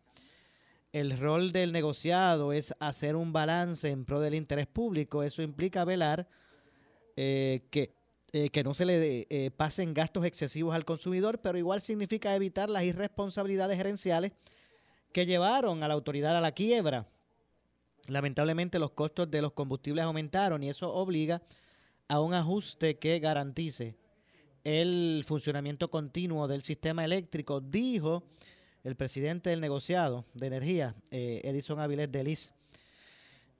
El 0.91 1.15
rol 1.19 1.51
del 1.51 1.71
negociado 1.71 2.53
es 2.53 2.73
hacer 2.79 3.15
un 3.15 3.31
balance 3.31 3.89
en 3.89 4.03
pro 4.03 4.19
del 4.19 4.33
interés 4.33 4.65
público. 4.65 5.21
Eso 5.21 5.43
implica 5.43 5.85
velar 5.85 6.27
eh, 7.15 7.67
que, 7.69 7.93
que, 8.51 8.63
no 8.63 8.73
se 8.73 8.85
le 8.85 9.51
pasen 9.55 9.93
gastos 9.93 10.25
excesivos 10.25 10.75
al 10.75 10.85
consumidor, 10.85 11.39
pero 11.39 11.57
igual 11.57 11.81
significa 11.81 12.35
evitar 12.35 12.69
las 12.69 12.83
irresponsabilidades 12.83 13.77
gerenciales 13.77 14.33
que 15.13 15.25
llevaron 15.25 15.81
a 15.81 15.87
la 15.87 15.93
autoridad 15.93 16.35
a 16.35 16.41
la 16.41 16.51
quiebra. 16.51 17.07
Lamentablemente 18.07 18.79
los 18.79 18.91
costos 18.91 19.31
de 19.31 19.41
los 19.41 19.53
combustibles 19.53 20.03
aumentaron 20.03 20.61
y 20.61 20.69
eso 20.69 20.93
obliga 20.93 21.41
a 22.07 22.19
un 22.19 22.33
ajuste 22.33 22.97
que 22.99 23.19
garantice 23.19 23.95
el 24.65 25.23
funcionamiento 25.25 25.89
continuo 25.89 26.47
del 26.47 26.63
sistema 26.63 27.05
eléctrico, 27.05 27.61
dijo 27.61 28.23
el 28.83 28.95
presidente 28.95 29.51
del 29.51 29.61
negociado 29.61 30.25
de 30.33 30.47
energía, 30.47 30.95
eh, 31.11 31.41
Edison 31.43 31.79
Avilés 31.79 32.11
Delis. 32.11 32.53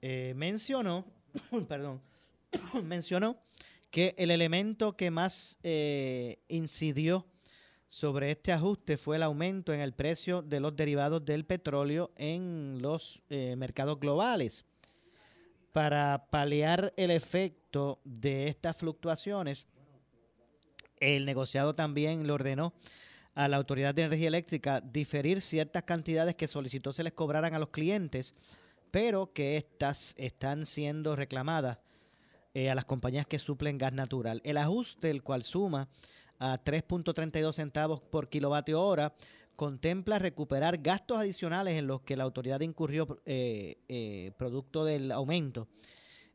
Eh, 0.02 0.34
mencionó, 0.36 1.04
perdón, 1.68 2.00
mencionó 2.84 3.36
que 3.90 4.14
el 4.18 4.30
elemento 4.30 4.96
que 4.96 5.10
más 5.10 5.58
eh, 5.62 6.38
incidió 6.48 7.26
sobre 7.88 8.32
este 8.32 8.52
ajuste 8.52 8.96
fue 8.96 9.16
el 9.16 9.22
aumento 9.22 9.72
en 9.72 9.80
el 9.80 9.94
precio 9.94 10.42
de 10.42 10.60
los 10.60 10.74
derivados 10.76 11.24
del 11.24 11.44
petróleo 11.44 12.12
en 12.16 12.82
los 12.82 13.22
eh, 13.30 13.54
mercados 13.56 13.98
globales. 14.00 14.64
Para 15.72 16.28
paliar 16.30 16.92
el 16.96 17.10
efecto 17.10 18.00
de 18.04 18.48
estas 18.48 18.76
fluctuaciones, 18.76 19.66
el 20.98 21.26
negociado 21.26 21.74
también 21.74 22.26
le 22.26 22.32
ordenó 22.32 22.74
a 23.34 23.48
la 23.48 23.58
Autoridad 23.58 23.94
de 23.94 24.02
Energía 24.02 24.28
Eléctrica 24.28 24.80
diferir 24.80 25.42
ciertas 25.42 25.82
cantidades 25.82 26.34
que 26.34 26.48
solicitó 26.48 26.92
se 26.92 27.04
les 27.04 27.12
cobraran 27.12 27.52
a 27.54 27.58
los 27.58 27.68
clientes, 27.68 28.34
pero 28.90 29.32
que 29.32 29.58
estas 29.58 30.14
están 30.16 30.64
siendo 30.64 31.14
reclamadas 31.14 31.78
eh, 32.56 32.70
a 32.70 32.74
las 32.74 32.86
compañías 32.86 33.26
que 33.26 33.38
suplen 33.38 33.76
gas 33.76 33.92
natural. 33.92 34.40
El 34.42 34.56
ajuste, 34.56 35.10
el 35.10 35.22
cual 35.22 35.42
suma 35.42 35.90
a 36.38 36.58
3.32 36.64 37.52
centavos 37.52 38.00
por 38.00 38.30
kilovatio 38.30 38.80
hora, 38.82 39.12
contempla 39.56 40.18
recuperar 40.18 40.78
gastos 40.78 41.18
adicionales 41.18 41.74
en 41.74 41.86
los 41.86 42.00
que 42.00 42.16
la 42.16 42.24
autoridad 42.24 42.62
incurrió 42.62 43.20
eh, 43.26 43.76
eh, 43.90 44.32
producto 44.38 44.86
del 44.86 45.12
aumento 45.12 45.68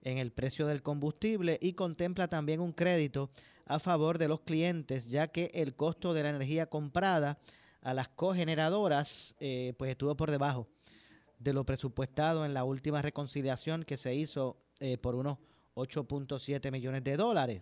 en 0.03 0.19
el 0.19 0.31
precio 0.31 0.67
del 0.67 0.83
combustible 0.83 1.57
y 1.59 1.73
contempla 1.73 2.27
también 2.27 2.59
un 2.59 2.73
crédito 2.73 3.31
a 3.65 3.79
favor 3.79 4.19
de 4.19 4.27
los 4.27 4.41
clientes, 4.41 5.09
ya 5.09 5.27
que 5.27 5.49
el 5.55 5.75
costo 5.75 6.13
de 6.13 6.21
la 6.21 6.29
energía 6.29 6.67
comprada 6.67 7.39
a 7.81 7.95
las 7.95 8.09
cogeneradoras 8.09 9.33
pues 9.39 9.89
estuvo 9.89 10.15
por 10.15 10.29
debajo 10.29 10.67
de 11.39 11.53
lo 11.53 11.65
presupuestado 11.65 12.45
en 12.45 12.53
la 12.53 12.63
última 12.63 13.01
reconciliación 13.01 13.85
que 13.85 13.97
se 13.97 14.13
hizo 14.13 14.57
por 15.01 15.15
unos 15.15 15.39
8.7 15.75 16.71
millones 16.71 17.03
de 17.03 17.17
dólares. 17.17 17.61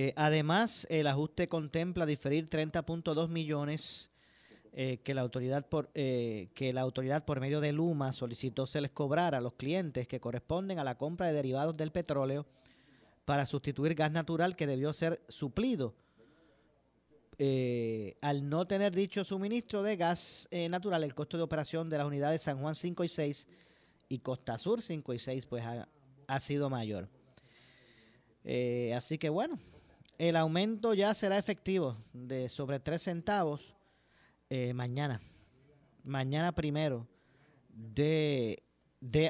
Eh, 0.00 0.12
además, 0.14 0.86
el 0.90 1.08
ajuste 1.08 1.48
contempla 1.48 2.06
diferir 2.06 2.48
30.2 2.48 3.28
millones 3.28 4.10
eh, 4.72 5.00
que, 5.02 5.12
la 5.12 5.22
autoridad 5.22 5.66
por, 5.66 5.90
eh, 5.94 6.50
que 6.54 6.72
la 6.72 6.82
autoridad 6.82 7.24
por 7.24 7.40
medio 7.40 7.60
de 7.60 7.72
Luma 7.72 8.12
solicitó 8.12 8.64
se 8.64 8.80
les 8.80 8.92
cobrara 8.92 9.38
a 9.38 9.40
los 9.40 9.54
clientes 9.54 10.06
que 10.06 10.20
corresponden 10.20 10.78
a 10.78 10.84
la 10.84 10.96
compra 10.96 11.26
de 11.26 11.32
derivados 11.32 11.76
del 11.76 11.90
petróleo 11.90 12.46
para 13.24 13.44
sustituir 13.44 13.96
gas 13.96 14.12
natural 14.12 14.54
que 14.54 14.68
debió 14.68 14.92
ser 14.92 15.20
suplido. 15.26 15.96
al 18.20 18.48
no 18.48 18.68
tener 18.68 18.94
dicho 18.94 19.24
suministro 19.24 19.82
de 19.82 19.96
gas 19.96 20.48
natural, 20.70 21.02
el 21.02 21.14
costo 21.16 21.36
de 21.36 21.42
operación 21.42 21.90
de 21.90 21.98
las 21.98 22.06
unidades 22.06 22.42
San 22.42 22.60
Juan 22.60 22.76
5 22.76 23.02
y 23.02 23.08
6 23.08 23.48
y 24.10 24.18
Costa 24.20 24.58
Sur 24.58 24.80
5 24.80 25.12
y 25.12 25.18
6 25.18 25.46
pues 25.46 25.64
ha, 25.64 25.88
ha 26.28 26.38
sido 26.38 26.70
mayor. 26.70 27.08
así 28.94 29.18
que 29.18 29.28
bueno, 29.28 29.58
el 30.18 30.34
aumento 30.34 30.94
ya 30.94 31.14
será 31.14 31.38
efectivo 31.38 31.96
de 32.12 32.48
sobre 32.48 32.80
3 32.80 33.00
centavos 33.00 33.76
eh, 34.50 34.72
mañana. 34.74 35.20
Mañana 36.02 36.52
primero 36.52 37.06
de, 37.68 38.62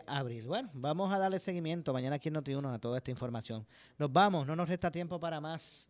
abril. 0.07 0.47
Bueno, 0.47 0.71
vamos 0.73 1.13
a 1.13 1.19
darle 1.19 1.41
seguimiento 1.41 1.93
mañana 1.93 2.17
aquí 2.17 2.29
en 2.29 2.37
Noti1 2.37 2.73
a 2.73 2.79
toda 2.79 2.99
esta 2.99 3.11
información. 3.11 3.67
Nos 3.99 4.11
vamos, 4.11 4.47
no 4.47 4.57
nos 4.57 4.69
resta 4.69 4.91
tiempo 4.91 5.21
para 5.21 5.41
más. 5.41 5.89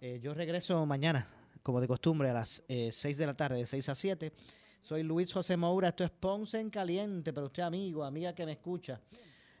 Eh, 0.00 0.20
yo 0.22 0.34
regreso 0.34 0.84
mañana, 0.84 1.26
como 1.62 1.80
de 1.80 1.88
costumbre, 1.88 2.28
a 2.28 2.34
las 2.34 2.62
6 2.68 3.04
eh, 3.04 3.14
de 3.14 3.26
la 3.26 3.34
tarde, 3.34 3.58
de 3.58 3.66
6 3.66 3.88
a 3.88 3.94
7. 3.94 4.32
Soy 4.80 5.04
Luis 5.04 5.32
José 5.32 5.56
Moura, 5.56 5.88
esto 5.88 6.04
es 6.04 6.10
Ponce 6.10 6.60
en 6.60 6.68
Caliente, 6.68 7.32
pero 7.32 7.46
usted 7.46 7.62
amigo, 7.62 8.04
amiga 8.04 8.34
que 8.34 8.44
me 8.44 8.52
escucha. 8.52 9.00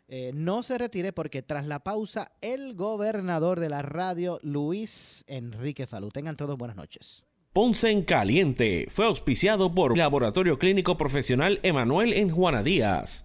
Eh, 0.08 0.32
no 0.34 0.62
se 0.62 0.78
retire 0.78 1.12
porque 1.12 1.42
tras 1.42 1.66
la 1.66 1.80
pausa, 1.80 2.32
el 2.40 2.74
gobernador 2.74 3.60
de 3.60 3.68
la 3.68 3.82
radio, 3.82 4.38
Luis 4.42 5.24
Enrique 5.26 5.86
Falú. 5.86 6.10
Tengan 6.10 6.36
todos 6.36 6.58
buenas 6.58 6.76
noches. 6.76 7.24
Ponce 7.52 7.90
en 7.90 8.02
Caliente 8.02 8.88
fue 8.90 9.06
auspiciado 9.06 9.72
por 9.72 9.96
Laboratorio 9.96 10.58
Clínico 10.58 10.96
Profesional 10.96 11.60
Emanuel 11.62 12.12
en 12.12 12.30
Juana 12.30 12.64
Díaz. 12.64 13.24